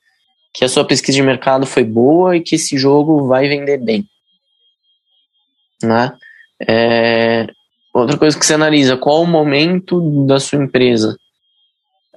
que 0.54 0.66
a 0.66 0.70
sua 0.70 0.86
pesquisa 0.86 1.16
de 1.16 1.24
mercado 1.24 1.66
foi 1.66 1.84
boa 1.84 2.36
e 2.36 2.42
que 2.42 2.56
esse 2.56 2.78
jogo 2.78 3.28
vai 3.28 3.48
vender 3.48 3.78
bem? 3.78 4.06
Né? 5.84 6.12
É, 6.68 7.48
outra 7.94 8.18
coisa 8.18 8.38
que 8.38 8.46
você 8.46 8.54
analisa, 8.54 8.98
qual 8.98 9.24
o 9.24 9.28
momento 9.28 10.26
da 10.26 10.40
sua 10.40 10.62
empresa? 10.64 11.18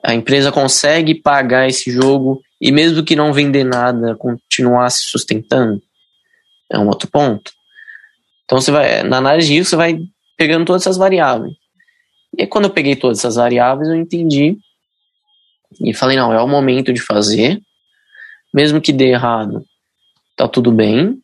A 0.02 0.14
empresa 0.14 0.52
consegue 0.52 1.14
pagar 1.14 1.68
esse 1.68 1.90
jogo 1.90 2.42
e 2.60 2.70
mesmo 2.70 3.04
que 3.04 3.16
não 3.16 3.32
vender 3.32 3.64
nada, 3.64 4.16
continuar 4.16 4.90
se 4.90 5.04
sustentando? 5.04 5.80
É 6.70 6.78
um 6.78 6.88
outro 6.88 7.08
ponto. 7.10 7.52
Então 8.44 8.60
você 8.60 8.70
vai, 8.70 9.02
na 9.02 9.18
análise 9.18 9.48
de 9.48 9.54
risco, 9.54 9.70
você 9.70 9.76
vai 9.76 9.98
pegando 10.36 10.66
todas 10.66 10.82
essas 10.82 10.96
variáveis. 10.96 11.54
E 12.36 12.42
aí, 12.42 12.48
quando 12.48 12.64
eu 12.64 12.70
peguei 12.70 12.96
todas 12.96 13.18
essas 13.18 13.36
variáveis, 13.36 13.88
eu 13.88 13.94
entendi 13.94 14.58
e 15.80 15.94
falei, 15.94 16.16
não, 16.16 16.32
é 16.32 16.40
o 16.40 16.48
momento 16.48 16.92
de 16.92 17.00
fazer, 17.00 17.60
mesmo 18.54 18.80
que 18.80 18.92
dê 18.92 19.08
errado, 19.08 19.64
tá 20.36 20.46
tudo 20.46 20.70
bem. 20.70 21.18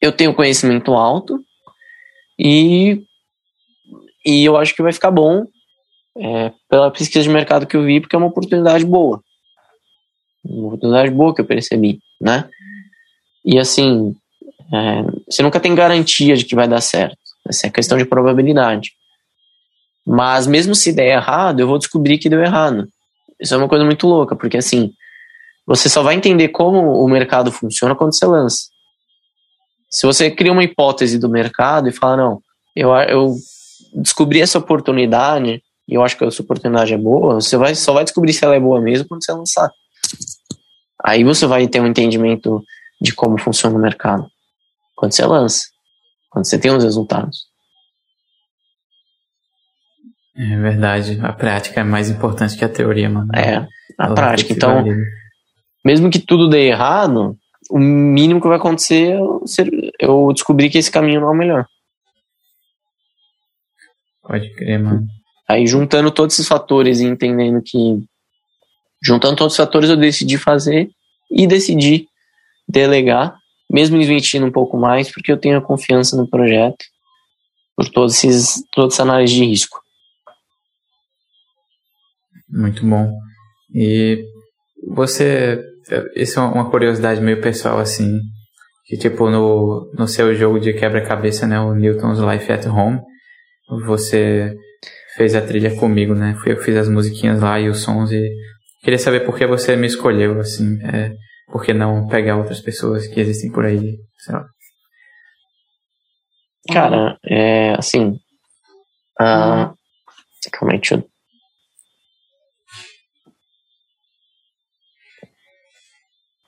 Eu 0.00 0.10
tenho 0.10 0.34
conhecimento 0.34 0.92
alto 0.92 1.38
e, 2.36 3.00
e 4.26 4.44
eu 4.44 4.56
acho 4.56 4.74
que 4.74 4.82
vai 4.82 4.92
ficar 4.92 5.12
bom 5.12 5.44
é, 6.18 6.52
pela 6.68 6.90
pesquisa 6.90 7.22
de 7.22 7.30
mercado 7.30 7.64
que 7.64 7.76
eu 7.76 7.84
vi, 7.84 8.00
porque 8.00 8.16
é 8.16 8.18
uma 8.18 8.26
oportunidade 8.26 8.84
boa. 8.84 9.22
Uma 10.44 10.66
oportunidade 10.66 11.10
boa 11.12 11.32
que 11.32 11.40
eu 11.40 11.46
percebi, 11.46 12.00
né? 12.20 12.48
E 13.44 13.56
assim, 13.56 14.16
é, 14.72 15.02
você 15.30 15.44
nunca 15.44 15.60
tem 15.60 15.76
garantia 15.76 16.34
de 16.34 16.44
que 16.44 16.56
vai 16.56 16.66
dar 16.66 16.80
certo. 16.80 17.16
Essa 17.48 17.68
é 17.68 17.70
questão 17.70 17.96
de 17.96 18.04
probabilidade. 18.04 18.90
Mas 20.04 20.46
mesmo 20.46 20.74
se 20.74 20.92
der 20.92 21.14
errado, 21.14 21.60
eu 21.60 21.68
vou 21.68 21.78
descobrir 21.78 22.18
que 22.18 22.28
deu 22.28 22.42
errado. 22.42 22.88
Isso 23.40 23.54
é 23.54 23.56
uma 23.56 23.68
coisa 23.68 23.84
muito 23.84 24.06
louca, 24.06 24.34
porque 24.34 24.56
assim, 24.56 24.92
você 25.66 25.88
só 25.88 26.02
vai 26.02 26.14
entender 26.14 26.48
como 26.48 26.78
o 27.02 27.08
mercado 27.08 27.50
funciona 27.50 27.94
quando 27.94 28.14
você 28.14 28.26
lança. 28.26 28.64
Se 29.90 30.06
você 30.06 30.30
cria 30.30 30.52
uma 30.52 30.64
hipótese 30.64 31.18
do 31.18 31.28
mercado 31.28 31.88
e 31.88 31.92
fala, 31.92 32.16
não, 32.16 32.42
eu, 32.74 32.94
eu 32.94 33.34
descobri 33.94 34.40
essa 34.40 34.58
oportunidade 34.58 35.62
e 35.86 35.94
eu 35.94 36.02
acho 36.02 36.16
que 36.16 36.24
essa 36.24 36.42
oportunidade 36.42 36.92
é 36.92 36.98
boa, 36.98 37.34
você 37.34 37.56
vai, 37.56 37.74
só 37.74 37.92
vai 37.92 38.04
descobrir 38.04 38.32
se 38.32 38.44
ela 38.44 38.56
é 38.56 38.60
boa 38.60 38.80
mesmo 38.80 39.06
quando 39.06 39.24
você 39.24 39.32
lançar. 39.32 39.70
Aí 41.02 41.22
você 41.22 41.46
vai 41.46 41.66
ter 41.68 41.80
um 41.80 41.86
entendimento 41.86 42.62
de 43.00 43.14
como 43.14 43.38
funciona 43.38 43.76
o 43.76 43.80
mercado. 43.80 44.26
Quando 44.96 45.12
você 45.12 45.24
lança. 45.24 45.64
Quando 46.30 46.46
você 46.46 46.58
tem 46.58 46.74
os 46.74 46.82
resultados. 46.82 47.46
É 50.36 50.56
verdade. 50.56 51.20
A 51.22 51.32
prática 51.32 51.80
é 51.80 51.84
mais 51.84 52.10
importante 52.10 52.56
que 52.56 52.64
a 52.64 52.68
teoria, 52.68 53.08
mano. 53.08 53.28
É, 53.34 53.56
a 53.98 54.06
Ela 54.06 54.14
prática. 54.14 54.52
Então, 54.52 54.84
mesmo 55.84 56.10
que 56.10 56.18
tudo 56.18 56.48
dê 56.48 56.68
errado, 56.68 57.36
o 57.70 57.78
mínimo 57.78 58.40
que 58.40 58.48
vai 58.48 58.56
acontecer 58.56 59.16
é 60.00 60.06
eu 60.06 60.32
descobrir 60.32 60.70
que 60.70 60.78
esse 60.78 60.90
caminho 60.90 61.20
não 61.20 61.28
é 61.28 61.30
o 61.30 61.36
melhor. 61.36 61.66
Pode 64.22 64.52
crer, 64.54 64.78
mano. 64.78 65.06
Aí 65.48 65.66
juntando 65.66 66.10
todos 66.10 66.34
esses 66.34 66.48
fatores 66.48 67.00
e 67.00 67.04
entendendo 67.04 67.60
que. 67.62 68.02
Juntando 69.02 69.36
todos 69.36 69.52
os 69.52 69.56
fatores, 69.56 69.90
eu 69.90 69.96
decidi 69.98 70.38
fazer 70.38 70.90
e 71.30 71.46
decidi 71.46 72.08
delegar, 72.66 73.36
mesmo 73.70 74.00
investindo 74.00 74.46
um 74.46 74.52
pouco 74.52 74.78
mais, 74.78 75.12
porque 75.12 75.30
eu 75.30 75.36
tenho 75.36 75.58
a 75.58 75.62
confiança 75.62 76.16
no 76.16 76.26
projeto, 76.26 76.82
por 77.76 77.86
todos 77.90 78.14
esses, 78.14 78.64
toda 78.72 78.86
essa 78.86 79.02
análise 79.02 79.34
de 79.34 79.44
risco. 79.44 79.78
Muito 82.48 82.86
bom. 82.86 83.12
E 83.74 84.24
você. 84.88 85.73
Isso 86.14 86.40
é 86.40 86.42
uma 86.42 86.70
curiosidade 86.70 87.20
meio 87.20 87.40
pessoal, 87.40 87.78
assim. 87.78 88.20
Que, 88.86 88.96
tipo, 88.96 89.30
no, 89.30 89.90
no 89.96 90.06
seu 90.06 90.34
jogo 90.34 90.60
de 90.60 90.72
quebra-cabeça, 90.72 91.46
né? 91.46 91.58
O 91.58 91.74
Newton's 91.74 92.18
Life 92.18 92.52
at 92.52 92.66
Home, 92.66 93.00
você 93.86 94.54
fez 95.16 95.34
a 95.34 95.40
trilha 95.40 95.74
comigo, 95.76 96.14
né? 96.14 96.36
Fui 96.42 96.52
eu 96.52 96.56
que 96.56 96.64
fiz 96.64 96.76
as 96.76 96.88
musiquinhas 96.88 97.40
lá 97.40 97.58
e 97.58 97.68
os 97.68 97.80
sons 97.82 98.12
e 98.12 98.30
Queria 98.84 98.98
saber 98.98 99.20
por 99.20 99.34
que 99.38 99.46
você 99.46 99.76
me 99.76 99.86
escolheu, 99.86 100.38
assim, 100.38 100.78
é, 100.84 101.14
por 101.50 101.64
que 101.64 101.72
não 101.72 102.06
pegar 102.06 102.36
outras 102.36 102.60
pessoas 102.60 103.06
que 103.06 103.18
existem 103.18 103.50
por 103.50 103.64
aí, 103.64 103.96
sei 104.18 104.34
lá. 104.34 104.44
Cara, 106.70 107.18
é 107.24 107.72
assim. 107.78 108.10
Uh, 109.18 109.72
calma 110.52 110.72
aí, 110.72 110.80
deixa 110.80 110.96
eu. 110.96 111.13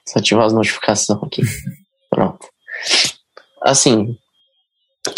Só 0.07 0.19
ativar 0.19 0.45
as 0.45 0.53
notificações 0.53 1.21
aqui. 1.21 1.41
Pronto. 2.09 2.47
Assim, 3.61 4.17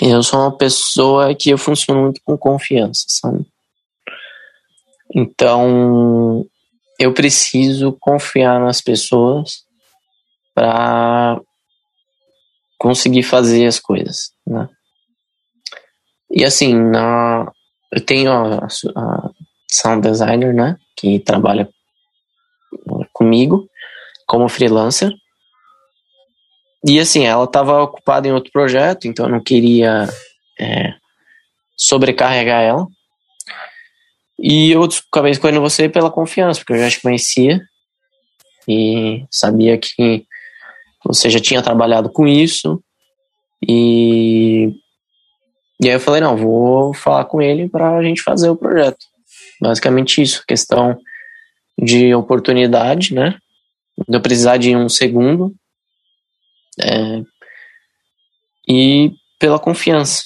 eu 0.02 0.24
sou 0.24 0.40
uma 0.40 0.58
pessoa 0.58 1.36
que 1.36 1.52
eu 1.52 1.58
funciono 1.58 2.02
muito 2.02 2.22
com 2.24 2.38
confiança, 2.38 3.06
sabe? 3.08 3.46
Então, 5.16 6.46
eu 7.00 7.14
preciso 7.14 7.96
confiar 8.00 8.60
nas 8.60 8.82
pessoas 8.82 9.64
para 10.54 11.40
conseguir 12.78 13.24
fazer 13.24 13.66
as 13.66 13.80
coisas, 13.80 14.32
né? 14.46 14.68
E 16.32 16.46
assim, 16.46 16.74
na, 16.76 17.52
eu 17.92 18.06
tenho 18.06 18.32
a, 18.32 18.68
a 18.96 19.30
sound 19.70 20.08
designer, 20.08 20.54
né, 20.54 20.78
que 20.96 21.20
trabalha 21.20 21.68
comigo 23.12 23.69
como 24.30 24.48
freelancer. 24.48 25.12
E 26.86 27.00
assim, 27.00 27.26
ela 27.26 27.46
estava 27.46 27.82
ocupada 27.82 28.28
em 28.28 28.32
outro 28.32 28.52
projeto, 28.52 29.08
então 29.08 29.26
eu 29.26 29.32
não 29.32 29.44
queria 29.44 30.08
é, 30.58 30.94
sobrecarregar 31.76 32.62
ela. 32.62 32.88
E 34.38 34.72
eu 34.72 34.88
acabei 35.12 35.32
escolhendo 35.32 35.60
você 35.60 35.90
pela 35.90 36.12
confiança, 36.12 36.60
porque 36.60 36.74
eu 36.74 36.78
já 36.78 36.90
te 36.90 37.02
conhecia 37.02 37.60
e 38.68 39.26
sabia 39.32 39.78
que 39.78 40.24
você 41.04 41.30
já 41.30 41.40
tinha 41.40 41.64
trabalhado 41.64 42.10
com 42.10 42.28
isso. 42.28 42.82
E, 43.68 44.70
e 45.82 45.90
aí 45.90 45.96
eu 45.96 46.00
falei: 46.00 46.22
não, 46.22 46.38
vou 46.38 46.94
falar 46.94 47.26
com 47.26 47.42
ele 47.42 47.68
para 47.68 47.98
a 47.98 48.04
gente 48.04 48.22
fazer 48.22 48.50
o 48.50 48.56
projeto. 48.56 49.06
Basicamente 49.60 50.22
isso, 50.22 50.44
questão 50.48 50.98
de 51.78 52.14
oportunidade, 52.14 53.14
né? 53.14 53.38
De 54.08 54.18
eu 54.18 54.22
precisar 54.22 54.58
de 54.58 54.76
um 54.76 54.88
segundo. 54.88 55.54
É, 56.82 57.22
e 58.68 59.12
pela 59.40 59.60
confiança. 59.60 60.24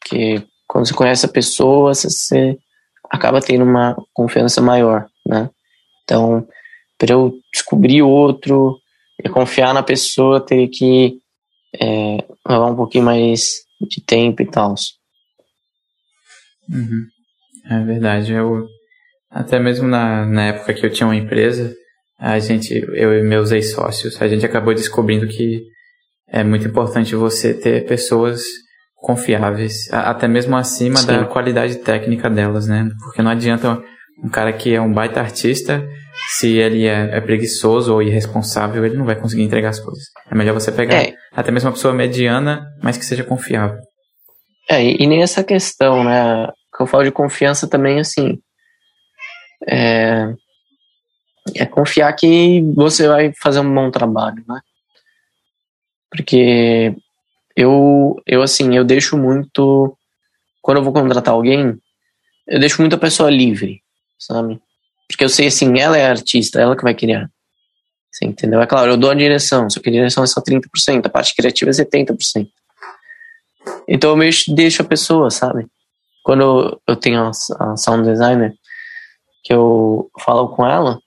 Porque 0.00 0.42
quando 0.66 0.86
você 0.86 0.94
conhece 0.94 1.26
a 1.26 1.28
pessoa, 1.28 1.94
você 1.94 2.58
acaba 3.10 3.40
tendo 3.40 3.64
uma 3.64 3.96
confiança 4.12 4.60
maior, 4.60 5.06
né? 5.26 5.48
Então, 6.02 6.46
para 6.98 7.12
eu 7.12 7.38
descobrir 7.52 8.02
outro 8.02 8.78
e 9.22 9.28
confiar 9.28 9.72
na 9.72 9.82
pessoa, 9.82 10.44
ter 10.44 10.68
que 10.68 11.18
é, 11.80 12.24
levar 12.48 12.66
um 12.66 12.76
pouquinho 12.76 13.04
mais 13.04 13.50
de 13.88 14.00
tempo 14.00 14.42
e 14.42 14.46
tal. 14.46 14.74
Uhum. 16.68 17.06
É 17.68 17.84
verdade. 17.84 18.32
Eu, 18.32 18.66
até 19.30 19.58
mesmo 19.58 19.86
na, 19.86 20.24
na 20.26 20.46
época 20.48 20.74
que 20.74 20.84
eu 20.84 20.92
tinha 20.92 21.06
uma 21.06 21.16
empresa, 21.16 21.74
a 22.18 22.38
gente, 22.38 22.74
eu 22.94 23.18
e 23.18 23.22
meus 23.22 23.52
ex-sócios, 23.52 24.20
a 24.20 24.28
gente 24.28 24.44
acabou 24.44 24.74
descobrindo 24.74 25.26
que 25.26 25.62
é 26.28 26.42
muito 26.42 26.66
importante 26.66 27.14
você 27.14 27.54
ter 27.54 27.86
pessoas 27.86 28.42
confiáveis, 28.94 29.92
até 29.92 30.26
mesmo 30.26 30.56
acima 30.56 30.96
Sim. 30.96 31.06
da 31.06 31.24
qualidade 31.24 31.76
técnica 31.76 32.28
delas, 32.28 32.66
né? 32.66 32.88
Porque 33.04 33.22
não 33.22 33.30
adianta 33.30 33.80
um 34.24 34.28
cara 34.28 34.52
que 34.52 34.74
é 34.74 34.80
um 34.80 34.92
baita 34.92 35.20
artista, 35.20 35.86
se 36.38 36.56
ele 36.56 36.86
é, 36.86 37.16
é 37.16 37.20
preguiçoso 37.20 37.92
ou 37.92 38.02
irresponsável, 38.02 38.84
ele 38.84 38.96
não 38.96 39.04
vai 39.04 39.14
conseguir 39.14 39.42
entregar 39.42 39.68
as 39.68 39.78
coisas. 39.78 40.04
É 40.30 40.34
melhor 40.34 40.54
você 40.54 40.72
pegar 40.72 40.96
é. 40.96 41.14
até 41.32 41.50
mesmo 41.50 41.68
uma 41.68 41.74
pessoa 41.74 41.94
mediana, 41.94 42.66
mas 42.82 42.96
que 42.96 43.04
seja 43.04 43.22
confiável. 43.22 43.78
É, 44.68 44.82
e, 44.82 44.96
e 44.98 45.06
nem 45.06 45.22
essa 45.22 45.44
questão, 45.44 46.02
né? 46.02 46.48
Que 46.76 46.82
eu 46.82 46.86
falo 46.86 47.04
de 47.04 47.12
confiança 47.12 47.68
também, 47.68 48.00
assim. 48.00 48.38
É, 49.68 50.26
é 51.54 51.66
confiar 51.66 52.12
que 52.14 52.62
você 52.74 53.06
vai 53.08 53.32
fazer 53.40 53.60
um 53.60 53.74
bom 53.74 53.90
trabalho, 53.90 54.42
né? 54.48 54.60
Porque 56.10 56.94
eu, 57.54 58.20
eu 58.26 58.42
assim, 58.42 58.76
eu 58.76 58.84
deixo 58.84 59.16
muito. 59.16 59.96
Quando 60.62 60.78
eu 60.78 60.84
vou 60.84 60.92
contratar 60.92 61.34
alguém, 61.34 61.78
eu 62.46 62.60
deixo 62.60 62.80
muito 62.80 62.96
a 62.96 62.98
pessoa 62.98 63.30
livre, 63.30 63.82
sabe? 64.18 64.60
Porque 65.08 65.24
eu 65.24 65.28
sei 65.28 65.46
assim, 65.46 65.78
ela 65.78 65.96
é 65.96 66.06
artista, 66.06 66.60
ela 66.60 66.76
que 66.76 66.82
vai 66.82 66.94
criar. 66.94 67.30
Você 68.10 68.24
entendeu? 68.24 68.60
É 68.60 68.66
claro, 68.66 68.92
eu 68.92 68.96
dou 68.96 69.10
a 69.10 69.14
direção, 69.14 69.68
só 69.68 69.80
que 69.80 69.88
a 69.88 69.92
direção 69.92 70.24
é 70.24 70.26
só 70.26 70.40
30%, 70.40 71.06
a 71.06 71.10
parte 71.10 71.34
criativa 71.34 71.70
é 71.70 71.74
70%. 71.74 72.48
Então 73.88 74.10
eu 74.10 74.16
meio 74.16 74.32
deixo 74.48 74.82
a 74.82 74.84
pessoa, 74.84 75.30
sabe? 75.30 75.66
Quando 76.24 76.80
eu 76.86 76.96
tenho 76.96 77.30
a 77.60 77.76
sound 77.76 78.08
designer, 78.08 78.54
que 79.44 79.52
eu 79.52 80.10
falo 80.18 80.48
com 80.48 80.66
ela, 80.66 80.98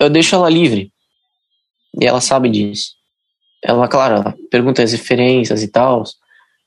eu 0.00 0.10
deixo 0.10 0.34
ela 0.34 0.48
livre. 0.48 0.92
E 2.00 2.06
ela 2.06 2.20
sabe 2.20 2.48
disso 2.48 3.00
ela, 3.62 3.86
claro, 3.86 4.16
ela 4.16 4.34
pergunta 4.50 4.82
as 4.82 4.92
referências 4.92 5.62
e 5.62 5.68
tal, 5.68 6.04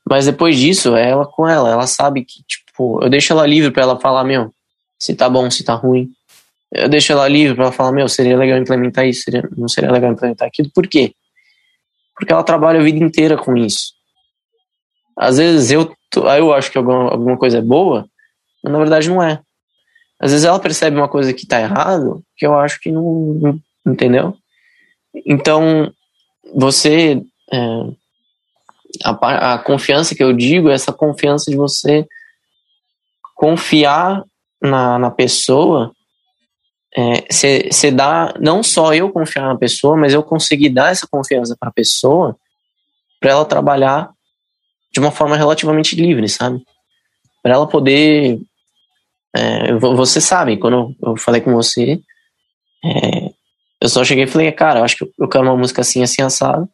mas 0.08 0.26
depois 0.26 0.58
disso 0.58 0.96
é 0.96 1.10
ela 1.10 1.26
com 1.26 1.48
ela, 1.48 1.70
ela 1.72 1.88
sabe 1.88 2.24
que, 2.24 2.44
tipo, 2.44 3.02
eu 3.02 3.10
deixo 3.10 3.34
ela 3.34 3.46
livre 3.46 3.72
para 3.72 3.84
ela 3.84 4.00
falar, 4.00 4.24
meu, 4.24 4.54
se 5.00 5.16
tá 5.16 5.30
bom, 5.30 5.50
se 5.50 5.64
tá 5.64 5.74
ruim. 5.74 6.10
Eu 6.72 6.90
deixo 6.90 7.12
ela 7.12 7.28
livre 7.28 7.56
para 7.56 7.66
ela 7.66 7.72
falar, 7.72 7.92
meu, 7.92 8.08
seria 8.08 8.38
legal 8.38 8.58
implementar 8.58 9.06
isso, 9.08 9.24
seria, 9.24 9.48
não 9.56 9.68
seria 9.68 9.92
legal 9.92 10.12
implementar 10.12 10.48
aquilo. 10.48 10.70
Por 10.74 10.88
quê? 10.88 11.14
Porque 12.16 12.32
ela 12.32 12.44
trabalha 12.44 12.80
a 12.80 12.84
vida 12.84 13.04
inteira 13.04 13.38
com 13.38 13.56
isso. 13.56 13.94
Às 15.18 15.38
vezes 15.38 15.72
eu, 15.72 15.92
eu 16.38 16.54
acho 16.54 16.72
que 16.72 16.78
alguma, 16.78 17.12
alguma 17.12 17.38
coisa 17.38 17.60
é 17.60 17.62
boa, 17.62 18.08
mas 18.64 18.74
na 18.74 18.80
verdade 18.80 19.10
não 19.10 19.22
é. 19.22 19.40
Às 20.24 20.32
vezes 20.32 20.46
ela 20.46 20.60
percebe 20.60 20.96
uma 20.96 21.10
coisa 21.10 21.34
que 21.34 21.46
tá 21.46 21.60
errado, 21.60 22.24
que 22.38 22.46
eu 22.46 22.58
acho 22.58 22.80
que 22.80 22.92
não, 22.92 23.60
entendeu? 23.86 24.36
Então, 25.26 25.92
você. 26.56 27.22
É, 27.52 27.58
a, 29.04 29.54
a 29.54 29.58
confiança 29.58 30.16
que 30.16 30.24
eu 30.24 30.32
digo 30.32 30.70
é 30.70 30.74
essa 30.74 30.94
confiança 30.94 31.50
de 31.50 31.58
você 31.58 32.08
confiar 33.36 34.24
na, 34.62 34.98
na 34.98 35.12
pessoa. 35.12 35.92
Você 37.30 37.88
é, 37.88 37.92
dá, 37.92 38.34
não 38.40 38.64
só 38.64 38.94
eu 38.94 39.12
confiar 39.12 39.48
na 39.48 39.58
pessoa, 39.58 39.98
mas 39.98 40.14
eu 40.14 40.24
conseguir 40.24 40.70
dar 40.70 40.92
essa 40.92 41.08
confiança 41.08 41.58
para 41.60 41.70
a 41.70 41.74
pessoa 41.74 42.38
para 43.20 43.32
ela 43.32 43.46
trabalhar 43.46 44.12
de 44.92 45.00
uma 45.00 45.12
forma 45.12 45.36
relativamente 45.36 45.96
livre, 45.96 46.30
sabe? 46.30 46.64
Para 47.42 47.56
ela 47.56 47.68
poder. 47.68 48.40
É, 49.36 49.74
você 49.74 50.22
sabe, 50.22 50.58
quando 50.58 50.96
eu 51.02 51.18
falei 51.18 51.42
com 51.42 51.54
você, 51.54 52.00
é, 52.84 53.32
eu 53.82 53.90
só 53.90 54.04
cheguei 54.04 54.26
e 54.26 54.28
falei, 54.28 54.52
cara, 54.52 54.80
eu 54.80 54.84
acho 54.84 54.98
que 54.98 55.12
eu 55.20 55.28
quero 55.28 55.44
uma 55.44 55.58
música 55.58 55.82
assim, 55.82 56.04
assim, 56.04 56.22
assado. 56.22 56.68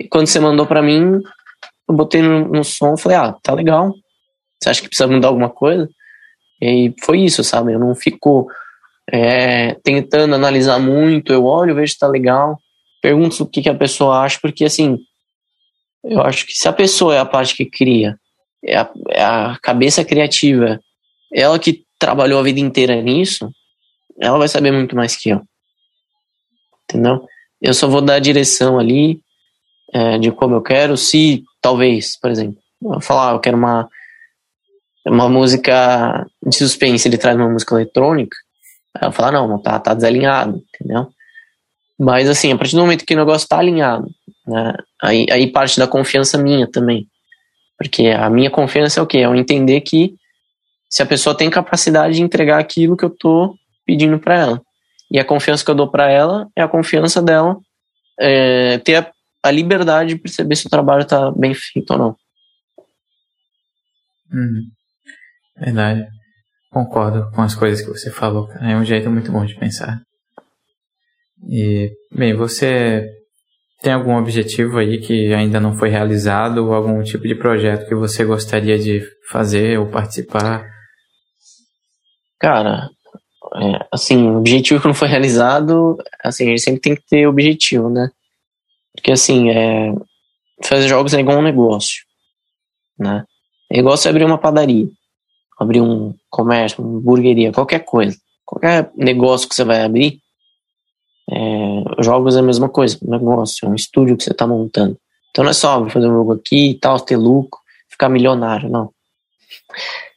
E 0.00 0.08
quando 0.08 0.26
você 0.26 0.40
mandou 0.40 0.66
para 0.66 0.82
mim, 0.82 1.20
eu 1.88 1.94
botei 1.94 2.22
no, 2.22 2.48
no 2.48 2.64
som 2.64 2.94
e 2.94 3.00
falei, 3.00 3.18
ah, 3.18 3.34
tá 3.42 3.52
legal. 3.52 3.92
Você 4.58 4.70
acha 4.70 4.82
que 4.82 4.88
precisa 4.88 5.06
mudar 5.06 5.28
alguma 5.28 5.50
coisa? 5.50 5.88
E 6.60 6.94
foi 7.04 7.20
isso, 7.20 7.44
sabe? 7.44 7.72
Eu 7.72 7.78
não 7.78 7.94
fico 7.94 8.48
é, 9.10 9.74
tentando 9.84 10.34
analisar 10.34 10.78
muito, 10.78 11.32
eu 11.32 11.44
olho, 11.44 11.74
vejo 11.74 11.92
se 11.92 11.98
tá 11.98 12.08
legal, 12.08 12.58
pergunto 13.00 13.42
o 13.42 13.46
que, 13.46 13.62
que 13.62 13.68
a 13.68 13.74
pessoa 13.74 14.20
acha, 14.20 14.38
porque 14.40 14.64
assim, 14.64 14.98
eu 16.02 16.20
acho 16.22 16.46
que 16.46 16.52
se 16.52 16.68
a 16.68 16.72
pessoa 16.72 17.14
é 17.14 17.18
a 17.18 17.24
parte 17.24 17.54
que 17.54 17.66
cria, 17.66 18.16
é 18.64 18.76
a, 18.76 18.90
é 19.10 19.22
a 19.22 19.58
cabeça 19.62 20.04
criativa, 20.04 20.80
ela 21.32 21.58
que 21.58 21.85
trabalhou 21.98 22.38
a 22.38 22.42
vida 22.42 22.60
inteira 22.60 23.00
nisso, 23.00 23.50
ela 24.20 24.38
vai 24.38 24.48
saber 24.48 24.70
muito 24.70 24.94
mais 24.94 25.16
que 25.16 25.30
eu 25.30 25.42
entendeu? 26.88 27.26
Eu 27.60 27.74
só 27.74 27.88
vou 27.88 28.00
dar 28.00 28.14
a 28.14 28.20
direção 28.20 28.78
ali 28.78 29.20
é, 29.92 30.18
de 30.18 30.30
como 30.30 30.54
eu 30.54 30.62
quero, 30.62 30.96
se 30.96 31.44
talvez, 31.60 32.18
por 32.18 32.30
exemplo, 32.30 32.58
eu 32.82 33.00
falar, 33.00 33.32
eu 33.32 33.40
quero 33.40 33.56
uma 33.56 33.88
uma 35.08 35.28
música 35.28 36.26
de 36.44 36.56
suspense, 36.56 37.06
ele 37.06 37.16
traz 37.16 37.36
uma 37.36 37.48
música 37.48 37.76
eletrônica, 37.76 38.36
ela 39.00 39.12
fala, 39.12 39.30
não, 39.30 39.62
tá, 39.62 39.78
tá 39.78 39.94
desalinhado, 39.94 40.60
entendeu? 40.74 41.08
Mas 41.96 42.28
assim, 42.28 42.52
a 42.52 42.56
partir 42.56 42.74
do 42.74 42.80
momento 42.80 43.04
que 43.06 43.14
o 43.14 43.16
negócio 43.16 43.46
tá 43.46 43.58
alinhado, 43.58 44.10
né, 44.44 44.74
aí, 45.00 45.26
aí 45.30 45.46
parte 45.52 45.78
da 45.78 45.86
confiança 45.86 46.36
minha 46.36 46.66
também. 46.66 47.06
Porque 47.78 48.08
a 48.08 48.28
minha 48.28 48.50
confiança 48.50 48.98
é 48.98 49.02
o 49.02 49.06
quê? 49.06 49.18
É 49.18 49.26
eu 49.26 49.34
entender 49.36 49.80
que 49.82 50.16
se 50.88 51.02
a 51.02 51.06
pessoa 51.06 51.36
tem 51.36 51.50
capacidade 51.50 52.16
de 52.16 52.22
entregar 52.22 52.58
aquilo 52.58 52.96
que 52.96 53.04
eu 53.04 53.10
tô 53.10 53.54
pedindo 53.84 54.18
para 54.18 54.38
ela. 54.38 54.62
E 55.10 55.18
a 55.18 55.24
confiança 55.24 55.64
que 55.64 55.70
eu 55.70 55.74
dou 55.74 55.90
para 55.90 56.10
ela 56.10 56.48
é 56.56 56.62
a 56.62 56.68
confiança 56.68 57.22
dela 57.22 57.56
é, 58.18 58.78
ter 58.78 58.96
a, 58.96 59.12
a, 59.42 59.50
liberdade 59.50 60.14
de 60.14 60.20
perceber 60.20 60.56
se 60.56 60.66
o 60.66 60.70
trabalho 60.70 61.02
está 61.02 61.30
bem 61.30 61.54
feito 61.54 61.90
ou 61.92 61.98
não. 61.98 62.16
Uhum. 64.32 64.62
Verdade. 65.58 66.06
Concordo 66.70 67.30
com 67.30 67.42
as 67.42 67.54
coisas 67.54 67.80
que 67.80 67.88
você 67.90 68.10
falou. 68.10 68.50
É 68.60 68.76
um 68.76 68.84
jeito 68.84 69.08
muito 69.10 69.30
bom 69.30 69.44
de 69.44 69.54
pensar. 69.54 70.00
E, 71.48 71.92
bem, 72.10 72.34
você 72.34 73.08
tem 73.82 73.92
algum 73.92 74.16
objetivo 74.16 74.78
aí 74.78 74.98
que 74.98 75.32
ainda 75.32 75.60
não 75.60 75.76
foi 75.76 75.88
realizado 75.88 76.58
ou 76.58 76.74
algum 76.74 77.02
tipo 77.02 77.28
de 77.28 77.34
projeto 77.34 77.86
que 77.86 77.94
você 77.94 78.24
gostaria 78.24 78.78
de 78.78 79.02
fazer 79.30 79.78
ou 79.78 79.86
participar? 79.86 80.75
Cara, 82.38 82.90
é, 83.54 83.86
assim, 83.90 84.28
objetivo 84.30 84.80
que 84.80 84.86
não 84.86 84.94
foi 84.94 85.08
realizado, 85.08 85.96
assim, 86.22 86.44
a 86.44 86.48
gente 86.48 86.62
sempre 86.62 86.80
tem 86.80 86.94
que 86.96 87.02
ter 87.06 87.26
objetivo, 87.26 87.88
né? 87.88 88.10
Porque, 88.94 89.12
assim, 89.12 89.50
é, 89.50 89.94
fazer 90.64 90.88
jogos 90.88 91.14
é 91.14 91.20
igual 91.20 91.38
um 91.38 91.42
negócio, 91.42 92.04
né? 92.98 93.24
É 93.70 93.78
igual 93.78 93.96
você 93.96 94.08
abrir 94.08 94.24
uma 94.24 94.38
padaria, 94.38 94.88
abrir 95.58 95.80
um 95.80 96.14
comércio, 96.30 96.82
uma 96.82 96.98
hamburgueria, 96.98 97.52
qualquer 97.52 97.80
coisa. 97.80 98.16
Qualquer 98.44 98.90
negócio 98.96 99.48
que 99.48 99.54
você 99.54 99.64
vai 99.64 99.82
abrir, 99.82 100.20
é, 101.30 102.02
jogos 102.02 102.36
é 102.36 102.38
a 102.38 102.42
mesma 102.42 102.68
coisa, 102.68 102.98
um 103.02 103.10
negócio, 103.10 103.66
é 103.66 103.68
um 103.68 103.74
estúdio 103.74 104.16
que 104.16 104.22
você 104.22 104.30
está 104.30 104.46
montando. 104.46 104.96
Então 105.30 105.44
não 105.44 105.50
é 105.50 105.54
só 105.54 105.84
fazer 105.88 106.06
um 106.06 106.14
jogo 106.14 106.32
aqui 106.32 106.70
e 106.70 106.74
tal, 106.74 107.00
ter 107.00 107.16
lucro, 107.16 107.60
ficar 107.90 108.08
milionário, 108.08 108.70
não. 108.70 108.92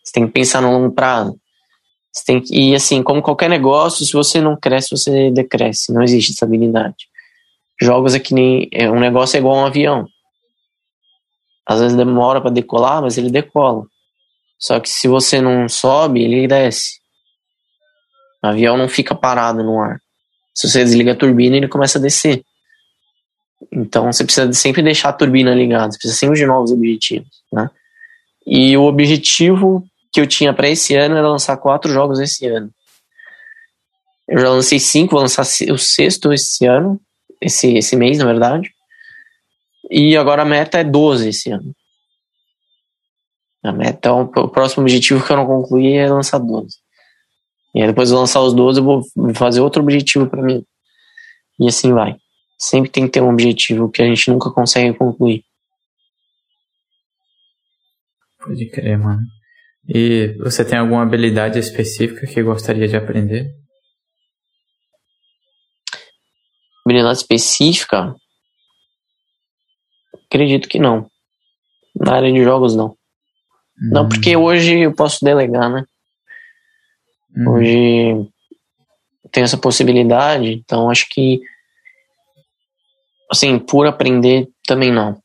Você 0.04 0.14
tem 0.14 0.28
que 0.28 0.32
pensar 0.32 0.62
no 0.62 0.72
longo 0.72 0.94
prazo. 0.94 1.36
Você 2.12 2.26
tem 2.26 2.42
que, 2.42 2.54
e 2.56 2.76
assim, 2.76 3.04
como 3.04 3.22
qualquer 3.22 3.50
negócio, 3.50 4.06
se 4.06 4.14
você 4.14 4.42
não 4.42 4.58
cresce, 4.58 4.90
você 4.92 5.32
decresce. 5.32 5.94
Não 5.94 6.02
existe 6.02 6.32
estabilidade. 6.32 7.08
Jogos 7.82 8.16
é 8.16 8.20
que 8.20 8.34
nem. 8.34 8.68
É, 8.74 8.90
um 8.90 9.00
negócio 9.00 9.38
é 9.38 9.40
igual 9.40 9.58
um 9.58 9.66
avião. 9.66 10.08
Às 11.66 11.80
vezes 11.80 11.96
demora 11.96 12.42
para 12.42 12.50
decolar, 12.50 13.02
mas 13.02 13.18
ele 13.18 13.30
decola. 13.30 13.86
Só 14.58 14.80
que 14.80 14.90
se 14.90 15.08
você 15.08 15.40
não 15.40 15.70
sobe, 15.70 16.24
ele 16.24 16.48
desce. 16.48 17.00
O 18.44 18.48
avião 18.48 18.76
não 18.76 18.90
fica 18.90 19.14
parado 19.14 19.64
no 19.64 19.80
ar. 19.80 20.02
Se 20.54 20.68
você 20.68 20.84
desliga 20.84 21.14
a 21.14 21.16
turbina, 21.16 21.56
ele 21.56 21.68
começa 21.68 22.00
a 22.00 22.02
descer. 22.02 22.44
Então 23.72 24.12
você 24.12 24.24
precisa 24.24 24.52
sempre 24.54 24.82
deixar 24.82 25.10
a 25.10 25.14
turbina 25.14 25.54
ligada, 25.54 25.92
você 25.92 25.98
precisa 25.98 26.20
sempre 26.20 26.38
de 26.38 26.46
novos 26.46 26.72
objetivos, 26.72 27.30
né? 27.52 27.70
E 28.46 28.76
o 28.76 28.84
objetivo 28.84 29.86
que 30.12 30.20
eu 30.20 30.28
tinha 30.28 30.54
para 30.54 30.70
esse 30.70 30.96
ano 30.96 31.16
era 31.16 31.28
lançar 31.28 31.58
quatro 31.58 31.92
jogos 31.92 32.20
esse 32.20 32.48
ano. 32.48 32.72
Eu 34.28 34.40
já 34.40 34.50
lancei 34.50 34.80
cinco, 34.80 35.12
vou 35.12 35.22
lançar 35.22 35.44
o 35.44 35.78
sexto 35.78 36.32
esse 36.32 36.66
ano, 36.66 37.00
esse, 37.42 37.76
esse 37.76 37.96
mês, 37.96 38.20
na 38.20 38.26
verdade. 38.26 38.72
E 39.90 40.16
agora 40.16 40.44
a 40.44 40.46
meta 40.46 40.80
é 40.80 40.84
12 40.84 41.30
esse 41.30 41.52
ano. 41.52 41.74
A 43.64 43.72
meta, 43.72 44.14
o 44.14 44.48
próximo 44.48 44.84
objetivo 44.84 45.26
que 45.26 45.32
eu 45.32 45.38
não 45.38 45.46
concluí 45.46 45.94
é 45.94 46.08
lançar 46.08 46.38
12. 46.38 46.78
E 47.74 47.82
aí 47.82 47.88
depois 47.88 48.10
de 48.10 48.16
lançar 48.16 48.42
os 48.42 48.54
12, 48.54 48.80
eu 48.80 48.84
vou 48.84 49.04
fazer 49.34 49.62
outro 49.62 49.82
objetivo 49.82 50.28
para 50.28 50.42
mim. 50.42 50.64
E 51.60 51.68
assim 51.68 51.92
vai. 51.92 52.16
Sempre 52.58 52.90
tem 52.90 53.06
que 53.06 53.12
ter 53.12 53.22
um 53.22 53.30
objetivo 53.30 53.90
que 53.90 54.02
a 54.02 54.06
gente 54.06 54.30
nunca 54.30 54.52
consegue 54.52 54.98
concluir. 54.98 55.44
Pode 58.38 58.66
crer, 58.70 58.98
mano. 58.98 59.39
E 59.92 60.38
você 60.38 60.64
tem 60.64 60.78
alguma 60.78 61.02
habilidade 61.02 61.58
específica 61.58 62.28
que 62.28 62.44
gostaria 62.44 62.88
de 62.88 62.96
aprender? 62.96 63.52
Habilidade 66.86 67.18
específica? 67.18 68.16
Acredito 70.28 70.70
que 70.70 70.78
não. 70.78 71.10
Na 71.96 72.18
área 72.18 72.32
de 72.32 72.44
jogos, 72.44 72.76
não. 72.76 72.90
Hum. 72.90 73.90
Não, 73.92 74.08
porque 74.08 74.36
hoje 74.36 74.80
eu 74.80 74.94
posso 74.94 75.26
delegar, 75.26 75.72
né? 75.72 75.84
Hum. 77.36 77.50
Hoje 77.50 78.32
tem 79.32 79.44
essa 79.44 79.58
possibilidade, 79.58 80.54
então 80.54 80.90
acho 80.90 81.08
que 81.10 81.42
assim, 83.32 83.58
por 83.58 83.88
aprender 83.88 84.48
também 84.66 84.92
não. 84.92 85.22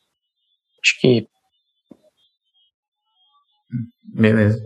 Acho 0.83 1.01
que 1.01 1.27
Beleza. 4.15 4.59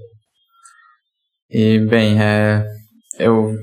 E, 1.50 1.78
bem, 1.78 2.20
é, 2.20 2.62
eu 3.18 3.56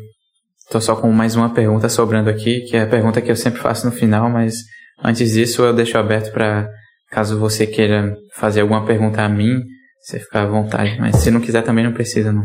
tô 0.72 0.82
só 0.82 0.96
com 0.96 1.12
mais 1.12 1.36
uma 1.36 1.54
pergunta 1.54 1.88
sobrando 1.88 2.30
aqui, 2.30 2.62
que 2.62 2.76
é 2.76 2.82
a 2.82 2.88
pergunta 2.88 3.22
que 3.22 3.30
eu 3.30 3.36
sempre 3.36 3.62
faço 3.62 3.86
no 3.86 3.92
final, 3.92 4.28
mas 4.28 4.56
antes 5.04 5.34
disso 5.34 5.62
eu 5.64 5.74
deixo 5.74 5.98
aberto 5.98 6.32
para 6.32 6.68
caso 7.12 7.38
você 7.40 7.68
queira 7.68 8.18
fazer 8.34 8.62
alguma 8.62 8.84
pergunta 8.84 9.22
a 9.22 9.30
mim, 9.30 9.62
você 10.02 10.20
ficar 10.20 10.42
à 10.42 10.48
vontade, 10.48 11.00
mas 11.00 11.18
se 11.18 11.30
não 11.30 11.40
quiser 11.40 11.62
também 11.62 11.84
não 11.84 11.94
precisa, 11.94 12.32
não. 12.32 12.44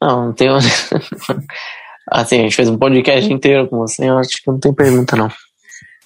Não, 0.00 0.26
não 0.26 0.32
tem. 0.32 0.48
assim, 2.08 2.38
a 2.38 2.42
gente 2.42 2.54
fez 2.54 2.68
um 2.68 2.78
podcast 2.78 3.32
inteiro 3.32 3.68
com 3.68 3.78
você, 3.78 4.08
eu 4.08 4.16
acho 4.16 4.30
que 4.30 4.48
não 4.48 4.60
tem 4.60 4.72
pergunta, 4.72 5.16
não. 5.16 5.28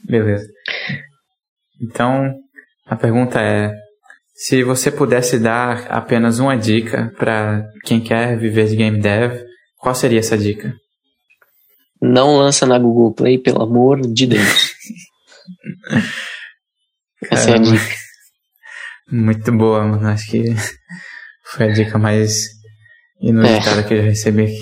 Beleza. 0.03 0.49
Então, 1.81 2.35
a 2.87 2.97
pergunta 2.97 3.39
é: 3.39 3.71
se 4.35 4.65
você 4.65 4.91
pudesse 4.91 5.39
dar 5.39 5.87
apenas 5.89 6.39
uma 6.39 6.57
dica 6.57 7.13
para 7.19 7.65
quem 7.85 8.01
quer 8.01 8.39
viver 8.39 8.67
de 8.67 8.77
game 8.77 9.01
dev, 9.01 9.43
qual 9.77 9.95
seria 9.95 10.21
essa 10.21 10.39
dica? 10.39 10.75
Não 12.01 12.37
lança 12.37 12.67
na 12.67 12.79
Google 12.79 13.15
Play, 13.15 13.39
pelo 13.39 13.63
amor 13.63 14.01
de 14.01 14.27
Deus. 14.27 14.73
essa 17.31 17.51
é 17.51 17.55
a 17.55 17.59
dica. 17.59 17.95
Muito 19.11 19.53
boa, 19.53 19.85
mano. 19.85 20.09
Acho 20.09 20.31
que 20.31 20.45
foi 21.45 21.67
a 21.67 21.73
dica 21.73 21.99
mais 21.99 22.49
inusitada 23.21 23.81
é. 23.81 23.85
que 23.85 23.95
eu 23.95 23.99
já 23.99 24.09
recebi 24.09 24.45
aqui. 24.45 24.61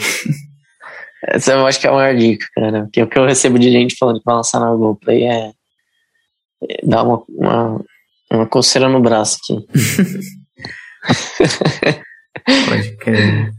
Essa 1.28 1.52
eu 1.52 1.66
acho 1.66 1.80
que 1.80 1.86
é 1.86 1.90
a 1.90 1.92
maior 1.92 2.16
dica, 2.16 2.46
cara. 2.54 2.82
Porque 2.82 3.02
o 3.02 3.08
que 3.08 3.18
eu 3.18 3.26
recebo 3.26 3.58
de 3.58 3.70
gente 3.70 3.96
falando 3.98 4.18
que 4.18 4.24
vai 4.24 4.34
lançar 4.34 4.58
na 4.58 4.70
Google 4.70 4.96
Play 4.96 5.24
é, 5.24 5.52
é 6.68 6.86
dar 6.86 7.04
uma, 7.04 7.22
uma 7.28 7.84
uma 8.32 8.48
coceira 8.48 8.88
no 8.88 9.02
braço 9.02 9.38
aqui. 9.42 9.56
Pode 12.68 12.96
crer. 12.96 13.50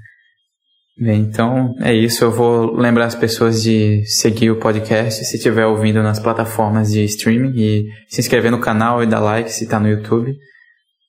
Bem, 0.97 1.21
então 1.21 1.73
é 1.81 1.93
isso. 1.93 2.23
Eu 2.23 2.31
vou 2.31 2.75
lembrar 2.75 3.05
as 3.05 3.15
pessoas 3.15 3.63
de 3.63 4.05
seguir 4.05 4.51
o 4.51 4.59
podcast 4.59 5.25
se 5.25 5.35
estiver 5.35 5.65
ouvindo 5.65 6.03
nas 6.03 6.19
plataformas 6.19 6.91
de 6.91 7.03
streaming 7.05 7.53
e 7.55 7.85
se 8.07 8.21
inscrever 8.21 8.51
no 8.51 8.59
canal 8.59 9.01
e 9.01 9.07
dar 9.07 9.19
like 9.19 9.51
se 9.51 9.63
está 9.63 9.79
no 9.79 9.89
YouTube. 9.89 10.35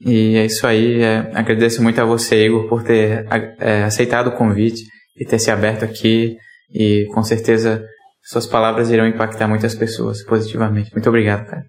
E 0.01 0.37
é 0.37 0.47
isso 0.47 0.67
aí. 0.67 1.03
É, 1.03 1.31
agradeço 1.35 1.83
muito 1.83 2.01
a 2.01 2.05
você, 2.05 2.47
Igor, 2.47 2.69
por 2.69 2.83
ter 2.83 3.27
é, 3.61 3.83
aceitado 3.83 4.29
o 4.29 4.37
convite 4.37 4.83
e 5.17 5.27
ter 5.27 5.39
se 5.39 5.51
aberto 5.51 5.85
aqui. 5.85 6.37
E 6.75 7.07
com 7.13 7.23
certeza 7.23 7.85
suas 8.25 8.47
palavras 8.47 8.91
irão 8.91 9.07
impactar 9.07 9.47
muitas 9.47 9.75
pessoas 9.75 10.25
positivamente. 10.25 10.91
Muito 10.93 11.09
obrigado, 11.09 11.45
cara. 11.45 11.65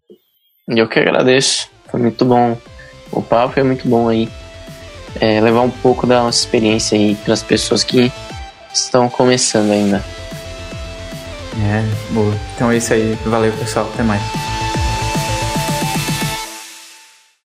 Eu 0.70 0.88
que 0.88 1.00
agradeço. 1.00 1.70
Foi 1.94 2.02
muito 2.02 2.26
bom. 2.26 2.58
O 3.12 3.22
papo 3.22 3.60
é 3.60 3.64
muito 3.64 3.88
bom 3.88 4.10
aí. 4.10 4.28
É, 5.22 5.40
levar 5.40 5.62
um 5.62 5.70
pouco 5.70 6.08
da 6.08 6.24
nossa 6.24 6.40
experiência 6.40 6.98
aí 6.98 7.14
para 7.14 7.36
as 7.36 7.44
pessoas 7.44 7.84
que 7.84 8.12
estão 8.74 9.08
começando 9.08 9.70
ainda. 9.70 10.04
É, 11.56 11.84
boa. 12.10 12.34
Então 12.56 12.72
é 12.72 12.78
isso 12.78 12.92
aí. 12.94 13.16
Valeu, 13.28 13.54
pessoal. 13.54 13.88
Até 13.94 14.02
mais. 14.02 14.24